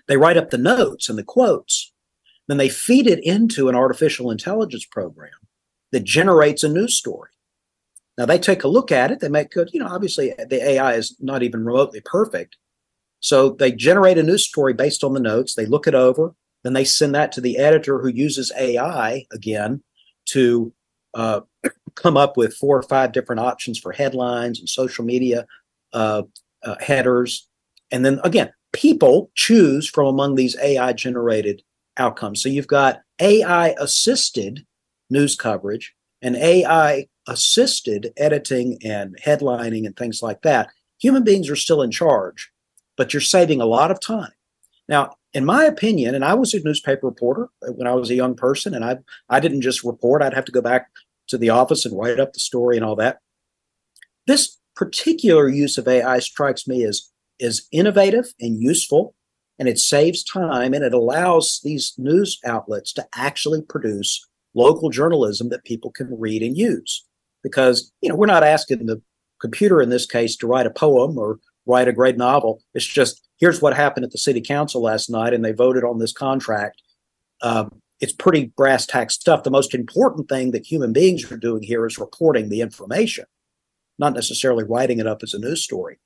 They 0.07 0.17
write 0.17 0.37
up 0.37 0.49
the 0.49 0.57
notes 0.57 1.09
and 1.09 1.17
the 1.17 1.23
quotes. 1.23 1.93
Then 2.47 2.57
they 2.57 2.69
feed 2.69 3.07
it 3.07 3.23
into 3.23 3.69
an 3.69 3.75
artificial 3.75 4.31
intelligence 4.31 4.85
program 4.85 5.31
that 5.91 6.03
generates 6.03 6.63
a 6.63 6.69
news 6.69 6.97
story. 6.97 7.30
Now 8.17 8.25
they 8.25 8.37
take 8.39 8.63
a 8.63 8.67
look 8.67 8.91
at 8.91 9.11
it. 9.11 9.19
They 9.19 9.29
make 9.29 9.51
good, 9.51 9.69
you 9.73 9.79
know, 9.79 9.87
obviously 9.87 10.33
the 10.37 10.61
AI 10.71 10.93
is 10.93 11.15
not 11.19 11.43
even 11.43 11.65
remotely 11.65 12.01
perfect. 12.01 12.57
So 13.19 13.51
they 13.51 13.71
generate 13.71 14.17
a 14.17 14.23
news 14.23 14.45
story 14.47 14.73
based 14.73 15.03
on 15.03 15.13
the 15.13 15.19
notes. 15.19 15.55
They 15.55 15.65
look 15.65 15.87
it 15.87 15.95
over. 15.95 16.33
Then 16.63 16.73
they 16.73 16.83
send 16.83 17.15
that 17.15 17.31
to 17.33 17.41
the 17.41 17.57
editor 17.57 17.99
who 17.99 18.09
uses 18.09 18.51
AI 18.57 19.25
again 19.31 19.81
to 20.27 20.73
uh, 21.13 21.41
come 21.95 22.17
up 22.17 22.37
with 22.37 22.55
four 22.55 22.77
or 22.77 22.83
five 22.83 23.11
different 23.11 23.39
options 23.39 23.77
for 23.77 23.91
headlines 23.91 24.59
and 24.59 24.69
social 24.69 25.05
media 25.05 25.45
uh, 25.93 26.23
uh, 26.63 26.75
headers. 26.79 27.47
And 27.91 28.05
then 28.05 28.19
again, 28.23 28.51
people 28.73 29.31
choose 29.35 29.87
from 29.87 30.07
among 30.07 30.35
these 30.35 30.57
AI 30.57 30.93
generated 30.93 31.61
outcomes. 31.97 32.41
So 32.41 32.49
you've 32.49 32.67
got 32.67 33.01
AI 33.19 33.75
assisted 33.79 34.65
news 35.09 35.35
coverage 35.35 35.93
and 36.21 36.35
AI 36.35 37.07
assisted 37.27 38.13
editing 38.17 38.77
and 38.83 39.17
headlining 39.23 39.85
and 39.85 39.95
things 39.95 40.21
like 40.21 40.41
that. 40.41 40.69
Human 40.99 41.23
beings 41.23 41.49
are 41.49 41.55
still 41.55 41.81
in 41.81 41.91
charge, 41.91 42.51
but 42.97 43.13
you're 43.13 43.21
saving 43.21 43.61
a 43.61 43.65
lot 43.65 43.91
of 43.91 43.99
time. 43.99 44.31
Now, 44.87 45.15
in 45.33 45.45
my 45.45 45.63
opinion, 45.63 46.15
and 46.15 46.25
I 46.25 46.33
was 46.33 46.53
a 46.53 46.63
newspaper 46.63 47.07
reporter 47.07 47.49
when 47.61 47.87
I 47.87 47.93
was 47.93 48.09
a 48.09 48.15
young 48.15 48.35
person, 48.35 48.73
and 48.73 48.83
I 48.83 48.97
I 49.29 49.39
didn't 49.39 49.61
just 49.61 49.83
report; 49.83 50.21
I'd 50.21 50.33
have 50.33 50.45
to 50.45 50.51
go 50.51 50.61
back 50.61 50.89
to 51.27 51.37
the 51.37 51.49
office 51.49 51.85
and 51.85 51.97
write 51.97 52.19
up 52.19 52.33
the 52.33 52.39
story 52.39 52.75
and 52.75 52.85
all 52.85 52.95
that. 52.97 53.19
This 54.27 54.57
particular 54.75 55.47
use 55.47 55.77
of 55.77 55.87
AI 55.87 56.19
strikes 56.19 56.67
me 56.67 56.83
as 56.83 57.09
is 57.39 57.67
innovative 57.71 58.33
and 58.39 58.61
useful, 58.61 59.15
and 59.57 59.67
it 59.67 59.79
saves 59.79 60.23
time 60.23 60.73
and 60.73 60.83
it 60.83 60.93
allows 60.93 61.59
these 61.63 61.93
news 61.97 62.39
outlets 62.45 62.93
to 62.93 63.07
actually 63.15 63.61
produce 63.61 64.27
local 64.53 64.89
journalism 64.89 65.49
that 65.49 65.63
people 65.63 65.91
can 65.91 66.19
read 66.19 66.43
and 66.43 66.57
use. 66.57 67.05
Because 67.43 67.91
you 68.01 68.09
know 68.09 68.15
we're 68.15 68.25
not 68.25 68.43
asking 68.43 68.85
the 68.85 69.01
computer 69.39 69.81
in 69.81 69.89
this 69.89 70.05
case 70.05 70.35
to 70.37 70.47
write 70.47 70.67
a 70.67 70.71
poem 70.71 71.17
or 71.17 71.39
write 71.65 71.87
a 71.87 71.93
great 71.93 72.17
novel. 72.17 72.61
It's 72.73 72.85
just 72.85 73.27
here's 73.37 73.61
what 73.61 73.75
happened 73.75 74.05
at 74.05 74.11
the 74.11 74.17
city 74.17 74.41
council 74.41 74.81
last 74.81 75.09
night, 75.09 75.33
and 75.33 75.43
they 75.43 75.51
voted 75.51 75.83
on 75.83 75.99
this 75.99 76.13
contract. 76.13 76.81
Um, 77.41 77.81
it's 77.99 78.13
pretty 78.13 78.45
brass 78.57 78.85
tack 78.85 79.11
stuff. 79.11 79.43
The 79.43 79.51
most 79.51 79.75
important 79.75 80.27
thing 80.27 80.51
that 80.51 80.65
human 80.65 80.91
beings 80.91 81.31
are 81.31 81.37
doing 81.37 81.63
here 81.63 81.85
is 81.85 81.99
reporting 81.99 82.49
the 82.49 82.61
information, 82.61 83.25
not 83.99 84.13
necessarily 84.13 84.63
writing 84.63 84.99
it 84.99 85.07
up 85.07 85.21
as 85.23 85.33
a 85.33 85.39
news 85.39 85.63
story. 85.63 85.99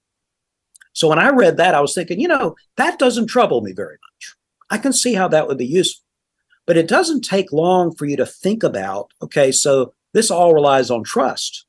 So 0.91 1.09
when 1.09 1.19
I 1.19 1.29
read 1.29 1.57
that, 1.57 1.75
I 1.75 1.81
was 1.81 1.93
thinking, 1.93 2.19
you 2.19 2.27
know, 2.27 2.55
that 2.77 2.99
doesn't 2.99 3.27
trouble 3.27 3.61
me 3.61 3.73
very 3.73 3.95
much. 3.95 4.36
I 4.69 4.77
can 4.77 4.93
see 4.93 5.13
how 5.13 5.27
that 5.29 5.47
would 5.47 5.57
be 5.57 5.65
useful. 5.65 6.03
But 6.65 6.77
it 6.77 6.88
doesn't 6.88 7.21
take 7.21 7.51
long 7.51 7.93
for 7.93 8.05
you 8.05 8.17
to 8.17 8.25
think 8.25 8.63
about, 8.63 9.11
okay, 9.21 9.51
so 9.51 9.93
this 10.16 10.32
all 10.32 10.55
relies 10.55 10.89
on 10.89 11.03
trust 11.03 11.68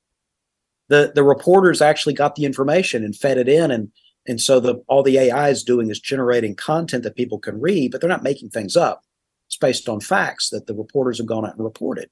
the 0.88 1.12
the 1.14 1.22
reporters 1.22 1.82
actually 1.82 2.14
got 2.14 2.36
the 2.36 2.44
information 2.46 3.04
and 3.04 3.14
fed 3.14 3.38
it 3.38 3.48
in 3.48 3.70
and 3.70 3.90
and 4.26 4.40
so 4.40 4.60
the 4.60 4.82
all 4.88 5.02
the 5.02 5.18
AI 5.18 5.50
is 5.50 5.62
doing 5.62 5.90
is 5.90 6.00
generating 6.00 6.54
content 6.54 7.04
that 7.04 7.16
people 7.16 7.38
can 7.38 7.60
read, 7.60 7.92
but 7.92 8.00
they're 8.00 8.10
not 8.10 8.22
making 8.22 8.50
things 8.50 8.76
up. 8.76 9.02
It's 9.48 9.56
based 9.56 9.88
on 9.88 10.00
facts 10.00 10.50
that 10.50 10.66
the 10.66 10.74
reporters 10.74 11.18
have 11.18 11.26
gone 11.26 11.46
out 11.46 11.54
and 11.54 11.64
reported. 11.64 12.10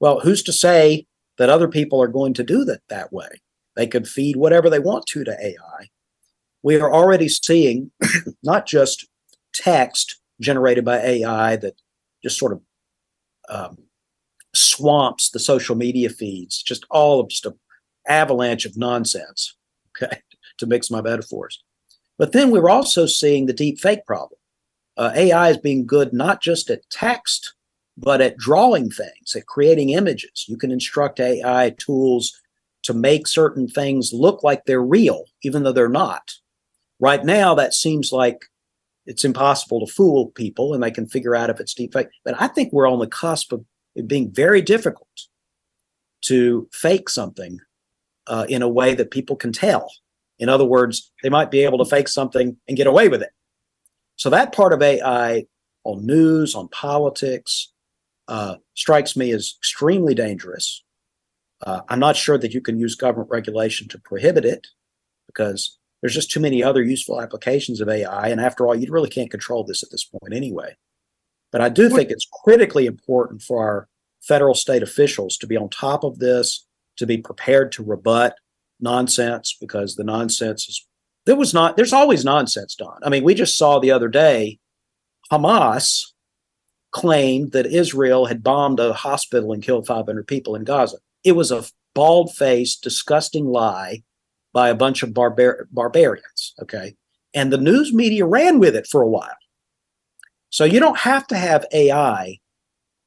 Well, 0.00 0.20
who's 0.20 0.42
to 0.44 0.52
say 0.52 1.06
that 1.38 1.48
other 1.48 1.68
people 1.68 2.02
are 2.02 2.08
going 2.08 2.34
to 2.34 2.42
do 2.42 2.64
that 2.64 2.80
that 2.88 3.12
way? 3.12 3.28
They 3.76 3.86
could 3.86 4.08
feed 4.08 4.36
whatever 4.36 4.68
they 4.68 4.78
want 4.78 5.06
to 5.06 5.24
to 5.24 5.36
AI. 5.40 5.88
We 6.62 6.76
are 6.80 6.92
already 6.92 7.28
seeing 7.28 7.92
not 8.42 8.66
just 8.66 9.06
text 9.54 10.20
generated 10.40 10.84
by 10.84 10.98
AI 10.98 11.56
that 11.56 11.74
just 12.22 12.38
sort 12.38 12.52
of 12.52 12.60
um, 13.48 13.78
swamps 14.56 15.30
the 15.30 15.38
social 15.38 15.76
media 15.76 16.08
feeds, 16.08 16.62
just 16.62 16.86
all 16.90 17.20
of 17.20 17.28
just 17.28 17.46
a 17.46 17.54
avalanche 18.08 18.64
of 18.64 18.76
nonsense, 18.76 19.54
okay, 20.02 20.20
to 20.58 20.66
mix 20.66 20.90
my 20.90 21.00
metaphors. 21.00 21.62
But 22.18 22.32
then 22.32 22.50
we're 22.50 22.70
also 22.70 23.06
seeing 23.06 23.46
the 23.46 23.52
deep 23.52 23.78
fake 23.78 24.06
problem. 24.06 24.38
Uh, 24.96 25.12
AI 25.14 25.50
is 25.50 25.58
being 25.58 25.86
good 25.86 26.12
not 26.12 26.40
just 26.40 26.70
at 26.70 26.88
text, 26.88 27.54
but 27.98 28.22
at 28.22 28.38
drawing 28.38 28.90
things, 28.90 29.34
at 29.36 29.46
creating 29.46 29.90
images. 29.90 30.46
You 30.48 30.56
can 30.56 30.70
instruct 30.70 31.20
AI 31.20 31.74
tools 31.78 32.40
to 32.84 32.94
make 32.94 33.26
certain 33.26 33.68
things 33.68 34.12
look 34.12 34.42
like 34.42 34.64
they're 34.64 34.82
real, 34.82 35.24
even 35.42 35.62
though 35.62 35.72
they're 35.72 35.88
not. 35.88 36.32
Right 36.98 37.22
now, 37.22 37.54
that 37.54 37.74
seems 37.74 38.12
like 38.12 38.46
it's 39.04 39.24
impossible 39.24 39.84
to 39.84 39.92
fool 39.92 40.30
people 40.30 40.72
and 40.72 40.82
they 40.82 40.90
can 40.90 41.06
figure 41.06 41.36
out 41.36 41.50
if 41.50 41.60
it's 41.60 41.74
deep 41.74 41.92
fake. 41.92 42.08
But 42.24 42.40
I 42.40 42.46
think 42.48 42.72
we're 42.72 42.88
on 42.88 42.98
the 42.98 43.06
cusp 43.06 43.52
of 43.52 43.64
it 43.96 44.06
being 44.06 44.30
very 44.30 44.62
difficult 44.62 45.08
to 46.22 46.68
fake 46.72 47.08
something 47.08 47.58
uh, 48.26 48.46
in 48.48 48.62
a 48.62 48.68
way 48.68 48.94
that 48.94 49.10
people 49.10 49.34
can 49.34 49.52
tell. 49.52 49.90
In 50.38 50.48
other 50.48 50.64
words, 50.64 51.10
they 51.22 51.30
might 51.30 51.50
be 51.50 51.64
able 51.64 51.78
to 51.78 51.84
fake 51.84 52.08
something 52.08 52.56
and 52.68 52.76
get 52.76 52.86
away 52.86 53.08
with 53.08 53.22
it. 53.22 53.30
So 54.16 54.30
that 54.30 54.52
part 54.52 54.72
of 54.72 54.82
AI 54.82 55.46
on 55.84 56.04
news, 56.04 56.54
on 56.54 56.68
politics, 56.68 57.72
uh, 58.28 58.56
strikes 58.74 59.16
me 59.16 59.30
as 59.32 59.54
extremely 59.58 60.14
dangerous. 60.14 60.82
Uh, 61.64 61.80
I'm 61.88 62.00
not 62.00 62.16
sure 62.16 62.36
that 62.38 62.52
you 62.52 62.60
can 62.60 62.78
use 62.78 62.94
government 62.94 63.30
regulation 63.30 63.88
to 63.88 63.98
prohibit 63.98 64.44
it 64.44 64.66
because 65.26 65.78
there's 66.00 66.14
just 66.14 66.30
too 66.30 66.40
many 66.40 66.62
other 66.62 66.82
useful 66.82 67.20
applications 67.22 67.80
of 67.80 67.88
AI. 67.88 68.28
And 68.28 68.40
after 68.40 68.66
all, 68.66 68.74
you 68.74 68.90
really 68.92 69.08
can't 69.08 69.30
control 69.30 69.64
this 69.64 69.82
at 69.82 69.90
this 69.90 70.04
point 70.04 70.34
anyway. 70.34 70.76
But 71.56 71.64
I 71.64 71.70
do 71.70 71.88
think 71.88 72.10
it's 72.10 72.28
critically 72.44 72.84
important 72.84 73.40
for 73.40 73.64
our 73.64 73.88
federal 74.20 74.54
state 74.54 74.82
officials 74.82 75.38
to 75.38 75.46
be 75.46 75.56
on 75.56 75.70
top 75.70 76.04
of 76.04 76.18
this 76.18 76.66
to 76.98 77.06
be 77.06 77.16
prepared 77.16 77.72
to 77.72 77.82
rebut 77.82 78.34
nonsense 78.78 79.56
because 79.58 79.96
the 79.96 80.04
nonsense 80.04 80.68
is 80.68 80.86
there 81.24 81.34
was 81.34 81.54
not 81.54 81.78
there's 81.78 81.94
always 81.94 82.26
nonsense 82.26 82.74
done. 82.74 82.98
I 83.02 83.08
mean, 83.08 83.24
we 83.24 83.32
just 83.32 83.56
saw 83.56 83.78
the 83.78 83.90
other 83.90 84.08
day 84.08 84.58
Hamas 85.32 86.02
claimed 86.90 87.52
that 87.52 87.64
Israel 87.64 88.26
had 88.26 88.42
bombed 88.42 88.78
a 88.78 88.92
hospital 88.92 89.54
and 89.54 89.62
killed 89.62 89.86
500 89.86 90.26
people 90.26 90.56
in 90.56 90.64
Gaza. 90.64 90.98
It 91.24 91.32
was 91.32 91.50
a 91.50 91.64
bald-faced, 91.94 92.82
disgusting 92.82 93.46
lie 93.46 94.02
by 94.52 94.68
a 94.68 94.74
bunch 94.74 95.02
of 95.02 95.14
barbar- 95.14 95.68
barbarians. 95.72 96.52
Okay, 96.60 96.96
and 97.32 97.50
the 97.50 97.56
news 97.56 97.94
media 97.94 98.26
ran 98.26 98.58
with 98.58 98.76
it 98.76 98.86
for 98.86 99.00
a 99.00 99.08
while. 99.08 99.38
So 100.56 100.64
you 100.64 100.80
don't 100.80 100.96
have 100.96 101.26
to 101.26 101.36
have 101.36 101.66
AI 101.70 102.38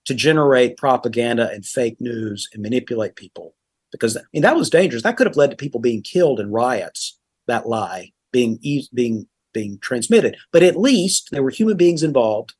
to 0.05 0.13
generate 0.13 0.77
propaganda 0.77 1.49
and 1.49 1.65
fake 1.65 1.99
news 1.99 2.47
and 2.53 2.61
manipulate 2.61 3.15
people 3.15 3.55
because 3.91 4.15
I 4.15 4.21
mean 4.31 4.43
that 4.43 4.55
was 4.55 4.69
dangerous. 4.69 5.01
That 5.01 5.17
could 5.17 5.25
have 5.25 5.35
led 5.35 5.49
to 5.49 5.57
people 5.57 5.79
being 5.79 6.03
killed 6.03 6.39
in 6.39 6.51
riots. 6.51 7.17
That 7.47 7.67
lie 7.67 8.11
being 8.31 8.59
being 8.93 9.25
being 9.51 9.79
transmitted, 9.79 10.37
but 10.51 10.61
at 10.61 10.77
least 10.77 11.29
there 11.31 11.41
were 11.41 11.49
human 11.49 11.75
beings 11.75 12.03
involved. 12.03 12.53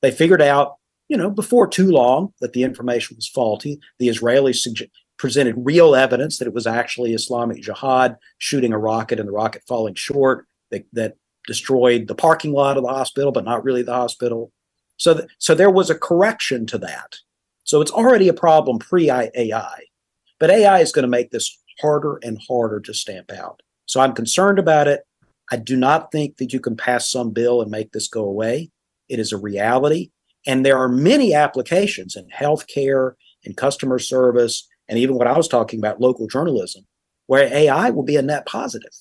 They 0.00 0.12
figured 0.12 0.40
out, 0.40 0.76
you 1.08 1.16
know, 1.16 1.28
before 1.28 1.66
too 1.66 1.90
long 1.90 2.32
that 2.40 2.52
the 2.52 2.62
information 2.62 3.16
was 3.16 3.26
faulty. 3.26 3.80
The 3.98 4.06
Israelis 4.06 4.64
suge- 4.64 4.90
presented 5.18 5.56
real 5.58 5.96
evidence 5.96 6.38
that 6.38 6.46
it 6.46 6.54
was 6.54 6.68
actually 6.68 7.14
Islamic 7.14 7.62
Jihad 7.62 8.14
shooting 8.38 8.72
a 8.72 8.78
rocket 8.78 9.18
and 9.18 9.26
the 9.26 9.32
rocket 9.32 9.62
falling 9.66 9.96
short 9.96 10.46
that, 10.70 10.86
that 10.92 11.16
destroyed 11.46 12.08
the 12.08 12.14
parking 12.14 12.52
lot 12.52 12.76
of 12.76 12.82
the 12.82 12.88
hospital, 12.88 13.32
but 13.32 13.44
not 13.44 13.64
really 13.64 13.82
the 13.82 13.92
hospital. 13.92 14.52
So, 14.96 15.14
th- 15.14 15.28
so 15.38 15.54
there 15.54 15.70
was 15.70 15.90
a 15.90 15.98
correction 15.98 16.66
to 16.66 16.78
that. 16.78 17.16
So 17.64 17.80
it's 17.80 17.90
already 17.90 18.28
a 18.28 18.34
problem 18.34 18.78
pre 18.78 19.10
AI. 19.10 19.80
But 20.38 20.50
AI 20.50 20.80
is 20.80 20.92
going 20.92 21.04
to 21.04 21.08
make 21.08 21.30
this 21.30 21.58
harder 21.80 22.18
and 22.22 22.38
harder 22.48 22.80
to 22.80 22.94
stamp 22.94 23.32
out. 23.32 23.60
So 23.86 24.00
I'm 24.00 24.12
concerned 24.12 24.58
about 24.58 24.88
it. 24.88 25.02
I 25.50 25.56
do 25.56 25.76
not 25.76 26.10
think 26.10 26.36
that 26.38 26.52
you 26.52 26.60
can 26.60 26.76
pass 26.76 27.10
some 27.10 27.30
bill 27.30 27.62
and 27.62 27.70
make 27.70 27.92
this 27.92 28.08
go 28.08 28.24
away. 28.24 28.70
It 29.08 29.18
is 29.18 29.32
a 29.32 29.38
reality. 29.38 30.10
And 30.46 30.64
there 30.64 30.78
are 30.78 30.88
many 30.88 31.34
applications 31.34 32.16
in 32.16 32.28
healthcare, 32.28 33.12
in 33.42 33.54
customer 33.54 33.98
service, 33.98 34.66
and 34.88 34.98
even 34.98 35.16
what 35.16 35.26
I 35.26 35.36
was 35.36 35.48
talking 35.48 35.80
about, 35.80 36.00
local 36.00 36.26
journalism, 36.26 36.84
where 37.26 37.52
AI 37.52 37.90
will 37.90 38.04
be 38.04 38.16
a 38.16 38.22
net 38.22 38.46
positive. 38.46 38.92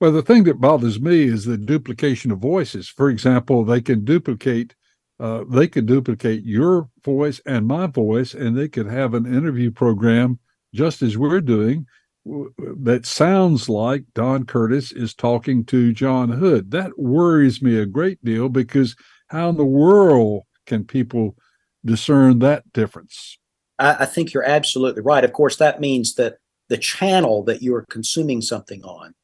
Well, 0.00 0.12
the 0.12 0.22
thing 0.22 0.44
that 0.44 0.60
bothers 0.60 1.00
me 1.00 1.24
is 1.24 1.44
the 1.44 1.58
duplication 1.58 2.30
of 2.30 2.38
voices. 2.38 2.88
For 2.88 3.10
example, 3.10 3.64
they 3.64 3.80
can 3.80 4.04
duplicate 4.04 4.74
uh, 5.20 5.42
they 5.48 5.66
could 5.66 5.86
duplicate 5.86 6.44
your 6.44 6.88
voice 7.04 7.40
and 7.44 7.66
my 7.66 7.88
voice, 7.88 8.34
and 8.34 8.56
they 8.56 8.68
could 8.68 8.86
have 8.86 9.14
an 9.14 9.26
interview 9.26 9.70
program 9.72 10.38
just 10.72 11.02
as 11.02 11.18
we're 11.18 11.40
doing 11.40 11.86
that 12.24 13.06
sounds 13.06 13.68
like 13.68 14.04
Don 14.14 14.44
Curtis 14.44 14.92
is 14.92 15.14
talking 15.14 15.64
to 15.66 15.92
John 15.92 16.28
Hood. 16.30 16.70
That 16.70 16.98
worries 16.98 17.62
me 17.62 17.78
a 17.78 17.86
great 17.86 18.22
deal 18.24 18.48
because 18.48 18.94
how 19.28 19.48
in 19.48 19.56
the 19.56 19.64
world 19.64 20.42
can 20.66 20.84
people 20.84 21.36
discern 21.84 22.38
that 22.40 22.70
difference? 22.72 23.38
I, 23.78 23.96
I 24.00 24.06
think 24.06 24.32
you're 24.32 24.44
absolutely 24.44 25.02
right. 25.02 25.24
Of 25.24 25.32
course, 25.32 25.56
that 25.56 25.80
means 25.80 26.14
that 26.14 26.36
the 26.68 26.76
channel 26.76 27.42
that 27.44 27.62
you 27.62 27.74
are 27.74 27.86
consuming 27.88 28.42
something 28.42 28.82
on 28.84 29.14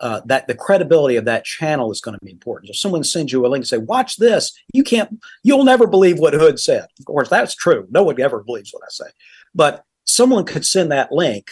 uh, 0.00 0.20
that 0.26 0.46
the 0.46 0.54
credibility 0.54 1.16
of 1.16 1.24
that 1.24 1.44
channel 1.44 1.90
is 1.90 2.00
going 2.00 2.18
to 2.18 2.24
be 2.24 2.30
important. 2.30 2.70
If 2.70 2.76
someone 2.76 3.04
sends 3.04 3.32
you 3.32 3.44
a 3.44 3.48
link 3.48 3.62
and 3.62 3.68
say, 3.68 3.78
"Watch 3.78 4.16
this," 4.16 4.52
you 4.72 4.82
can't, 4.82 5.18
you'll 5.42 5.64
never 5.64 5.86
believe 5.86 6.18
what 6.18 6.34
Hood 6.34 6.60
said. 6.60 6.86
Of 6.98 7.06
course, 7.06 7.28
that's 7.28 7.54
true. 7.54 7.86
No 7.90 8.02
one 8.02 8.20
ever 8.20 8.42
believes 8.42 8.72
what 8.72 8.82
I 8.82 8.90
say, 8.90 9.10
but 9.54 9.84
someone 10.04 10.44
could 10.44 10.66
send 10.66 10.92
that 10.92 11.12
link, 11.12 11.50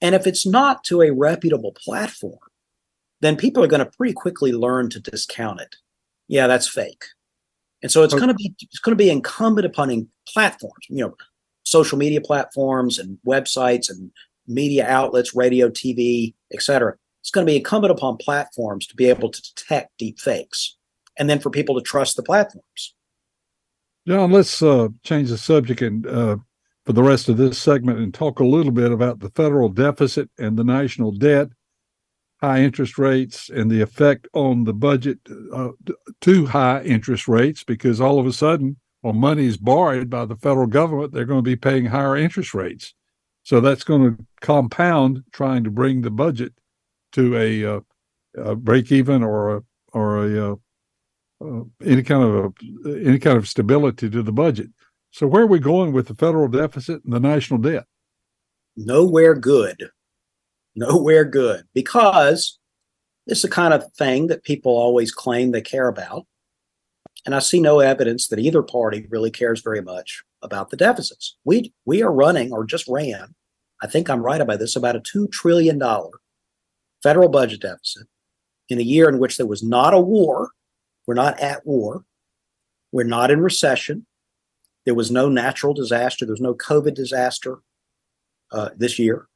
and 0.00 0.14
if 0.14 0.26
it's 0.26 0.46
not 0.46 0.82
to 0.84 1.02
a 1.02 1.12
reputable 1.12 1.72
platform, 1.72 2.38
then 3.20 3.36
people 3.36 3.62
are 3.62 3.68
going 3.68 3.84
to 3.84 3.96
pretty 3.96 4.14
quickly 4.14 4.52
learn 4.52 4.90
to 4.90 5.00
discount 5.00 5.60
it. 5.60 5.76
Yeah, 6.28 6.48
that's 6.48 6.68
fake, 6.68 7.04
and 7.82 7.92
so 7.92 8.02
it's 8.02 8.14
okay. 8.14 8.20
going 8.20 8.34
to 8.34 8.34
be 8.34 8.54
it's 8.60 8.80
going 8.80 8.96
to 8.96 9.02
be 9.02 9.10
incumbent 9.10 9.66
upon 9.66 10.08
platforms, 10.26 10.86
you 10.88 11.04
know, 11.04 11.14
social 11.62 11.98
media 11.98 12.20
platforms 12.20 12.98
and 12.98 13.18
websites 13.24 13.88
and 13.88 14.10
media 14.48 14.86
outlets, 14.88 15.36
radio, 15.36 15.68
TV, 15.68 16.34
etc 16.52 16.96
it's 17.26 17.32
going 17.32 17.44
to 17.44 17.50
be 17.50 17.56
incumbent 17.56 17.90
upon 17.90 18.16
platforms 18.18 18.86
to 18.86 18.94
be 18.94 19.06
able 19.06 19.28
to 19.28 19.42
detect 19.42 19.98
deep 19.98 20.20
fakes 20.20 20.76
and 21.18 21.28
then 21.28 21.40
for 21.40 21.50
people 21.50 21.74
to 21.74 21.80
trust 21.80 22.14
the 22.14 22.22
platforms. 22.22 22.94
John, 24.06 24.30
let's 24.30 24.62
uh, 24.62 24.90
change 25.02 25.30
the 25.30 25.36
subject 25.36 25.82
and 25.82 26.06
uh, 26.06 26.36
for 26.84 26.92
the 26.92 27.02
rest 27.02 27.28
of 27.28 27.36
this 27.36 27.58
segment 27.58 27.98
and 27.98 28.14
talk 28.14 28.38
a 28.38 28.44
little 28.44 28.70
bit 28.70 28.92
about 28.92 29.18
the 29.18 29.30
federal 29.30 29.68
deficit 29.68 30.30
and 30.38 30.56
the 30.56 30.62
national 30.62 31.10
debt, 31.10 31.48
high 32.40 32.60
interest 32.60 32.96
rates, 32.96 33.50
and 33.50 33.72
the 33.72 33.80
effect 33.80 34.28
on 34.32 34.62
the 34.62 34.72
budget 34.72 35.18
uh, 35.52 35.70
to 36.20 36.46
high 36.46 36.80
interest 36.82 37.26
rates. 37.26 37.64
Because 37.64 38.00
all 38.00 38.20
of 38.20 38.26
a 38.28 38.32
sudden, 38.32 38.76
when 39.00 39.16
money 39.16 39.46
is 39.46 39.56
borrowed 39.56 40.08
by 40.08 40.26
the 40.26 40.36
federal 40.36 40.68
government, 40.68 41.12
they're 41.12 41.24
going 41.24 41.42
to 41.42 41.50
be 41.50 41.56
paying 41.56 41.86
higher 41.86 42.16
interest 42.16 42.54
rates. 42.54 42.94
So 43.42 43.58
that's 43.58 43.82
going 43.82 44.16
to 44.16 44.24
compound 44.40 45.24
trying 45.32 45.64
to 45.64 45.72
bring 45.72 46.02
the 46.02 46.10
budget 46.12 46.52
to 47.16 47.36
a, 47.36 47.76
uh, 47.76 47.80
a 48.36 48.54
break 48.54 48.92
even 48.92 49.22
or 49.22 49.56
a 49.56 49.62
or 49.92 50.26
a 50.26 50.52
uh, 50.52 50.56
uh, 51.44 51.64
any 51.84 52.02
kind 52.02 52.22
of 52.22 52.54
a, 52.84 53.06
any 53.06 53.18
kind 53.18 53.36
of 53.36 53.48
stability 53.48 54.08
to 54.10 54.22
the 54.22 54.32
budget. 54.32 54.68
So 55.10 55.26
where 55.26 55.42
are 55.42 55.46
we 55.46 55.58
going 55.58 55.92
with 55.92 56.08
the 56.08 56.14
federal 56.14 56.48
deficit 56.48 57.02
and 57.04 57.12
the 57.12 57.20
national 57.20 57.60
debt? 57.60 57.84
Nowhere 58.76 59.34
good. 59.34 59.88
Nowhere 60.74 61.24
good 61.24 61.64
because 61.72 62.58
it's 63.26 63.42
the 63.42 63.48
kind 63.48 63.72
of 63.72 63.90
thing 63.94 64.26
that 64.26 64.44
people 64.44 64.72
always 64.72 65.10
claim 65.10 65.50
they 65.50 65.62
care 65.62 65.88
about. 65.88 66.26
And 67.24 67.34
I 67.34 67.38
see 67.38 67.60
no 67.60 67.80
evidence 67.80 68.28
that 68.28 68.38
either 68.38 68.62
party 68.62 69.06
really 69.08 69.30
cares 69.30 69.62
very 69.62 69.80
much 69.80 70.22
about 70.42 70.68
the 70.68 70.76
deficits. 70.76 71.36
We 71.44 71.72
we 71.86 72.02
are 72.02 72.12
running 72.12 72.52
or 72.52 72.64
just 72.64 72.86
ran, 72.86 73.34
I 73.82 73.86
think 73.86 74.08
I'm 74.08 74.22
right 74.22 74.40
about 74.40 74.58
this, 74.58 74.76
about 74.76 74.96
a 74.96 75.00
two 75.00 75.28
trillion 75.28 75.78
dollar 75.78 76.10
federal 77.02 77.28
budget 77.28 77.60
deficit 77.60 78.06
in 78.68 78.78
a 78.78 78.82
year 78.82 79.08
in 79.08 79.18
which 79.18 79.36
there 79.36 79.46
was 79.46 79.62
not 79.62 79.94
a 79.94 80.00
war 80.00 80.50
we're 81.06 81.14
not 81.14 81.38
at 81.40 81.64
war. 81.64 82.04
We're 82.92 83.04
not 83.04 83.30
in 83.30 83.40
recession. 83.40 84.06
There 84.84 84.94
was 84.94 85.10
no 85.10 85.28
natural 85.28 85.74
disaster. 85.74 86.24
There 86.24 86.32
was 86.32 86.40
no 86.40 86.54
COVID 86.54 86.94
disaster 86.94 87.58
uh, 88.52 88.70
this 88.76 88.98
year. 88.98 89.28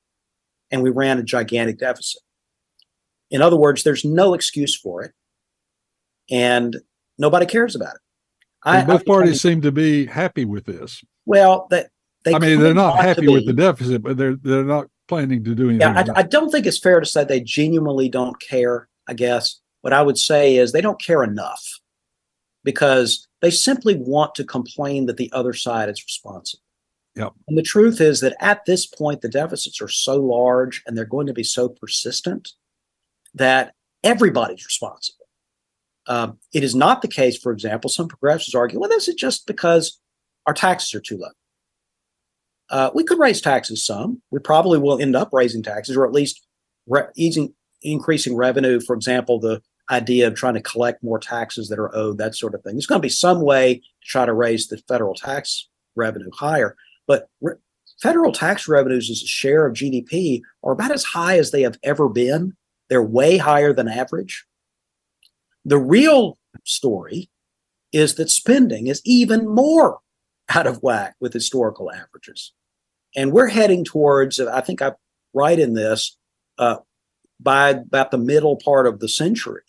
And 0.70 0.82
we 0.82 0.90
ran 0.90 1.18
a 1.18 1.22
gigantic 1.22 1.78
deficit. 1.78 2.22
In 3.30 3.42
other 3.42 3.56
words, 3.56 3.82
there's 3.82 4.04
no 4.04 4.34
excuse 4.34 4.76
for 4.76 5.02
it. 5.02 5.12
And 6.30 6.76
nobody 7.18 7.46
cares 7.46 7.74
about 7.74 7.94
it. 7.94 8.00
I, 8.62 8.84
both 8.84 9.02
I, 9.02 9.04
parties 9.04 9.44
I 9.44 9.48
mean, 9.48 9.54
seem 9.54 9.62
to 9.62 9.72
be 9.72 10.06
happy 10.06 10.44
with 10.44 10.66
this. 10.66 11.02
Well, 11.26 11.66
that 11.70 11.88
they 12.24 12.34
I 12.34 12.38
mean, 12.38 12.60
they're 12.60 12.74
not 12.74 12.96
happy 12.96 13.26
with 13.26 13.46
the 13.46 13.52
deficit, 13.52 14.02
but 14.02 14.16
they're 14.16 14.36
they're 14.36 14.64
not 14.64 14.88
planning 15.10 15.42
to 15.44 15.54
do 15.54 15.68
anything. 15.68 15.80
Yeah, 15.80 16.04
I, 16.14 16.20
I, 16.20 16.22
don't 16.22 16.50
think 16.50 16.66
it's 16.66 16.78
fair 16.78 17.00
to 17.00 17.04
say 17.04 17.24
they 17.24 17.40
genuinely 17.40 18.08
don't 18.08 18.40
care. 18.40 18.88
I 19.08 19.12
guess 19.12 19.60
what 19.80 19.92
I 19.92 20.02
would 20.02 20.16
say 20.16 20.56
is 20.56 20.70
they 20.70 20.80
don't 20.80 21.02
care 21.02 21.24
enough 21.24 21.62
because 22.62 23.26
they 23.42 23.50
simply 23.50 23.96
want 23.96 24.36
to 24.36 24.44
complain 24.44 25.06
that 25.06 25.16
the 25.16 25.30
other 25.32 25.52
side 25.52 25.88
is 25.88 26.02
responsible. 26.02 26.62
Yep. 27.16 27.32
And 27.48 27.58
the 27.58 27.62
truth 27.62 28.00
is 28.00 28.20
that 28.20 28.36
at 28.40 28.64
this 28.66 28.86
point, 28.86 29.20
the 29.20 29.28
deficits 29.28 29.82
are 29.82 29.88
so 29.88 30.16
large 30.16 30.80
and 30.86 30.96
they're 30.96 31.04
going 31.04 31.26
to 31.26 31.34
be 31.34 31.42
so 31.42 31.68
persistent 31.68 32.52
that 33.34 33.74
everybody's 34.04 34.64
responsible. 34.64 35.26
Um, 36.06 36.38
it 36.54 36.62
is 36.62 36.74
not 36.74 37.02
the 37.02 37.08
case, 37.08 37.36
for 37.36 37.50
example, 37.50 37.90
some 37.90 38.06
progressives 38.06 38.54
argue, 38.54 38.78
well, 38.78 38.88
this 38.88 39.08
is 39.08 39.16
just 39.16 39.46
because 39.46 39.98
our 40.46 40.54
taxes 40.54 40.94
are 40.94 41.00
too 41.00 41.18
low. 41.18 41.30
Uh, 42.70 42.90
we 42.94 43.04
could 43.04 43.18
raise 43.18 43.40
taxes 43.40 43.84
some. 43.84 44.22
We 44.30 44.38
probably 44.38 44.78
will 44.78 45.00
end 45.00 45.16
up 45.16 45.30
raising 45.32 45.62
taxes 45.62 45.96
or 45.96 46.06
at 46.06 46.12
least 46.12 46.46
re- 46.86 47.08
easing, 47.16 47.52
increasing 47.82 48.36
revenue. 48.36 48.80
For 48.80 48.94
example, 48.94 49.40
the 49.40 49.60
idea 49.90 50.28
of 50.28 50.34
trying 50.34 50.54
to 50.54 50.62
collect 50.62 51.02
more 51.02 51.18
taxes 51.18 51.68
that 51.68 51.78
are 51.78 51.94
owed, 51.94 52.18
that 52.18 52.36
sort 52.36 52.54
of 52.54 52.62
thing. 52.62 52.74
There's 52.74 52.86
going 52.86 53.00
to 53.00 53.06
be 53.06 53.08
some 53.08 53.42
way 53.42 53.76
to 53.76 54.08
try 54.08 54.24
to 54.24 54.32
raise 54.32 54.68
the 54.68 54.78
federal 54.88 55.14
tax 55.14 55.68
revenue 55.96 56.30
higher, 56.32 56.76
but 57.06 57.28
re- 57.40 57.54
federal 58.00 58.32
tax 58.32 58.68
revenues 58.68 59.10
as 59.10 59.22
a 59.22 59.26
share 59.26 59.66
of 59.66 59.74
GDP 59.74 60.42
are 60.62 60.72
about 60.72 60.92
as 60.92 61.04
high 61.04 61.38
as 61.38 61.50
they 61.50 61.62
have 61.62 61.78
ever 61.82 62.08
been. 62.08 62.54
They're 62.88 63.02
way 63.02 63.36
higher 63.36 63.72
than 63.72 63.88
average. 63.88 64.46
The 65.64 65.78
real 65.78 66.38
story 66.64 67.30
is 67.92 68.14
that 68.14 68.30
spending 68.30 68.86
is 68.86 69.02
even 69.04 69.48
more 69.48 69.98
out 70.54 70.66
of 70.66 70.82
whack 70.82 71.16
with 71.20 71.32
historical 71.32 71.90
averages. 71.90 72.52
And 73.16 73.32
we're 73.32 73.48
heading 73.48 73.84
towards, 73.84 74.38
I 74.40 74.60
think 74.60 74.82
I 74.82 74.92
write 75.34 75.58
in 75.58 75.74
this, 75.74 76.16
uh, 76.58 76.76
by 77.40 77.70
about 77.70 78.10
the 78.10 78.18
middle 78.18 78.56
part 78.56 78.86
of 78.86 79.00
the 79.00 79.08
century, 79.08 79.62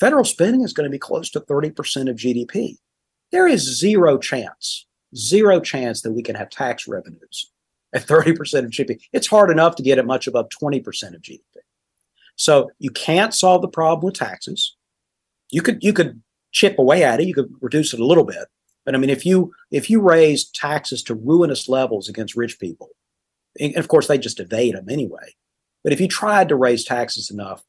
federal 0.00 0.24
spending 0.24 0.62
is 0.62 0.72
going 0.72 0.84
to 0.84 0.90
be 0.90 0.98
close 0.98 1.30
to 1.30 1.40
30% 1.40 2.10
of 2.10 2.16
GDP. 2.16 2.78
There 3.30 3.46
is 3.46 3.78
zero 3.78 4.18
chance, 4.18 4.86
zero 5.14 5.60
chance 5.60 6.02
that 6.02 6.12
we 6.12 6.22
can 6.22 6.34
have 6.34 6.50
tax 6.50 6.88
revenues 6.88 7.50
at 7.92 8.06
30% 8.06 8.64
of 8.64 8.70
GDP. 8.70 9.00
It's 9.12 9.26
hard 9.26 9.50
enough 9.50 9.76
to 9.76 9.82
get 9.82 9.98
it 9.98 10.06
much 10.06 10.26
above 10.26 10.48
20% 10.48 11.14
of 11.14 11.22
GDP. 11.22 11.40
So 12.36 12.70
you 12.78 12.90
can't 12.90 13.32
solve 13.34 13.62
the 13.62 13.68
problem 13.68 14.04
with 14.04 14.14
taxes. 14.14 14.76
You 15.50 15.62
could 15.62 15.82
you 15.84 15.92
could 15.92 16.20
chip 16.50 16.78
away 16.78 17.04
at 17.04 17.20
it, 17.20 17.28
you 17.28 17.34
could 17.34 17.52
reduce 17.60 17.94
it 17.94 18.00
a 18.00 18.04
little 18.04 18.24
bit. 18.24 18.46
But 18.84 18.94
I 18.94 18.98
mean, 18.98 19.10
if 19.10 19.24
you 19.24 19.52
if 19.70 19.88
you 19.88 20.00
raise 20.00 20.50
taxes 20.50 21.02
to 21.04 21.14
ruinous 21.14 21.68
levels 21.68 22.08
against 22.08 22.36
rich 22.36 22.58
people, 22.58 22.90
and 23.58 23.76
of 23.76 23.88
course 23.88 24.08
they 24.08 24.18
just 24.18 24.40
evade 24.40 24.74
them 24.74 24.88
anyway. 24.88 25.34
But 25.82 25.92
if 25.92 26.00
you 26.00 26.08
tried 26.08 26.48
to 26.48 26.56
raise 26.56 26.84
taxes 26.84 27.30
enough 27.30 27.64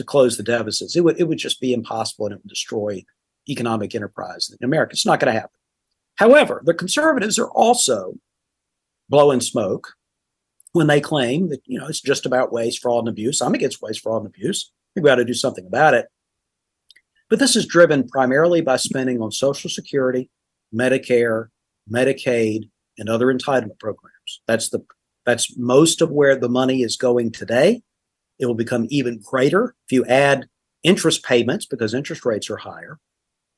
to 0.00 0.04
close 0.04 0.36
the 0.36 0.42
deficits. 0.42 0.96
It 0.96 1.02
would 1.02 1.20
it 1.20 1.28
would 1.28 1.38
just 1.38 1.60
be 1.60 1.72
impossible 1.72 2.26
and 2.26 2.34
it 2.34 2.40
would 2.42 2.48
destroy 2.48 3.04
economic 3.48 3.94
enterprise 3.94 4.50
in 4.50 4.64
America. 4.64 4.92
It's 4.92 5.06
not 5.06 5.20
going 5.20 5.32
to 5.32 5.40
happen. 5.40 5.56
However, 6.16 6.62
the 6.64 6.74
conservatives 6.74 7.38
are 7.38 7.50
also 7.50 8.14
blowing 9.08 9.40
smoke 9.40 9.94
when 10.72 10.86
they 10.86 11.00
claim 11.00 11.48
that 11.50 11.60
you 11.66 11.78
know 11.78 11.86
it's 11.86 12.00
just 12.00 12.26
about 12.26 12.52
waste, 12.52 12.80
fraud, 12.80 13.00
and 13.00 13.08
abuse. 13.08 13.40
I'm 13.40 13.54
against 13.54 13.82
waste, 13.82 14.00
fraud, 14.00 14.22
and 14.22 14.26
abuse. 14.26 14.70
I 14.72 14.94
think 14.94 15.04
we 15.04 15.10
ought 15.10 15.16
to 15.16 15.24
do 15.24 15.34
something 15.34 15.66
about 15.66 15.94
it. 15.94 16.06
But 17.28 17.38
this 17.38 17.54
is 17.54 17.66
driven 17.66 18.08
primarily 18.08 18.60
by 18.60 18.76
spending 18.76 19.20
on 19.20 19.30
Social 19.30 19.70
Security, 19.70 20.30
Medicare, 20.74 21.48
Medicaid, 21.90 22.70
and 22.98 23.08
other 23.08 23.26
entitlement 23.26 23.78
programs. 23.78 24.42
That's 24.46 24.68
the 24.68 24.80
that's 25.26 25.56
most 25.56 26.00
of 26.00 26.10
where 26.10 26.36
the 26.36 26.48
money 26.48 26.82
is 26.82 26.96
going 26.96 27.32
today. 27.32 27.82
It 28.38 28.46
will 28.46 28.54
become 28.54 28.86
even 28.88 29.20
greater 29.22 29.74
if 29.86 29.92
you 29.92 30.04
add 30.06 30.48
interest 30.82 31.22
payments 31.22 31.66
because 31.66 31.92
interest 31.92 32.24
rates 32.24 32.48
are 32.48 32.56
higher. 32.56 32.98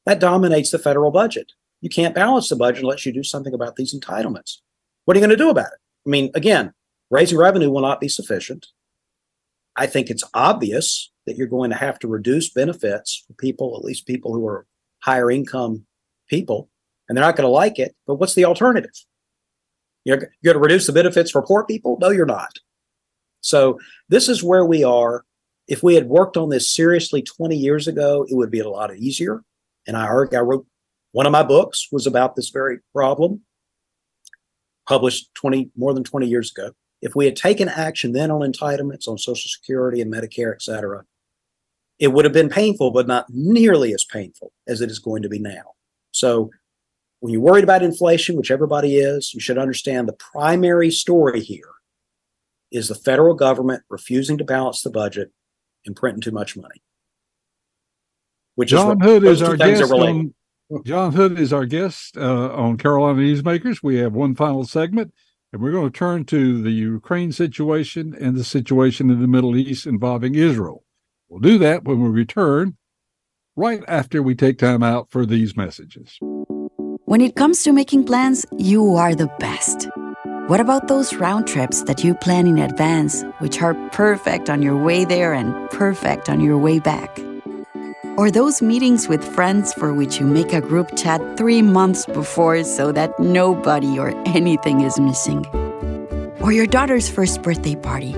That 0.06 0.18
dominates 0.18 0.70
the 0.70 0.78
federal 0.78 1.12
budget. 1.12 1.52
You 1.80 1.88
can't 1.88 2.14
balance 2.14 2.48
the 2.48 2.56
budget 2.56 2.82
unless 2.82 3.06
you 3.06 3.12
do 3.12 3.22
something 3.22 3.54
about 3.54 3.76
these 3.76 3.94
entitlements. 3.98 4.58
What 5.04 5.16
are 5.16 5.20
you 5.20 5.26
going 5.26 5.36
to 5.36 5.44
do 5.44 5.50
about 5.50 5.72
it? 5.72 5.78
I 6.06 6.10
mean, 6.10 6.30
again, 6.34 6.72
raising 7.10 7.38
revenue 7.38 7.70
will 7.70 7.80
not 7.80 8.00
be 8.00 8.08
sufficient. 8.08 8.66
I 9.76 9.86
think 9.86 10.10
it's 10.10 10.24
obvious 10.34 11.10
that 11.26 11.36
you're 11.36 11.46
going 11.46 11.70
to 11.70 11.76
have 11.76 11.98
to 12.00 12.08
reduce 12.08 12.50
benefits 12.50 13.24
for 13.26 13.34
people, 13.34 13.76
at 13.76 13.84
least 13.84 14.06
people 14.06 14.34
who 14.34 14.46
are 14.46 14.66
higher 15.00 15.30
income 15.30 15.86
people, 16.28 16.68
and 17.12 17.16
they're 17.18 17.24
not 17.26 17.36
going 17.36 17.46
to 17.46 17.50
like 17.50 17.78
it. 17.78 17.94
But 18.06 18.14
what's 18.14 18.34
the 18.34 18.46
alternative? 18.46 18.90
You're, 20.04 20.30
you're 20.40 20.54
going 20.54 20.62
to 20.62 20.66
reduce 20.66 20.86
the 20.86 20.94
benefits 20.94 21.30
for 21.30 21.42
poor 21.42 21.62
people? 21.62 21.98
No, 22.00 22.08
you're 22.08 22.24
not. 22.24 22.54
So 23.42 23.78
this 24.08 24.30
is 24.30 24.42
where 24.42 24.64
we 24.64 24.82
are. 24.82 25.26
If 25.68 25.82
we 25.82 25.94
had 25.94 26.06
worked 26.06 26.38
on 26.38 26.48
this 26.48 26.74
seriously 26.74 27.20
20 27.20 27.54
years 27.54 27.86
ago, 27.86 28.24
it 28.30 28.34
would 28.34 28.50
be 28.50 28.60
a 28.60 28.68
lot 28.70 28.96
easier. 28.96 29.42
And 29.86 29.94
I, 29.94 30.06
I 30.06 30.38
wrote 30.38 30.66
one 31.10 31.26
of 31.26 31.32
my 31.32 31.42
books 31.42 31.88
was 31.92 32.06
about 32.06 32.34
this 32.34 32.48
very 32.48 32.78
problem, 32.94 33.42
published 34.88 35.28
20 35.34 35.70
more 35.76 35.92
than 35.92 36.04
20 36.04 36.26
years 36.26 36.50
ago. 36.50 36.72
If 37.02 37.14
we 37.14 37.26
had 37.26 37.36
taken 37.36 37.68
action 37.68 38.12
then 38.12 38.30
on 38.30 38.40
entitlements, 38.40 39.06
on 39.06 39.18
Social 39.18 39.50
Security 39.50 40.00
and 40.00 40.10
Medicare, 40.10 40.54
et 40.54 40.62
cetera, 40.62 41.04
it 41.98 42.08
would 42.08 42.24
have 42.24 42.32
been 42.32 42.48
painful, 42.48 42.90
but 42.90 43.06
not 43.06 43.26
nearly 43.28 43.92
as 43.92 44.02
painful 44.02 44.50
as 44.66 44.80
it 44.80 44.90
is 44.90 44.98
going 44.98 45.20
to 45.24 45.28
be 45.28 45.38
now. 45.38 45.74
So 46.12 46.50
when 47.22 47.32
you're 47.32 47.40
worried 47.40 47.62
about 47.62 47.84
inflation, 47.84 48.36
which 48.36 48.50
everybody 48.50 48.96
is, 48.96 49.32
you 49.32 49.38
should 49.38 49.56
understand 49.56 50.08
the 50.08 50.12
primary 50.12 50.90
story 50.90 51.38
here 51.38 51.70
is 52.72 52.88
the 52.88 52.96
federal 52.96 53.32
government 53.34 53.84
refusing 53.88 54.36
to 54.38 54.44
balance 54.44 54.82
the 54.82 54.90
budget 54.90 55.30
and 55.86 55.94
printing 55.94 56.20
too 56.20 56.32
much 56.32 56.56
money. 56.56 56.82
Which 58.56 58.70
John 58.70 59.00
is 59.00 59.06
Hood 59.06 59.22
is 59.22 59.40
our 59.40 59.56
guest 59.56 59.92
on, 59.92 60.34
John 60.84 61.12
Hood 61.12 61.38
is 61.38 61.52
our 61.52 61.64
guest 61.64 62.16
uh, 62.16 62.52
on 62.54 62.76
Carolina 62.76 63.20
Newsmakers. 63.20 63.84
We 63.84 63.98
have 63.98 64.14
one 64.14 64.34
final 64.34 64.64
segment, 64.64 65.14
and 65.52 65.62
we're 65.62 65.70
going 65.70 65.92
to 65.92 65.96
turn 65.96 66.24
to 66.24 66.60
the 66.60 66.72
Ukraine 66.72 67.30
situation 67.30 68.16
and 68.20 68.34
the 68.34 68.42
situation 68.42 69.10
in 69.10 69.20
the 69.20 69.28
Middle 69.28 69.56
East 69.56 69.86
involving 69.86 70.34
Israel. 70.34 70.82
We'll 71.28 71.38
do 71.38 71.56
that 71.58 71.84
when 71.84 72.02
we 72.02 72.08
return, 72.08 72.78
right 73.54 73.84
after 73.86 74.24
we 74.24 74.34
take 74.34 74.58
time 74.58 74.82
out 74.82 75.08
for 75.12 75.24
these 75.24 75.56
messages. 75.56 76.18
When 77.12 77.20
it 77.20 77.36
comes 77.36 77.62
to 77.64 77.74
making 77.74 78.06
plans, 78.06 78.46
you 78.56 78.94
are 78.94 79.14
the 79.14 79.26
best. 79.38 79.86
What 80.46 80.60
about 80.60 80.88
those 80.88 81.12
round 81.12 81.46
trips 81.46 81.82
that 81.82 82.02
you 82.02 82.14
plan 82.14 82.46
in 82.46 82.56
advance, 82.56 83.22
which 83.38 83.60
are 83.60 83.74
perfect 83.90 84.48
on 84.48 84.62
your 84.62 84.78
way 84.78 85.04
there 85.04 85.34
and 85.34 85.52
perfect 85.68 86.30
on 86.30 86.40
your 86.40 86.56
way 86.56 86.78
back? 86.78 87.20
Or 88.16 88.30
those 88.30 88.62
meetings 88.62 89.08
with 89.08 89.22
friends 89.22 89.74
for 89.74 89.92
which 89.92 90.20
you 90.20 90.24
make 90.24 90.54
a 90.54 90.62
group 90.62 90.96
chat 90.96 91.20
three 91.36 91.60
months 91.60 92.06
before 92.06 92.64
so 92.64 92.92
that 92.92 93.20
nobody 93.20 93.98
or 93.98 94.16
anything 94.26 94.80
is 94.80 94.98
missing. 94.98 95.44
Or 96.40 96.50
your 96.50 96.66
daughter's 96.66 97.10
first 97.10 97.42
birthday 97.42 97.76
party. 97.76 98.16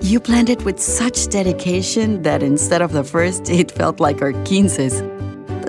You 0.00 0.18
planned 0.18 0.50
it 0.50 0.64
with 0.64 0.80
such 0.80 1.28
dedication 1.28 2.22
that 2.22 2.42
instead 2.42 2.82
of 2.82 2.90
the 2.90 3.04
first, 3.04 3.48
it 3.48 3.70
felt 3.70 4.00
like 4.00 4.20
our 4.20 4.32
quinces. 4.32 5.00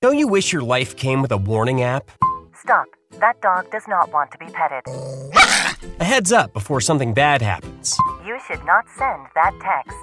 Don't 0.00 0.16
you 0.16 0.28
wish 0.28 0.52
your 0.52 0.62
life 0.62 0.94
came 0.94 1.22
with 1.22 1.32
a 1.32 1.36
warning 1.36 1.82
app? 1.82 2.12
Stop. 2.54 2.86
That 3.18 3.40
dog 3.40 3.68
does 3.72 3.82
not 3.88 4.12
want 4.12 4.30
to 4.30 4.38
be 4.38 4.46
petted. 4.46 4.82
A 5.98 6.04
heads 6.04 6.30
up 6.30 6.52
before 6.52 6.80
something 6.80 7.12
bad 7.12 7.42
happens. 7.42 7.96
You 8.24 8.38
should 8.46 8.64
not 8.64 8.84
send 8.96 9.26
that 9.34 9.52
text. 9.60 9.98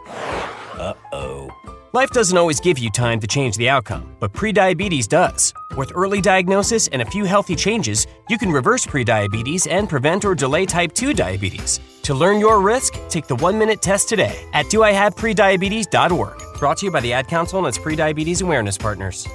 Uh 0.78 0.94
oh. 1.14 1.50
Life 1.94 2.10
doesn't 2.10 2.38
always 2.38 2.60
give 2.60 2.78
you 2.78 2.90
time 2.90 3.22
to 3.22 3.28
change 3.28 3.56
the 3.56 3.70
outcome, 3.70 4.14
but 4.20 4.34
prediabetes 4.34 5.08
does. 5.08 5.54
With 5.78 5.94
early 5.96 6.20
diagnosis 6.20 6.90
and 6.90 7.02
a 7.02 7.06
few 7.06 7.24
healthy 7.24 7.56
changes, 7.56 8.06
you 8.28 8.38
can 8.38 8.52
reverse 8.52 8.86
prediabetes 8.86 9.66
and 9.72 9.88
prevent 9.88 10.26
or 10.26 10.36
delay 10.36 10.66
type 10.66 10.92
2 10.92 11.14
diabetes. 11.14 11.80
To 12.02 12.14
learn 12.14 12.42
your 12.42 12.60
risk, 12.60 12.96
take 13.08 13.28
the 13.28 13.38
one 13.38 13.58
minute 13.58 13.82
test 13.82 14.10
today 14.10 14.46
at 14.52 14.66
doihaveprediabetes.org. 14.66 16.60
Brought 16.60 16.78
to 16.80 16.86
you 16.86 16.92
by 16.92 17.00
the 17.00 17.14
Ad 17.14 17.30
Council 17.30 17.60
and 17.60 17.68
its 17.70 17.78
prediabetes 17.78 18.42
awareness 18.42 18.78
partners. 18.78 19.26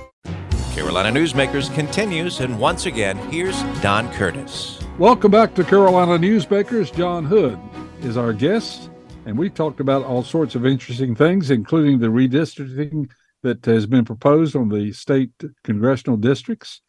Carolina 0.80 1.20
Newsmakers 1.20 1.72
continues, 1.74 2.40
and 2.40 2.58
once 2.58 2.86
again, 2.86 3.18
here's 3.30 3.62
Don 3.82 4.10
Curtis. 4.14 4.80
Welcome 4.98 5.30
back 5.30 5.54
to 5.56 5.62
Carolina 5.62 6.12
Newsmakers. 6.12 6.90
John 6.90 7.26
Hood 7.26 7.58
is 8.00 8.16
our 8.16 8.32
guest, 8.32 8.88
and 9.26 9.36
we've 9.36 9.52
talked 9.52 9.80
about 9.80 10.04
all 10.04 10.22
sorts 10.22 10.54
of 10.54 10.64
interesting 10.64 11.14
things, 11.14 11.50
including 11.50 11.98
the 11.98 12.06
redistricting 12.06 13.10
that 13.42 13.62
has 13.66 13.84
been 13.84 14.06
proposed 14.06 14.56
on 14.56 14.70
the 14.70 14.90
state 14.94 15.30
congressional 15.64 16.16
districts. 16.16 16.80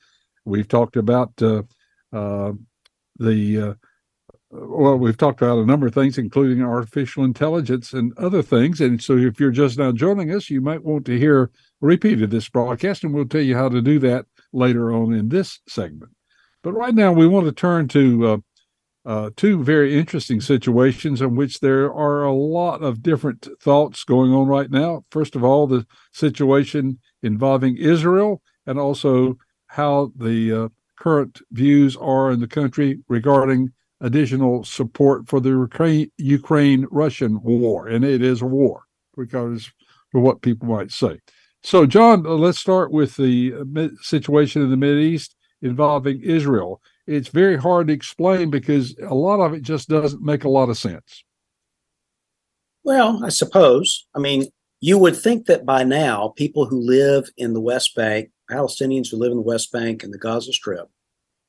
We've 0.45 0.69
talked 0.69 0.95
about 0.95 1.33
uh, 1.41 1.63
uh, 2.13 2.53
the 3.19 3.61
uh, 3.61 3.73
well, 4.51 4.95
we've 4.95 5.17
talked 5.17 5.41
about 5.41 5.59
a 5.59 5.65
number 5.65 5.87
of 5.87 5.93
things, 5.93 6.17
including 6.17 6.63
artificial 6.63 7.25
intelligence 7.25 7.91
and 7.91 8.17
other 8.17 8.41
things. 8.41 8.79
And 8.79 9.03
so, 9.03 9.17
if 9.17 9.37
you're 9.37 9.51
just 9.51 9.77
now 9.77 9.91
joining 9.91 10.33
us, 10.33 10.49
you 10.49 10.61
might 10.61 10.83
want 10.83 11.05
to 11.07 11.19
hear 11.19 11.51
repeat 11.81 12.21
of 12.21 12.29
this 12.29 12.47
broadcast, 12.47 13.03
and 13.03 13.13
we'll 13.13 13.27
tell 13.27 13.41
you 13.41 13.55
how 13.55 13.69
to 13.69 13.81
do 13.81 13.99
that 13.99 14.25
later 14.53 14.93
on 14.93 15.13
in 15.13 15.29
this 15.29 15.59
segment. 15.67 16.11
But 16.63 16.73
right 16.73 16.93
now, 16.93 17.11
we 17.11 17.27
want 17.27 17.47
to 17.47 17.51
turn 17.51 17.87
to 17.89 18.27
uh, 18.27 18.37
uh, 19.03 19.29
two 19.35 19.63
very 19.63 19.97
interesting 19.97 20.41
situations 20.41 21.21
in 21.21 21.35
which 21.35 21.59
there 21.59 21.91
are 21.91 22.23
a 22.23 22.33
lot 22.33 22.83
of 22.83 23.01
different 23.01 23.47
thoughts 23.61 24.03
going 24.03 24.31
on 24.31 24.47
right 24.47 24.69
now. 24.69 25.03
First 25.09 25.35
of 25.35 25.43
all, 25.43 25.65
the 25.65 25.87
situation 26.13 26.99
involving 27.23 27.77
Israel, 27.77 28.41
and 28.67 28.79
also 28.79 29.37
how 29.67 30.11
the 30.15 30.53
uh, 30.53 30.69
current 30.99 31.41
views 31.51 31.97
are 31.97 32.31
in 32.31 32.39
the 32.39 32.47
country 32.47 32.99
regarding 33.07 33.71
additional 34.01 34.63
support 34.63 35.27
for 35.27 35.39
the 35.39 36.09
Ukraine 36.17 36.87
Russian 36.91 37.41
war. 37.41 37.87
And 37.87 38.05
it 38.05 38.21
is 38.21 38.41
a 38.41 38.45
war, 38.45 38.83
because 39.17 39.71
for 40.11 40.21
what 40.21 40.41
people 40.41 40.67
might 40.67 40.91
say. 40.91 41.19
So, 41.63 41.85
John, 41.85 42.25
uh, 42.25 42.31
let's 42.31 42.59
start 42.59 42.91
with 42.91 43.15
the 43.17 43.53
uh, 43.53 43.87
situation 44.01 44.61
in 44.61 44.69
the 44.69 44.77
Middle 44.77 44.99
East 44.99 45.35
involving 45.61 46.21
Israel. 46.21 46.81
It's 47.05 47.27
very 47.27 47.57
hard 47.57 47.87
to 47.87 47.93
explain 47.93 48.49
because 48.49 48.95
a 49.07 49.13
lot 49.13 49.39
of 49.39 49.53
it 49.53 49.61
just 49.61 49.89
doesn't 49.89 50.23
make 50.23 50.43
a 50.43 50.49
lot 50.49 50.69
of 50.69 50.77
sense. 50.77 51.23
Well, 52.83 53.23
I 53.23 53.29
suppose. 53.29 54.07
I 54.15 54.19
mean, 54.19 54.47
you 54.79 54.97
would 54.97 55.15
think 55.15 55.45
that 55.45 55.65
by 55.65 55.83
now, 55.83 56.33
people 56.35 56.65
who 56.65 56.79
live 56.79 57.29
in 57.37 57.53
the 57.53 57.61
West 57.61 57.95
Bank, 57.95 58.31
Palestinians 58.49 59.09
who 59.11 59.17
live 59.17 59.31
in 59.31 59.37
the 59.37 59.43
West 59.43 59.71
Bank 59.71 60.03
and 60.03 60.11
the 60.11 60.17
Gaza 60.17 60.51
Strip, 60.53 60.89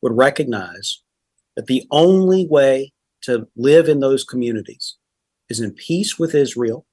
would 0.02 0.16
recognize 0.16 1.00
that 1.56 1.66
the 1.66 1.86
only 1.90 2.46
way 2.46 2.92
to 3.22 3.48
live 3.56 3.88
in 3.88 4.00
those 4.00 4.24
communities 4.24 4.96
is 5.48 5.60
in 5.60 5.72
peace 5.72 6.18
with 6.18 6.34
Israel, 6.34 6.86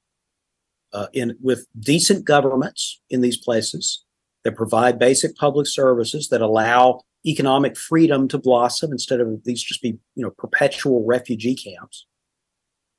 uh, 0.94 1.08
in 1.14 1.36
with 1.42 1.66
decent 1.80 2.26
governments 2.26 3.02
in 3.10 3.22
these 3.22 3.38
places 3.38 4.04
that 4.44 4.56
provide 4.56 4.98
basic 5.00 5.36
public 5.36 5.68
services 5.68 6.30
that 6.30 6.42
allow 6.42 7.02
economic 7.26 7.78
freedom 7.78 8.28
to 8.28 8.38
blossom 8.38 8.92
instead 8.92 9.20
of 9.20 9.44
these 9.44 9.62
just 9.62 9.82
be 9.82 9.98
you 10.16 10.24
know 10.24 10.32
perpetual 10.32 11.06
refugee 11.06 11.56
camps. 11.56 12.06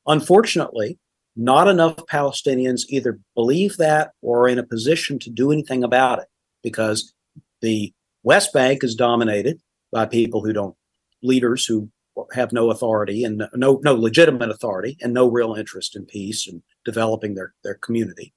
Unfortunately, 0.07 0.99
not 1.37 1.69
enough 1.69 1.97
Palestinians 2.07 2.83
either 2.89 3.19
believe 3.35 3.77
that 3.77 4.11
or 4.23 4.43
are 4.43 4.49
in 4.49 4.59
a 4.59 4.67
position 4.67 5.19
to 5.21 5.31
do 5.31 5.51
anything 5.51 5.85
about 5.85 6.19
it 6.19 6.29
because 6.63 7.13
the 7.61 7.93
West 8.23 8.53
Bank 8.53 8.85
is 8.85 8.95
dominated 8.95 9.61
by 9.93 10.07
people 10.07 10.45
who 10.45 10.53
don't 10.53 10.77
leaders 11.23 11.65
who 11.65 11.91
have 12.33 12.53
no 12.53 12.71
authority 12.71 13.25
and 13.25 13.45
no 13.55 13.81
no 13.83 13.95
legitimate 13.95 14.51
authority 14.51 14.99
and 15.01 15.15
no 15.15 15.29
real 15.31 15.55
interest 15.55 15.97
in 15.97 16.05
peace 16.05 16.47
and 16.47 16.63
developing 16.85 17.35
their 17.35 17.55
their 17.65 17.75
community. 17.75 18.33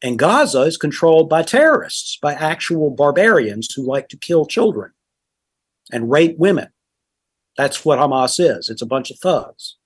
And 0.00 0.18
Gaza 0.18 0.60
is 0.60 0.76
controlled 0.76 1.28
by 1.28 1.42
terrorists, 1.42 2.18
by 2.22 2.34
actual 2.34 2.90
barbarians 2.90 3.72
who 3.74 3.82
like 3.82 4.08
to 4.08 4.16
kill 4.16 4.46
children 4.46 4.92
and 5.90 6.10
rape 6.10 6.38
women. 6.38 6.68
That's 7.56 7.84
what 7.84 7.98
Hamas 7.98 8.38
is. 8.38 8.68
It's 8.68 8.82
a 8.82 8.86
bunch 8.86 9.10
of 9.10 9.18
thugs. 9.18 9.76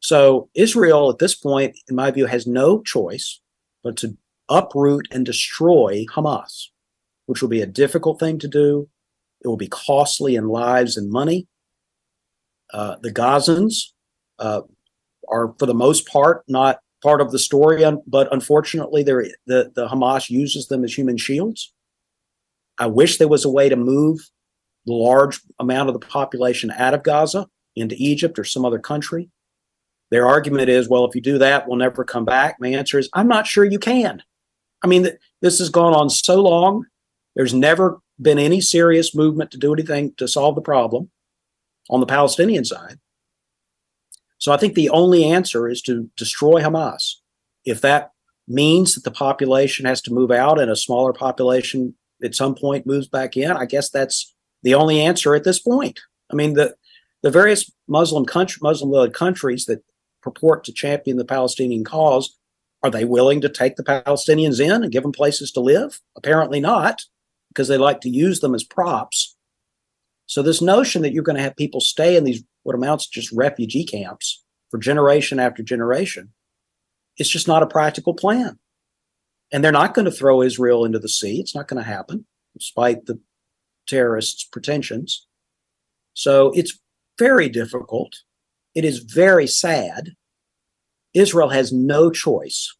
So 0.00 0.48
Israel 0.54 1.10
at 1.10 1.18
this 1.18 1.34
point, 1.34 1.78
in 1.88 1.94
my 1.94 2.10
view, 2.10 2.26
has 2.26 2.46
no 2.46 2.82
choice 2.82 3.40
but 3.84 3.96
to 3.98 4.16
uproot 4.48 5.06
and 5.12 5.24
destroy 5.24 6.04
Hamas, 6.12 6.66
which 7.26 7.40
will 7.40 7.48
be 7.48 7.62
a 7.62 7.66
difficult 7.66 8.18
thing 8.18 8.38
to 8.40 8.48
do. 8.48 8.88
It 9.40 9.48
will 9.48 9.56
be 9.56 9.68
costly 9.68 10.34
in 10.34 10.48
lives 10.48 10.96
and 10.96 11.10
money. 11.10 11.46
Uh, 12.72 12.96
the 13.00 13.12
Gazans 13.12 13.92
uh, 14.38 14.62
are, 15.30 15.54
for 15.58 15.66
the 15.66 15.74
most 15.74 16.06
part, 16.06 16.44
not 16.48 16.78
part 17.02 17.20
of 17.20 17.30
the 17.30 17.38
story, 17.38 17.84
but 18.06 18.32
unfortunately, 18.32 19.02
the, 19.02 19.32
the 19.46 19.88
Hamas 19.88 20.30
uses 20.30 20.68
them 20.68 20.84
as 20.84 20.96
human 20.96 21.16
shields. 21.16 21.72
I 22.78 22.86
wish 22.86 23.18
there 23.18 23.28
was 23.28 23.44
a 23.44 23.50
way 23.50 23.68
to 23.68 23.76
move 23.76 24.20
the 24.86 24.92
large 24.92 25.40
amount 25.58 25.88
of 25.88 25.94
the 25.98 26.06
population 26.06 26.70
out 26.72 26.94
of 26.94 27.02
Gaza 27.02 27.46
into 27.76 27.94
Egypt 27.98 28.38
or 28.38 28.44
some 28.44 28.64
other 28.64 28.78
country. 28.78 29.30
Their 30.10 30.26
argument 30.26 30.70
is, 30.70 30.88
well, 30.88 31.04
if 31.04 31.14
you 31.14 31.20
do 31.20 31.38
that, 31.38 31.68
we'll 31.68 31.76
never 31.76 32.04
come 32.04 32.24
back. 32.24 32.56
My 32.58 32.68
answer 32.68 32.98
is, 32.98 33.10
I'm 33.12 33.28
not 33.28 33.46
sure 33.46 33.64
you 33.64 33.78
can. 33.78 34.22
I 34.82 34.86
mean, 34.86 35.08
this 35.42 35.58
has 35.58 35.70
gone 35.70 35.94
on 35.94 36.08
so 36.08 36.40
long. 36.40 36.86
There's 37.36 37.54
never 37.54 38.00
been 38.20 38.38
any 38.38 38.60
serious 38.60 39.14
movement 39.14 39.50
to 39.50 39.58
do 39.58 39.72
anything 39.72 40.14
to 40.16 40.26
solve 40.26 40.54
the 40.54 40.62
problem 40.62 41.10
on 41.90 42.00
the 42.00 42.06
Palestinian 42.06 42.64
side. 42.64 42.98
So 44.38 44.52
I 44.52 44.56
think 44.56 44.74
the 44.74 44.90
only 44.90 45.24
answer 45.24 45.68
is 45.68 45.82
to 45.82 46.10
destroy 46.16 46.60
Hamas. 46.60 47.14
If 47.64 47.80
that 47.82 48.12
means 48.46 48.94
that 48.94 49.04
the 49.04 49.10
population 49.10 49.84
has 49.84 50.00
to 50.02 50.12
move 50.12 50.30
out 50.30 50.58
and 50.58 50.70
a 50.70 50.76
smaller 50.76 51.12
population 51.12 51.94
at 52.22 52.34
some 52.34 52.54
point 52.54 52.86
moves 52.86 53.08
back 53.08 53.36
in, 53.36 53.50
I 53.50 53.66
guess 53.66 53.90
that's 53.90 54.34
the 54.62 54.74
only 54.74 55.00
answer 55.00 55.34
at 55.34 55.44
this 55.44 55.58
point. 55.58 56.00
I 56.32 56.34
mean, 56.34 56.54
the 56.54 56.74
the 57.22 57.30
various 57.30 57.70
Muslim 57.88 58.24
country, 58.24 58.60
Muslim-led 58.62 59.12
countries 59.12 59.64
that 59.64 59.82
purport 60.22 60.62
to 60.64 60.72
champion 60.72 61.16
the 61.16 61.24
Palestinian 61.24 61.84
cause, 61.84 62.38
are 62.82 62.90
they 62.90 63.04
willing 63.04 63.40
to 63.40 63.48
take 63.48 63.74
the 63.74 63.82
Palestinians 63.82 64.60
in 64.60 64.84
and 64.84 64.92
give 64.92 65.02
them 65.02 65.12
places 65.12 65.50
to 65.52 65.60
live? 65.60 66.00
Apparently 66.16 66.60
not 66.60 67.02
because 67.48 67.66
they 67.66 67.78
like 67.78 68.00
to 68.02 68.08
use 68.08 68.40
them 68.40 68.54
as 68.54 68.62
props. 68.62 69.36
So 70.26 70.42
this 70.42 70.62
notion 70.62 71.02
that 71.02 71.12
you're 71.12 71.24
going 71.24 71.36
to 71.36 71.42
have 71.42 71.56
people 71.56 71.80
stay 71.80 72.16
in 72.16 72.24
these 72.24 72.44
what 72.62 72.74
amounts 72.74 73.08
to 73.08 73.20
just 73.20 73.32
refugee 73.32 73.84
camps 73.84 74.44
for 74.70 74.78
generation 74.78 75.38
after 75.38 75.62
generation, 75.62 76.32
it's 77.16 77.30
just 77.30 77.48
not 77.48 77.62
a 77.62 77.66
practical 77.66 78.14
plan. 78.14 78.58
And 79.50 79.64
they're 79.64 79.72
not 79.72 79.94
going 79.94 80.04
to 80.04 80.10
throw 80.10 80.42
Israel 80.42 80.84
into 80.84 80.98
the 80.98 81.08
sea. 81.08 81.40
It's 81.40 81.54
not 81.54 81.68
going 81.68 81.82
to 81.82 81.88
happen, 81.88 82.26
despite 82.56 83.06
the 83.06 83.18
terrorists' 83.86 84.44
pretensions. 84.44 85.26
So 86.12 86.52
it's 86.54 86.78
very 87.18 87.48
difficult. 87.48 88.12
It 88.74 88.84
is 88.84 88.98
very 88.98 89.46
sad. 89.46 90.10
Israel 91.14 91.48
has 91.48 91.72
no 91.72 92.10
choice 92.10 92.74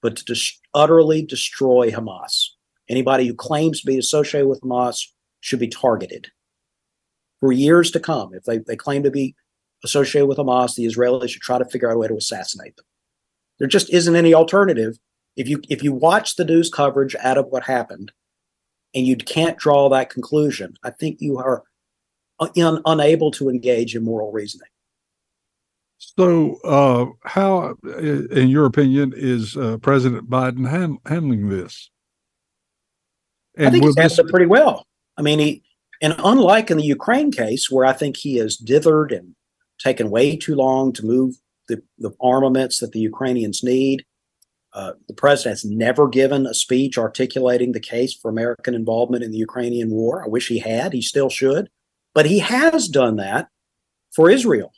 but 0.00 0.16
to 0.16 0.24
dis- 0.24 0.58
utterly 0.74 1.22
destroy 1.22 1.90
Hamas. 1.90 2.48
Anybody 2.88 3.26
who 3.26 3.34
claims 3.34 3.80
to 3.80 3.86
be 3.86 3.98
associated 3.98 4.48
with 4.48 4.60
Hamas 4.60 5.08
should 5.40 5.58
be 5.58 5.68
targeted 5.68 6.28
for 7.42 7.50
years 7.50 7.90
to 7.90 7.98
come. 7.98 8.32
If 8.32 8.44
they, 8.44 8.58
they 8.58 8.76
claim 8.76 9.02
to 9.02 9.10
be 9.10 9.34
associated 9.82 10.28
with 10.28 10.38
Hamas, 10.38 10.76
the 10.76 10.86
Israelis 10.86 11.30
should 11.30 11.42
try 11.42 11.58
to 11.58 11.64
figure 11.64 11.90
out 11.90 11.96
a 11.96 11.98
way 11.98 12.06
to 12.06 12.14
assassinate 12.14 12.76
them. 12.76 12.86
There 13.58 13.66
just 13.66 13.92
isn't 13.92 14.14
any 14.14 14.32
alternative. 14.32 14.96
If 15.36 15.48
you 15.48 15.60
if 15.68 15.82
you 15.82 15.92
watch 15.92 16.36
the 16.36 16.44
news 16.44 16.70
coverage 16.70 17.16
out 17.16 17.38
of 17.38 17.46
what 17.46 17.64
happened, 17.64 18.12
and 18.94 19.04
you 19.04 19.16
can't 19.16 19.58
draw 19.58 19.88
that 19.88 20.08
conclusion, 20.08 20.74
I 20.84 20.90
think 20.90 21.20
you 21.20 21.38
are 21.38 21.64
un, 22.38 22.80
unable 22.86 23.32
to 23.32 23.50
engage 23.50 23.96
in 23.96 24.04
moral 24.04 24.30
reasoning. 24.30 24.68
So, 25.98 26.58
uh, 26.64 27.06
how, 27.28 27.74
in 27.84 28.48
your 28.48 28.66
opinion, 28.66 29.14
is 29.16 29.56
uh, 29.56 29.78
President 29.78 30.30
Biden 30.30 30.68
hand, 30.68 30.98
handling 31.06 31.48
this? 31.48 31.90
And 33.56 33.66
I 33.66 33.70
think 33.70 33.84
he's 33.84 33.98
handled 33.98 34.28
it 34.28 34.30
pretty 34.30 34.46
well. 34.46 34.86
I 35.16 35.22
mean, 35.22 35.38
he 35.38 35.62
and 36.02 36.14
unlike 36.18 36.70
in 36.70 36.78
the 36.78 36.84
Ukraine 36.84 37.30
case, 37.30 37.70
where 37.70 37.86
I 37.86 37.92
think 37.92 38.16
he 38.16 38.36
has 38.36 38.56
dithered 38.56 39.16
and 39.16 39.36
taken 39.78 40.10
way 40.10 40.36
too 40.36 40.56
long 40.56 40.92
to 40.94 41.06
move 41.06 41.36
the, 41.68 41.80
the 41.98 42.10
armaments 42.20 42.80
that 42.80 42.90
the 42.90 42.98
Ukrainians 42.98 43.62
need, 43.62 44.04
uh, 44.74 44.92
the 45.06 45.14
president 45.14 45.52
has 45.52 45.64
never 45.64 46.08
given 46.08 46.44
a 46.44 46.54
speech 46.54 46.98
articulating 46.98 47.72
the 47.72 47.80
case 47.80 48.14
for 48.14 48.30
American 48.30 48.74
involvement 48.74 49.22
in 49.22 49.30
the 49.30 49.38
Ukrainian 49.38 49.90
war. 49.90 50.24
I 50.24 50.28
wish 50.28 50.48
he 50.48 50.58
had. 50.58 50.92
He 50.92 51.02
still 51.02 51.30
should. 51.30 51.68
But 52.14 52.26
he 52.26 52.40
has 52.40 52.88
done 52.88 53.16
that 53.16 53.48
for 54.14 54.28
Israel 54.28 54.72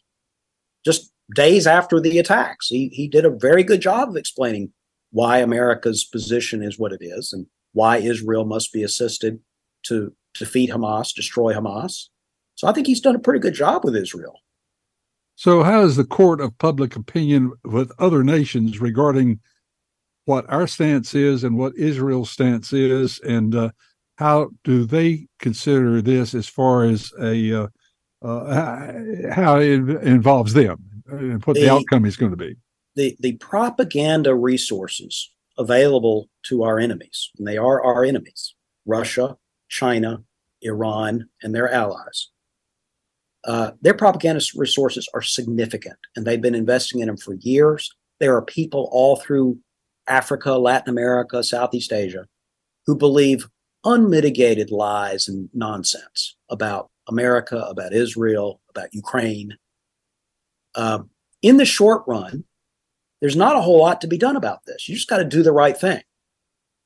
just 0.85 1.11
days 1.35 1.67
after 1.67 2.01
the 2.01 2.19
attacks. 2.19 2.69
He, 2.69 2.89
he 2.89 3.09
did 3.09 3.25
a 3.25 3.31
very 3.31 3.63
good 3.63 3.81
job 3.81 4.11
of 4.11 4.17
explaining 4.17 4.73
why 5.11 5.39
America's 5.39 6.05
position 6.05 6.63
is 6.63 6.79
what 6.79 6.93
it 6.93 7.01
is 7.01 7.33
and 7.33 7.47
why 7.73 7.99
Israel 7.99 8.45
must 8.45 8.73
be 8.73 8.83
assisted 8.83 9.41
to 9.85 10.13
defeat 10.35 10.71
Hamas, 10.71 11.15
destroy 11.15 11.53
Hamas. 11.53 12.09
So 12.55 12.69
I 12.69 12.73
think 12.73 12.87
he's 12.87 13.01
done 13.01 13.17
a 13.17 13.21
pretty 13.21 13.41
good 13.41 13.55
job 13.55 13.85
with 13.85 13.97
Israel. 13.97 14.41
So, 15.37 15.65
how 15.65 15.83
is 15.83 15.97
the 15.97 16.05
court 16.05 16.41
of 16.41 16.57
public 16.59 16.95
opinion 16.95 17.53
with 17.65 17.91
other 17.99 18.23
nations 18.23 18.81
regarding 18.81 19.41
what 20.27 20.49
our 20.49 20.67
stance 20.67 21.15
is 21.15 21.45
and 21.45 21.59
what 21.59 21.77
Israel's 21.77 22.31
stance 22.31 22.73
is, 22.73 23.21
and 23.21 23.55
uh, 23.55 23.71
how 24.17 24.51
do 24.63 24.85
they 24.85 25.27
consider 25.41 26.01
this 26.01 26.35
as 26.35 26.47
far 26.47 26.85
as 26.85 27.13
a 27.21 27.63
uh, 27.63 27.67
uh, 28.23 28.93
how 29.33 29.59
it 29.59 29.81
involves 30.03 30.55
them 30.55 30.79
and 31.09 31.45
what 31.45 31.55
the, 31.55 31.63
the 31.65 31.71
outcome 31.71 32.05
is 32.05 32.17
going 32.17 32.31
to 32.31 32.37
be? 32.37 32.57
The 32.95 33.17
the 33.21 33.37
propaganda 33.37 34.35
resources 34.35 35.31
available 35.59 36.29
to 36.45 36.63
our 36.63 36.79
enemies, 36.79 37.31
and 37.39 37.47
they 37.47 37.57
are 37.57 37.83
our 37.83 38.05
enemies: 38.05 38.55
Russia, 38.87 39.37
China, 39.69 40.23
Iran, 40.63 41.29
and 41.43 41.55
their 41.55 41.71
allies. 41.73 42.31
Uh, 43.45 43.73
their 43.83 43.95
propaganda 43.95 44.43
resources 44.57 45.09
are 45.15 45.23
significant, 45.23 45.97
and 46.17 46.27
they've 46.27 46.41
been 46.41 46.55
investing 46.55 47.01
in 47.01 47.07
them 47.07 47.17
for 47.17 47.35
years. 47.35 47.95
There 48.21 48.35
are 48.37 48.43
people 48.43 48.89
all 48.91 49.17
through 49.17 49.59
Africa, 50.07 50.53
Latin 50.53 50.89
America, 50.89 51.43
Southeast 51.45 51.93
Asia, 51.93 52.27
who 52.87 52.97
believe 52.97 53.49
unmitigated 53.85 54.71
lies 54.71 55.29
and 55.29 55.51
nonsense 55.53 56.37
about 56.49 56.91
America, 57.09 57.59
about 57.59 57.93
Israel, 57.93 58.61
about 58.71 58.95
Ukraine. 58.95 59.57
Um, 60.75 61.11
in 61.43 61.59
the 61.59 61.67
short 61.67 62.03
run, 62.07 62.45
there's 63.21 63.37
not 63.37 63.57
a 63.57 63.61
whole 63.61 63.79
lot 63.79 64.01
to 64.01 64.07
be 64.07 64.19
done 64.19 64.37
about 64.37 64.65
this. 64.67 64.89
You 64.89 64.95
just 64.95 65.09
got 65.09 65.19
to 65.19 65.25
do 65.25 65.43
the 65.43 65.53
right 65.53 65.77
thing 65.77 66.03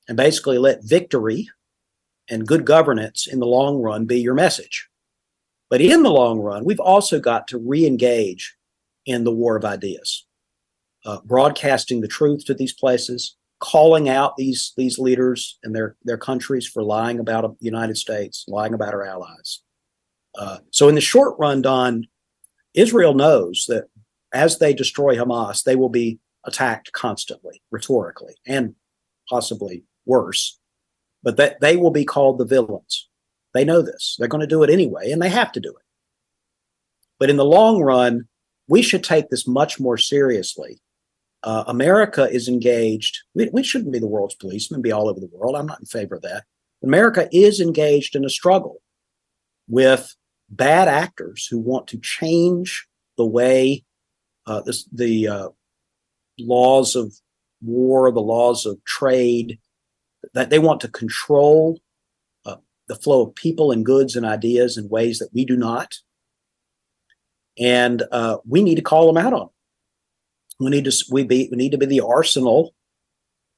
and 0.09 0.16
basically 0.16 0.59
let 0.59 0.85
victory 0.85 1.49
and 2.31 2.47
good 2.47 2.64
governance 2.64 3.26
in 3.26 3.39
the 3.41 3.47
long 3.47 3.81
run 3.81 4.05
be 4.05 4.20
your 4.20 4.35
message. 4.35 4.89
But 5.70 5.81
in 5.81 6.03
the 6.03 6.11
long 6.11 6.41
run, 6.41 6.64
we've 6.64 6.81
also 6.81 7.20
got 7.20 7.49
to 7.49 7.59
re 7.59 7.87
engage 7.87 8.57
in 9.07 9.24
the 9.24 9.33
war 9.33 9.57
of 9.57 9.64
ideas 9.64 10.26
uh, 11.05 11.18
broadcasting 11.24 12.01
the 12.01 12.09
truth 12.09 12.45
to 12.45 12.55
these 12.55 12.72
places, 12.72 13.37
calling 13.61 14.09
out 14.09 14.37
these 14.37 14.72
these 14.76 14.99
leaders 14.99 15.59
and 15.62 15.74
their 15.74 15.97
their 16.05 16.18
countries 16.18 16.66
for 16.66 16.83
lying 16.83 17.18
about 17.18 17.59
the 17.59 17.64
United 17.64 17.97
States, 17.97 18.45
lying 18.49 18.74
about 18.74 18.95
our 18.95 19.05
allies. 19.05 19.62
Uh, 20.39 20.59
so 20.70 20.89
in 20.89 20.95
the 20.95 21.01
short 21.01 21.35
run, 21.39 21.62
Don, 21.62 22.07
Israel 22.74 23.14
knows 23.14 23.64
that 23.68 23.89
as 24.33 24.59
they 24.59 24.74
destroy 24.74 25.16
Hamas, 25.16 25.64
they 25.64 25.74
will 25.74 25.89
be 25.89 26.18
attacked 26.45 26.93
constantly, 26.93 27.62
rhetorically, 27.70 28.35
and 28.47 28.74
possibly 29.29 29.85
worse. 30.05 30.59
But 31.23 31.37
that 31.37 31.61
they 31.61 31.77
will 31.77 31.91
be 31.91 32.05
called 32.05 32.39
the 32.39 32.45
villains. 32.45 33.09
They 33.55 33.64
know 33.64 33.83
this. 33.83 34.16
They're 34.19 34.29
going 34.29 34.41
to 34.41 34.47
do 34.47 34.62
it 34.62 34.71
anyway, 34.71 35.11
and 35.11 35.21
they 35.21 35.29
have 35.29 35.53
to 35.53 35.61
do 35.61 35.71
it. 35.71 35.85
But 37.19 37.31
in 37.31 37.37
the 37.37 37.45
long 37.45 37.81
run, 37.83 38.29
we 38.69 38.83
should 38.83 39.03
take 39.03 39.29
this 39.29 39.47
much 39.47 39.81
more 39.81 39.97
seriously 39.97 40.81
uh, 41.43 41.64
America 41.66 42.29
is 42.31 42.49
engaged. 42.49 43.21
We, 43.35 43.49
we 43.53 43.62
shouldn't 43.62 43.93
be 43.93 43.99
the 43.99 44.09
world's 44.09 44.35
policeman, 44.35 44.83
be 44.83 44.93
all 44.93 45.09
over 45.09 45.21
the 45.21 45.31
world. 45.33 45.57
I'm 45.57 45.66
not 45.66 45.81
in 45.81 45.87
favor 45.87 46.16
of 46.16 46.23
that. 46.23 46.45
America 46.83 47.29
is 47.33 47.61
engaged 47.61 48.16
in 48.16 48.25
a 48.25 48.31
struggle 48.31 48.81
with 49.69 50.14
bad 50.49 50.89
actors 50.89 51.47
who 51.47 51.59
want 51.59 51.87
to 51.89 51.99
change 51.99 52.87
the 53.16 53.27
way 53.27 53.85
uh, 54.47 54.62
this, 54.62 54.89
the 54.93 55.29
uh, 55.29 55.49
laws 56.39 56.97
of 56.97 57.14
war, 57.61 58.11
the 58.11 58.21
laws 58.21 58.64
of 58.64 58.83
trade, 58.85 59.59
that 60.35 60.51
they 60.51 60.59
want 60.59 60.81
to 60.83 60.89
control 60.89 61.81
uh, 62.45 62.57
the 62.89 62.97
flow 62.97 63.27
of 63.27 63.35
people 63.35 63.71
and 63.73 63.85
goods 63.85 64.16
and 64.16 64.27
ideas 64.27 64.77
in 64.77 64.89
ways 64.89 65.19
that 65.19 65.31
we 65.33 65.45
do 65.45 65.57
not. 65.57 65.97
And 67.59 68.03
uh, 68.12 68.39
we 68.47 68.62
need 68.62 68.77
to 68.77 68.83
call 68.83 69.07
them 69.07 69.25
out 69.25 69.33
on 69.33 69.47
it. 69.47 69.53
We 70.61 70.71
need 70.71 70.85
to 70.85 71.05
we 71.11 71.25
be 71.25 71.49
we 71.51 71.57
need 71.57 71.73
to 71.73 71.79
be 71.79 71.87
the 71.87 72.01
arsenal 72.01 72.75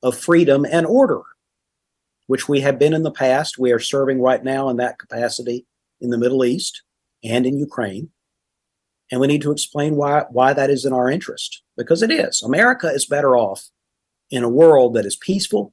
of 0.02 0.18
freedom 0.18 0.66
and 0.66 0.86
order, 0.86 1.22
which 2.26 2.48
we 2.48 2.60
have 2.60 2.78
been 2.78 2.94
in 2.94 3.02
the 3.02 3.10
past. 3.10 3.58
We 3.58 3.72
are 3.72 3.78
serving 3.78 4.20
right 4.20 4.42
now 4.42 4.68
in 4.68 4.76
that 4.76 4.98
capacity 4.98 5.66
in 6.00 6.10
the 6.10 6.18
Middle 6.18 6.44
East 6.44 6.82
and 7.24 7.46
in 7.46 7.58
Ukraine. 7.58 8.10
And 9.10 9.20
we 9.20 9.26
need 9.26 9.42
to 9.42 9.52
explain 9.52 9.96
why 9.96 10.24
why 10.30 10.52
that 10.52 10.70
is 10.70 10.84
in 10.84 10.92
our 10.92 11.10
interest 11.10 11.62
because 11.76 12.02
it 12.02 12.10
is. 12.10 12.42
America 12.42 12.88
is 12.88 13.06
better 13.06 13.36
off 13.36 13.68
in 14.30 14.44
a 14.44 14.48
world 14.48 14.94
that 14.94 15.06
is 15.06 15.16
peaceful, 15.16 15.72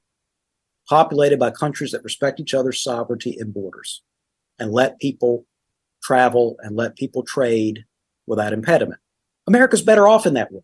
populated 0.89 1.37
by 1.39 1.51
countries 1.51 1.91
that 1.91 2.03
respect 2.03 2.39
each 2.39 2.53
other's 2.53 2.81
sovereignty 2.81 3.37
and 3.39 3.53
borders, 3.53 4.01
and 4.59 4.71
let 4.71 4.99
people 4.99 5.45
travel 6.03 6.57
and 6.61 6.75
let 6.75 6.95
people 6.95 7.23
trade 7.23 7.85
without 8.25 8.53
impediment. 8.53 8.99
America's 9.47 9.81
better 9.81 10.07
off 10.07 10.25
in 10.25 10.33
that 10.33 10.51
world. 10.51 10.63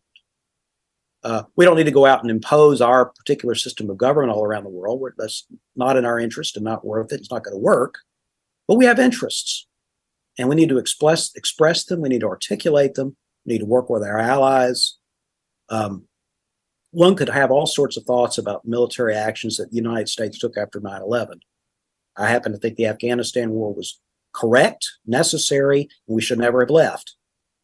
Uh, 1.24 1.44
we 1.56 1.64
don't 1.64 1.78
need 1.78 1.86
to 1.86 1.92
go 1.92 2.06
out 2.06 2.22
and 2.22 2.30
impose 2.30 2.82
our 2.82 3.06
particular 3.06 3.56
system 3.56 3.90
of 3.90 3.98
government 3.98 4.32
all 4.32 4.44
around 4.44 4.66
the 4.66 4.70
world. 4.70 5.00
We're, 5.00 5.14
that's 5.18 5.46
not 5.76 5.96
in 5.96 6.06
our 6.06 6.20
interest 6.20 6.58
and 6.58 6.66
not 6.66 6.86
worth 6.86 7.14
it. 7.14 7.22
It's 7.22 7.32
not 7.32 7.46
going 7.46 7.56
to 7.56 7.60
work. 7.60 8.00
But 8.68 8.76
we 8.76 8.86
have 8.86 9.00
interests, 9.00 9.68
and 10.38 10.50
we 10.50 10.56
need 10.56 10.70
to 10.70 10.78
express 10.78 11.34
express 11.36 11.86
them. 11.86 12.02
We 12.02 12.10
need 12.10 12.22
to 12.22 12.28
articulate 12.28 12.96
them. 12.96 13.16
We 13.46 13.54
need 13.54 13.60
to 13.60 13.66
work 13.66 13.90
with 13.90 14.04
our 14.04 14.20
allies. 14.20 14.98
Um, 15.70 16.08
one 16.94 17.16
could 17.16 17.30
have 17.30 17.50
all 17.50 17.66
sorts 17.66 17.98
of 17.98 18.04
thoughts 18.04 18.38
about 18.38 18.66
military 18.66 19.16
actions 19.16 19.58
that 19.58 19.72
the 19.72 19.76
United 19.76 20.08
States 20.08 20.38
took 20.38 20.58
after 20.58 20.80
9 20.80 21.02
11. 21.02 21.40
I 22.16 22.30
happen 22.30 22.52
to 22.52 22.58
think 22.60 22.78
the 22.78 22.86
Afghanistan 22.86 23.50
war 23.50 23.74
was 23.74 24.00
correct, 24.32 24.88
necessary, 25.06 25.90
and 26.08 26.16
we 26.16 26.22
should 26.22 26.38
never 26.38 26.60
have 26.60 26.70
left, 26.70 27.16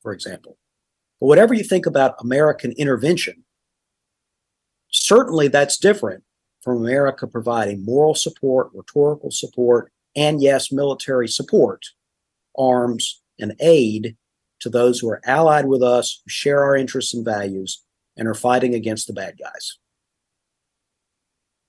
for 0.02 0.12
example. 0.12 0.58
But 1.22 1.28
whatever 1.28 1.54
you 1.54 1.64
think 1.64 1.86
about 1.86 2.16
American 2.20 2.72
intervention, 2.72 3.46
certainly 4.90 5.48
that's 5.48 5.78
different 5.78 6.24
from 6.64 6.78
America 6.78 7.28
providing 7.28 7.86
moral 7.86 8.16
support, 8.16 8.72
rhetorical 8.74 9.30
support, 9.30 9.92
and 10.16 10.42
yes, 10.42 10.72
military 10.72 11.28
support, 11.28 11.86
arms, 12.58 13.22
and 13.38 13.54
aid 13.60 14.18
to 14.62 14.70
those 14.70 15.00
who 15.00 15.10
are 15.10 15.22
allied 15.24 15.68
with 15.68 15.84
us, 15.84 16.20
who 16.26 16.30
share 16.30 16.64
our 16.64 16.76
interests 16.76 17.14
and 17.14 17.24
values, 17.24 17.84
and 18.20 18.28
are 18.28 18.36
fighting 18.36 18.76
against 18.76 19.08
the 19.08 19.14
bad 19.14 19.40
guys. 19.40 19.80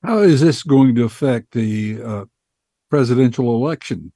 How 0.03 0.18
is 0.18 0.40
this 0.40 0.62
going 0.62 0.96
to 0.96 1.05
affect 1.05 1.53
the 1.53 2.03
uh, 2.03 2.24
presidential 2.90 3.55
election? 3.55 4.12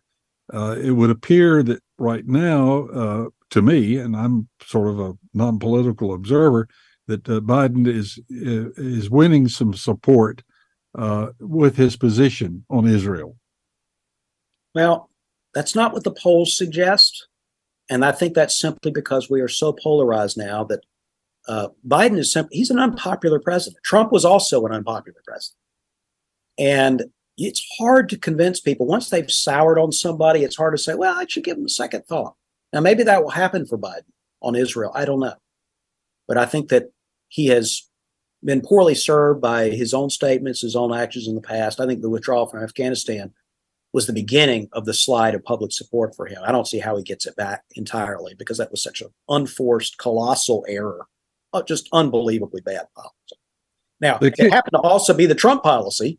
Uh, 0.52 0.76
it 0.82 0.90
would 0.90 1.10
appear 1.10 1.62
that 1.62 1.80
right 1.96 2.26
now, 2.26 2.86
uh, 2.88 3.26
to 3.50 3.62
me, 3.62 3.96
and 3.96 4.16
I'm 4.16 4.48
sort 4.62 4.88
of 4.88 4.98
a 4.98 5.14
non-political 5.32 6.12
observer, 6.12 6.68
that 7.06 7.28
uh, 7.28 7.40
Biden 7.40 7.86
is 7.86 8.18
is 8.28 9.10
winning 9.10 9.46
some 9.48 9.74
support 9.74 10.42
uh, 10.98 11.28
with 11.38 11.76
his 11.76 11.96
position 11.96 12.64
on 12.68 12.86
Israel. 12.86 13.36
Well, 14.74 15.10
that's 15.54 15.74
not 15.74 15.92
what 15.92 16.04
the 16.04 16.10
polls 16.10 16.56
suggest, 16.56 17.28
and 17.90 18.04
I 18.04 18.12
think 18.12 18.34
that's 18.34 18.58
simply 18.58 18.90
because 18.90 19.30
we 19.30 19.40
are 19.40 19.48
so 19.48 19.72
polarized 19.72 20.36
now 20.36 20.64
that 20.64 20.80
Uh, 21.46 21.68
Biden 21.86 22.18
is 22.18 22.32
simply, 22.32 22.56
he's 22.56 22.70
an 22.70 22.78
unpopular 22.78 23.38
president. 23.38 23.82
Trump 23.84 24.12
was 24.12 24.24
also 24.24 24.64
an 24.64 24.72
unpopular 24.72 25.20
president. 25.26 25.58
And 26.58 27.04
it's 27.36 27.66
hard 27.78 28.08
to 28.10 28.18
convince 28.18 28.60
people 28.60 28.86
once 28.86 29.10
they've 29.10 29.30
soured 29.30 29.78
on 29.78 29.92
somebody, 29.92 30.44
it's 30.44 30.56
hard 30.56 30.74
to 30.74 30.82
say, 30.82 30.94
well, 30.94 31.18
I 31.18 31.26
should 31.28 31.44
give 31.44 31.56
them 31.56 31.66
a 31.66 31.70
second 31.70 32.06
thought. 32.06 32.34
Now, 32.72 32.80
maybe 32.80 33.02
that 33.02 33.22
will 33.22 33.30
happen 33.30 33.66
for 33.66 33.78
Biden 33.78 34.04
on 34.40 34.54
Israel. 34.54 34.92
I 34.94 35.04
don't 35.04 35.20
know. 35.20 35.34
But 36.26 36.38
I 36.38 36.46
think 36.46 36.68
that 36.70 36.90
he 37.28 37.46
has 37.46 37.88
been 38.42 38.60
poorly 38.60 38.94
served 38.94 39.40
by 39.40 39.70
his 39.70 39.94
own 39.94 40.10
statements, 40.10 40.60
his 40.60 40.76
own 40.76 40.92
actions 40.92 41.26
in 41.26 41.34
the 41.34 41.40
past. 41.40 41.80
I 41.80 41.86
think 41.86 42.02
the 42.02 42.10
withdrawal 42.10 42.46
from 42.46 42.62
Afghanistan 42.62 43.32
was 43.92 44.06
the 44.06 44.12
beginning 44.12 44.68
of 44.72 44.84
the 44.84 44.94
slide 44.94 45.34
of 45.34 45.44
public 45.44 45.72
support 45.72 46.14
for 46.14 46.26
him. 46.26 46.42
I 46.44 46.52
don't 46.52 46.66
see 46.66 46.80
how 46.80 46.96
he 46.96 47.02
gets 47.02 47.26
it 47.26 47.36
back 47.36 47.62
entirely 47.76 48.34
because 48.34 48.58
that 48.58 48.70
was 48.70 48.82
such 48.82 49.00
an 49.00 49.08
unforced, 49.28 49.98
colossal 49.98 50.64
error, 50.68 51.06
just 51.62 51.88
unbelievably 51.92 52.62
bad 52.62 52.86
policy. 52.94 53.40
Now, 54.00 54.18
it 54.20 54.52
happened 54.52 54.72
to 54.74 54.80
also 54.80 55.14
be 55.14 55.26
the 55.26 55.34
Trump 55.34 55.62
policy, 55.62 56.18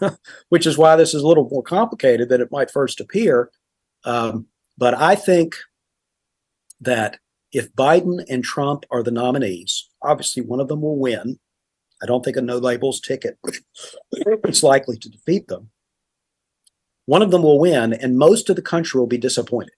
which 0.48 0.66
is 0.66 0.78
why 0.78 0.96
this 0.96 1.12
is 1.12 1.22
a 1.22 1.26
little 1.26 1.48
more 1.50 1.62
complicated 1.62 2.28
than 2.28 2.40
it 2.40 2.52
might 2.52 2.70
first 2.70 3.00
appear. 3.00 3.50
Um, 4.04 4.46
but 4.78 4.94
I 4.94 5.16
think 5.16 5.56
that 6.80 7.18
if 7.52 7.72
Biden 7.74 8.24
and 8.28 8.44
Trump 8.44 8.84
are 8.90 9.02
the 9.02 9.10
nominees, 9.10 9.88
obviously 10.02 10.42
one 10.42 10.60
of 10.60 10.68
them 10.68 10.82
will 10.82 10.98
win. 10.98 11.38
I 12.02 12.06
don't 12.06 12.24
think 12.24 12.36
a 12.36 12.42
no 12.42 12.58
labels 12.58 13.00
ticket 13.00 13.38
is 14.12 14.62
likely 14.62 14.96
to 14.98 15.08
defeat 15.08 15.48
them. 15.48 15.70
One 17.06 17.22
of 17.22 17.30
them 17.30 17.42
will 17.42 17.58
win, 17.58 17.92
and 17.92 18.18
most 18.18 18.50
of 18.50 18.56
the 18.56 18.62
country 18.62 18.98
will 18.98 19.06
be 19.06 19.18
disappointed 19.18 19.72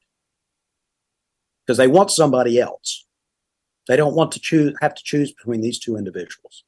because 1.65 1.77
they 1.77 1.87
want 1.87 2.11
somebody 2.11 2.59
else. 2.59 3.05
They 3.89 3.97
don't 3.97 4.15
want 4.15 4.33
to 4.33 4.41
choose 4.41 4.75
have 4.81 4.95
to 4.95 5.03
choose 5.03 5.33
between 5.33 5.61
these 5.61 5.79
two 5.79 5.97
individuals. 5.97 6.65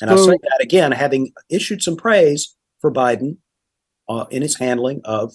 And 0.00 0.10
so, 0.10 0.16
I 0.16 0.32
say 0.32 0.38
that 0.42 0.58
again, 0.60 0.92
having 0.92 1.32
issued 1.48 1.82
some 1.82 1.96
praise 1.96 2.54
for 2.80 2.92
Biden 2.92 3.36
uh, 4.08 4.26
in 4.30 4.42
his 4.42 4.58
handling 4.58 5.00
of 5.04 5.34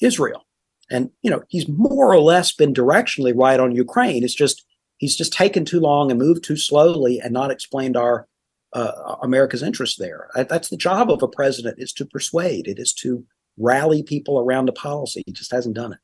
Israel. 0.00 0.46
And 0.90 1.10
you 1.22 1.30
know, 1.30 1.42
he's 1.48 1.68
more 1.68 2.12
or 2.12 2.18
less 2.18 2.52
been 2.52 2.74
directionally 2.74 3.32
right 3.36 3.60
on 3.60 3.74
Ukraine. 3.74 4.24
It's 4.24 4.34
just 4.34 4.64
he's 4.98 5.16
just 5.16 5.32
taken 5.32 5.64
too 5.64 5.80
long 5.80 6.10
and 6.10 6.18
moved 6.18 6.44
too 6.44 6.56
slowly 6.56 7.20
and 7.20 7.32
not 7.32 7.50
explained 7.50 7.96
our 7.96 8.26
uh, 8.72 9.16
America's 9.22 9.62
interest 9.62 9.98
there. 9.98 10.28
That's 10.34 10.70
the 10.70 10.76
job 10.76 11.10
of 11.10 11.22
a 11.22 11.28
president 11.28 11.76
is 11.78 11.92
to 11.94 12.06
persuade. 12.06 12.66
It 12.66 12.78
is 12.78 12.92
to 12.94 13.24
rally 13.58 14.02
people 14.02 14.38
around 14.38 14.68
a 14.68 14.72
policy. 14.72 15.22
He 15.26 15.32
just 15.32 15.52
hasn't 15.52 15.76
done 15.76 15.92
it 15.92 15.98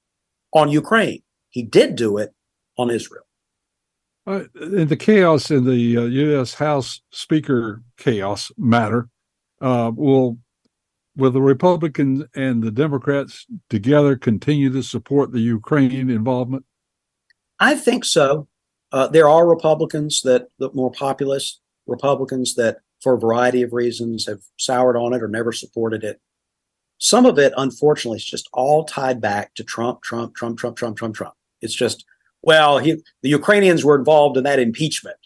on 0.53 0.71
Ukraine. 0.71 1.23
He 1.51 1.63
did 1.63 1.97
do 1.97 2.19
it 2.19 2.35
on 2.77 2.91
Israel. 2.91 3.25
Uh, 4.29 4.45
in 4.61 4.89
the 4.89 4.97
chaos 4.97 5.51
in 5.51 5.65
the 5.65 5.97
uh, 5.97 6.03
U.S. 6.03 6.53
House 6.53 7.01
Speaker 7.11 7.83
chaos 7.97 8.53
matter, 8.59 9.09
uh, 9.63 9.91
will 9.95 10.37
will 11.17 11.31
the 11.31 11.41
Republicans 11.41 12.25
and 12.35 12.63
the 12.63 12.71
Democrats 12.71 13.47
together 13.71 14.17
continue 14.17 14.71
to 14.71 14.83
support 14.83 15.33
the 15.33 15.41
Ukraine 15.41 16.11
involvement? 16.11 16.67
I 17.59 17.75
think 17.75 18.05
so. 18.05 18.49
Uh, 18.93 19.09
there 19.09 19.31
are 19.31 19.49
Republicans 19.49 20.21
that, 20.23 20.49
that 20.59 20.75
more 20.75 20.93
populist 20.93 21.63
Republicans 21.87 22.55
that, 22.57 22.81
for 23.01 23.15
a 23.15 23.19
variety 23.19 23.63
of 23.63 23.73
reasons, 23.73 24.27
have 24.27 24.41
soured 24.59 24.97
on 24.97 25.15
it 25.15 25.23
or 25.23 25.29
never 25.29 25.53
supported 25.53 26.05
it. 26.05 26.21
Some 26.99 27.25
of 27.25 27.39
it, 27.39 27.55
unfortunately, 27.57 28.19
is 28.19 28.25
just 28.27 28.51
all 28.53 28.85
tied 28.85 29.23
back 29.23 29.55
to 29.55 29.65
Trump, 29.65 30.03
Trump, 30.03 30.35
Trump, 30.35 30.59
Trump, 30.59 30.77
Trump, 30.77 30.99
Trump, 30.99 31.15
Trump. 31.15 31.35
It's 31.63 31.75
just, 31.75 32.05
well, 32.43 32.79
he, 32.79 33.03
the 33.23 33.29
Ukrainians 33.29 33.85
were 33.85 33.97
involved 33.97 34.37
in 34.37 34.45
that 34.45 34.59
impeachment, 34.59 35.17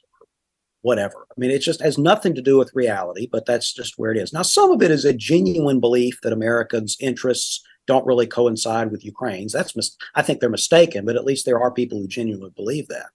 whatever. 0.81 1.27
I 1.31 1.35
mean, 1.39 1.51
it 1.51 1.61
just 1.61 1.83
has 1.83 1.99
nothing 1.99 2.35
to 2.35 2.43
do 2.43 2.59
with 2.59 2.75
reality, 2.75 3.29
but 3.31 3.47
that's 3.47 3.73
just 3.73 3.99
where 3.99 4.11
it 4.11 4.19
is. 4.19 4.33
Now, 4.33 4.43
some 4.43 4.71
of 4.71 4.83
it 4.83 4.91
is 4.91 5.05
a 5.05 5.13
genuine 5.13 5.81
belief 5.81 6.21
that 6.23 6.33
Americans' 6.33 6.97
interests 7.01 7.63
don't 7.87 8.07
really 8.07 8.27
coincide 8.27 8.91
with 8.91 9.05
Ukraine's. 9.05 9.53
That's 9.53 9.77
mis- 9.77 9.97
I 10.15 10.23
think 10.23 10.41
they're 10.41 10.49
mistaken, 10.49 11.05
but 11.05 11.17
at 11.17 11.25
least 11.25 11.45
there 11.45 11.61
are 11.61 11.71
people 11.71 11.99
who 11.99 12.07
genuinely 12.07 12.53
believe 12.55 12.89
that. 12.89 13.07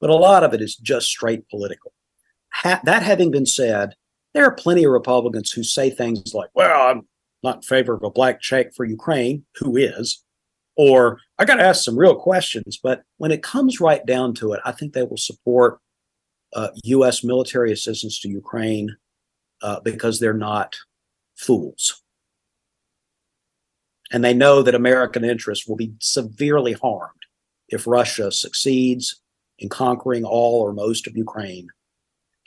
But 0.00 0.10
a 0.10 0.14
lot 0.14 0.44
of 0.44 0.54
it 0.54 0.60
is 0.60 0.76
just 0.76 1.06
straight 1.06 1.48
political. 1.48 1.92
Ha- 2.52 2.80
that 2.84 3.02
having 3.02 3.30
been 3.30 3.46
said, 3.46 3.94
there 4.34 4.44
are 4.44 4.54
plenty 4.54 4.84
of 4.84 4.92
Republicans 4.92 5.50
who 5.52 5.62
say 5.62 5.90
things 5.90 6.34
like, 6.34 6.50
well, 6.54 6.88
I'm 6.88 7.06
not 7.42 7.56
in 7.56 7.62
favor 7.62 7.94
of 7.94 8.02
a 8.02 8.10
black 8.10 8.40
check 8.40 8.74
for 8.74 8.84
Ukraine, 8.84 9.44
who 9.56 9.76
is, 9.76 10.22
or 10.76 11.20
I 11.38 11.44
got 11.44 11.56
to 11.56 11.64
ask 11.64 11.84
some 11.84 11.98
real 11.98 12.14
questions. 12.14 12.78
But 12.82 13.02
when 13.18 13.30
it 13.30 13.42
comes 13.42 13.80
right 13.80 14.04
down 14.04 14.34
to 14.34 14.52
it, 14.52 14.60
I 14.64 14.72
think 14.72 14.92
they 14.92 15.02
will 15.02 15.16
support 15.16 15.78
uh, 16.54 16.68
U.S. 16.84 17.22
military 17.22 17.72
assistance 17.72 18.20
to 18.20 18.28
Ukraine 18.28 18.96
uh, 19.62 19.80
because 19.80 20.18
they're 20.18 20.32
not 20.32 20.76
fools. 21.36 22.02
And 24.12 24.24
they 24.24 24.34
know 24.34 24.62
that 24.62 24.74
American 24.74 25.24
interests 25.24 25.66
will 25.66 25.76
be 25.76 25.92
severely 26.00 26.72
harmed 26.72 27.12
if 27.68 27.86
Russia 27.86 28.30
succeeds 28.30 29.20
in 29.58 29.68
conquering 29.68 30.24
all 30.24 30.60
or 30.60 30.72
most 30.72 31.06
of 31.06 31.16
Ukraine 31.16 31.68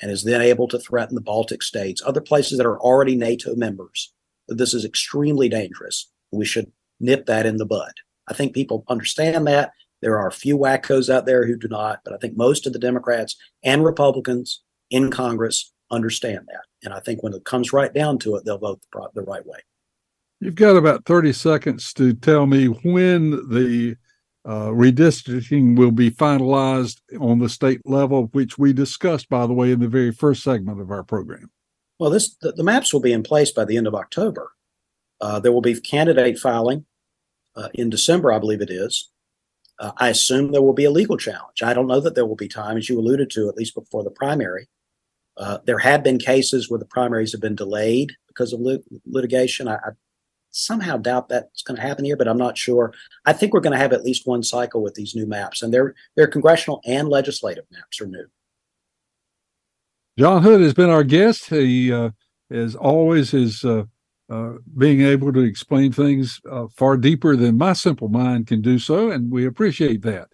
and 0.02 0.10
is 0.10 0.24
then 0.24 0.42
able 0.42 0.68
to 0.70 0.80
threaten 0.80 1.16
the 1.16 1.22
Baltic 1.22 1.62
states, 1.62 2.02
other 2.06 2.22
places 2.22 2.58
that 2.58 2.68
are 2.68 2.80
already 2.80 3.16
NATO 3.16 3.56
members. 3.56 4.14
This 4.48 4.74
is 4.74 4.86
extremely 4.86 5.50
dangerous. 5.50 6.10
We 6.32 6.46
should 6.46 6.72
nip 7.00 7.26
that 7.26 7.46
in 7.46 7.58
the 7.58 7.66
bud. 7.66 7.92
I 8.30 8.34
think 8.34 8.54
people 8.54 8.86
understand 8.88 9.48
that. 9.48 9.72
There 10.02 10.18
are 10.18 10.28
a 10.28 10.32
few 10.32 10.58
wackos 10.58 11.14
out 11.14 11.26
there 11.26 11.46
who 11.46 11.58
do 11.58 11.68
not, 11.68 12.00
but 12.06 12.14
I 12.14 12.18
think 12.18 12.38
most 12.38 12.66
of 12.66 12.74
the 12.74 12.80
Democrats 12.80 13.36
and 13.64 13.84
Republicans 13.84 14.62
in 14.90 15.12
Congress 15.12 15.74
understand 15.92 16.48
that. 16.48 16.64
And 16.84 16.94
I 16.94 17.00
think 17.00 17.22
when 17.22 17.34
it 17.34 17.44
comes 17.44 17.74
right 17.74 17.94
down 17.94 18.20
to 18.20 18.36
it, 18.36 18.46
they'll 18.46 18.58
vote 18.58 18.82
the, 18.94 19.10
the 19.16 19.22
right 19.24 19.46
way. 19.46 19.60
You've 20.40 20.56
got 20.56 20.78
about 20.78 21.06
30 21.06 21.34
seconds 21.34 21.92
to 21.94 22.14
tell 22.14 22.46
me 22.46 22.68
when 22.68 23.32
the 23.50 23.98
uh, 24.46 24.68
redistricting 24.68 25.78
will 25.78 25.92
be 25.92 26.10
finalized 26.10 27.02
on 27.20 27.40
the 27.40 27.50
state 27.50 27.82
level, 27.86 28.30
which 28.32 28.58
we 28.58 28.72
discussed, 28.72 29.28
by 29.28 29.46
the 29.46 29.54
way, 29.54 29.72
in 29.72 29.82
the 29.82 29.90
very 29.90 30.12
first 30.12 30.44
segment 30.44 30.80
of 30.80 30.92
our 30.92 31.04
program. 31.04 31.52
Well, 32.00 32.10
this 32.10 32.36
the, 32.42 32.54
the 32.54 32.64
maps 32.64 32.94
will 32.94 33.02
be 33.02 33.12
in 33.12 33.24
place 33.24 33.52
by 33.52 33.66
the 33.66 33.76
end 33.76 33.86
of 33.86 33.96
October. 33.96 34.54
Uh, 35.20 35.42
there 35.42 35.52
will 35.52 35.62
be 35.62 35.78
candidate 35.82 36.40
filing 36.40 36.86
uh, 37.56 37.70
in 37.74 37.90
December, 37.90 38.32
I 38.32 38.40
believe 38.40 38.62
it 38.62 38.70
is. 38.70 39.10
Uh, 39.80 39.92
I 39.98 40.10
assume 40.10 40.52
there 40.52 40.62
will 40.62 40.74
be 40.74 40.86
a 40.86 40.92
legal 40.92 41.18
challenge. 41.18 41.64
I 41.64 41.74
don't 41.74 41.88
know 41.88 42.02
that 42.02 42.16
there 42.16 42.26
will 42.26 42.36
be 42.36 42.50
time, 42.50 42.78
as 42.78 42.90
you 42.90 43.00
alluded 43.00 43.30
to, 43.32 43.48
at 43.48 43.56
least 43.56 43.76
before 43.76 44.04
the 44.04 44.12
primary. 44.12 44.68
Uh, 45.38 45.60
there 45.66 45.80
have 45.80 46.04
been 46.04 46.20
cases 46.20 46.70
where 46.70 46.80
the 46.80 46.86
primaries 46.86 47.32
have 47.32 47.42
been 47.42 47.56
delayed 47.56 48.12
because 48.28 48.52
of 48.52 48.60
lit- 48.60 48.84
litigation. 49.06 49.70
I, 49.70 49.76
I, 49.76 49.90
somehow 50.52 50.98
doubt 50.98 51.30
that's 51.30 51.62
going 51.62 51.78
to 51.78 51.82
happen 51.82 52.04
here, 52.04 52.18
but 52.18 52.28
I'm 52.28 52.38
not 52.38 52.58
sure. 52.58 52.94
I 53.26 53.32
think 53.32 53.54
we're 53.54 53.62
going 53.62 53.74
to 53.74 53.80
have 53.80 53.94
at 53.94 54.04
least 54.04 54.28
one 54.28 54.44
cycle 54.44 54.82
with 54.82 54.96
these 54.96 55.16
new 55.16 55.26
maps, 55.26 55.62
and 55.62 55.74
their 55.74 56.28
congressional 56.28 56.82
and 56.86 57.08
legislative 57.08 57.66
maps 57.72 58.02
are 58.02 58.08
new. 58.08 58.26
John 60.18 60.44
Hood 60.44 60.60
has 60.60 60.74
been 60.74 60.90
our 60.90 61.06
guest. 61.06 61.46
He, 61.46 61.94
uh, 61.94 62.10
as 62.52 62.76
always, 62.76 63.34
is 63.34 63.64
uh, 63.64 63.84
uh, 64.30 64.54
being 64.78 65.02
able 65.02 65.34
to 65.34 65.40
explain 65.40 65.92
things 65.92 66.40
uh, 66.50 66.68
far 66.76 66.98
deeper 66.98 67.36
than 67.36 67.58
my 67.58 67.74
simple 67.74 68.10
mind 68.10 68.48
can 68.48 68.62
do 68.62 68.78
so, 68.78 69.10
and 69.10 69.32
we 69.32 69.46
appreciate 69.46 70.02
that. 70.04 70.28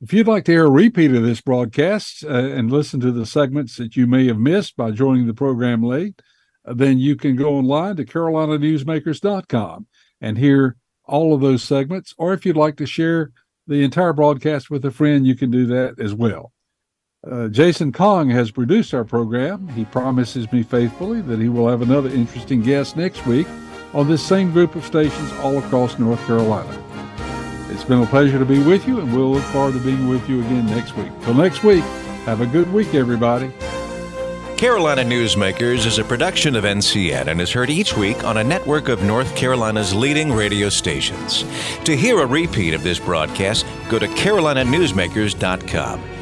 If 0.00 0.12
you'd 0.12 0.26
like 0.26 0.44
to 0.46 0.52
hear 0.52 0.66
a 0.66 0.70
repeat 0.70 1.14
of 1.14 1.22
this 1.22 1.40
broadcast 1.40 2.24
uh, 2.24 2.28
and 2.28 2.70
listen 2.70 3.00
to 3.00 3.12
the 3.12 3.26
segments 3.26 3.76
that 3.76 3.96
you 3.96 4.06
may 4.06 4.26
have 4.26 4.38
missed 4.38 4.76
by 4.76 4.90
joining 4.90 5.26
the 5.26 5.34
program 5.34 5.82
late, 5.82 6.20
then 6.64 6.98
you 6.98 7.16
can 7.16 7.36
go 7.36 7.54
online 7.54 7.96
to 7.96 8.04
carolinanewsmakers.com 8.04 9.86
and 10.20 10.38
hear 10.38 10.76
all 11.04 11.34
of 11.34 11.40
those 11.40 11.62
segments. 11.62 12.14
Or 12.18 12.32
if 12.32 12.44
you'd 12.44 12.56
like 12.56 12.76
to 12.76 12.86
share 12.86 13.32
the 13.66 13.82
entire 13.82 14.12
broadcast 14.12 14.70
with 14.70 14.84
a 14.84 14.90
friend, 14.90 15.26
you 15.26 15.36
can 15.36 15.50
do 15.50 15.66
that 15.66 16.00
as 16.00 16.14
well. 16.14 16.52
Uh, 17.30 17.46
Jason 17.46 17.92
Kong 17.92 18.28
has 18.30 18.50
produced 18.50 18.92
our 18.92 19.04
program. 19.04 19.68
He 19.68 19.84
promises 19.84 20.50
me 20.50 20.64
faithfully 20.64 21.20
that 21.22 21.38
he 21.38 21.48
will 21.48 21.68
have 21.68 21.80
another 21.80 22.08
interesting 22.08 22.62
guest 22.62 22.96
next 22.96 23.24
week 23.26 23.46
on 23.94 24.08
this 24.08 24.26
same 24.26 24.50
group 24.50 24.74
of 24.74 24.84
stations 24.84 25.32
all 25.34 25.56
across 25.58 26.00
North 26.00 26.18
Carolina. 26.26 26.82
It's 27.70 27.84
been 27.84 28.02
a 28.02 28.06
pleasure 28.06 28.40
to 28.40 28.44
be 28.44 28.60
with 28.60 28.88
you, 28.88 28.98
and 28.98 29.14
we'll 29.14 29.30
look 29.30 29.44
forward 29.44 29.74
to 29.74 29.80
being 29.80 30.08
with 30.08 30.28
you 30.28 30.40
again 30.40 30.66
next 30.66 30.96
week. 30.96 31.12
Till 31.22 31.34
next 31.34 31.62
week, 31.62 31.84
have 32.24 32.40
a 32.40 32.46
good 32.46 32.72
week, 32.72 32.92
everybody. 32.92 33.52
Carolina 34.56 35.02
Newsmakers 35.02 35.86
is 35.86 35.98
a 35.98 36.04
production 36.04 36.56
of 36.56 36.64
NCN 36.64 37.28
and 37.28 37.40
is 37.40 37.52
heard 37.52 37.70
each 37.70 37.96
week 37.96 38.24
on 38.24 38.38
a 38.38 38.44
network 38.44 38.88
of 38.88 39.04
North 39.04 39.36
Carolina's 39.36 39.94
leading 39.94 40.32
radio 40.32 40.68
stations. 40.68 41.44
To 41.84 41.96
hear 41.96 42.20
a 42.20 42.26
repeat 42.26 42.74
of 42.74 42.82
this 42.82 42.98
broadcast, 42.98 43.64
go 43.88 44.00
to 44.00 44.08
carolinanewsmakers.com. 44.08 46.21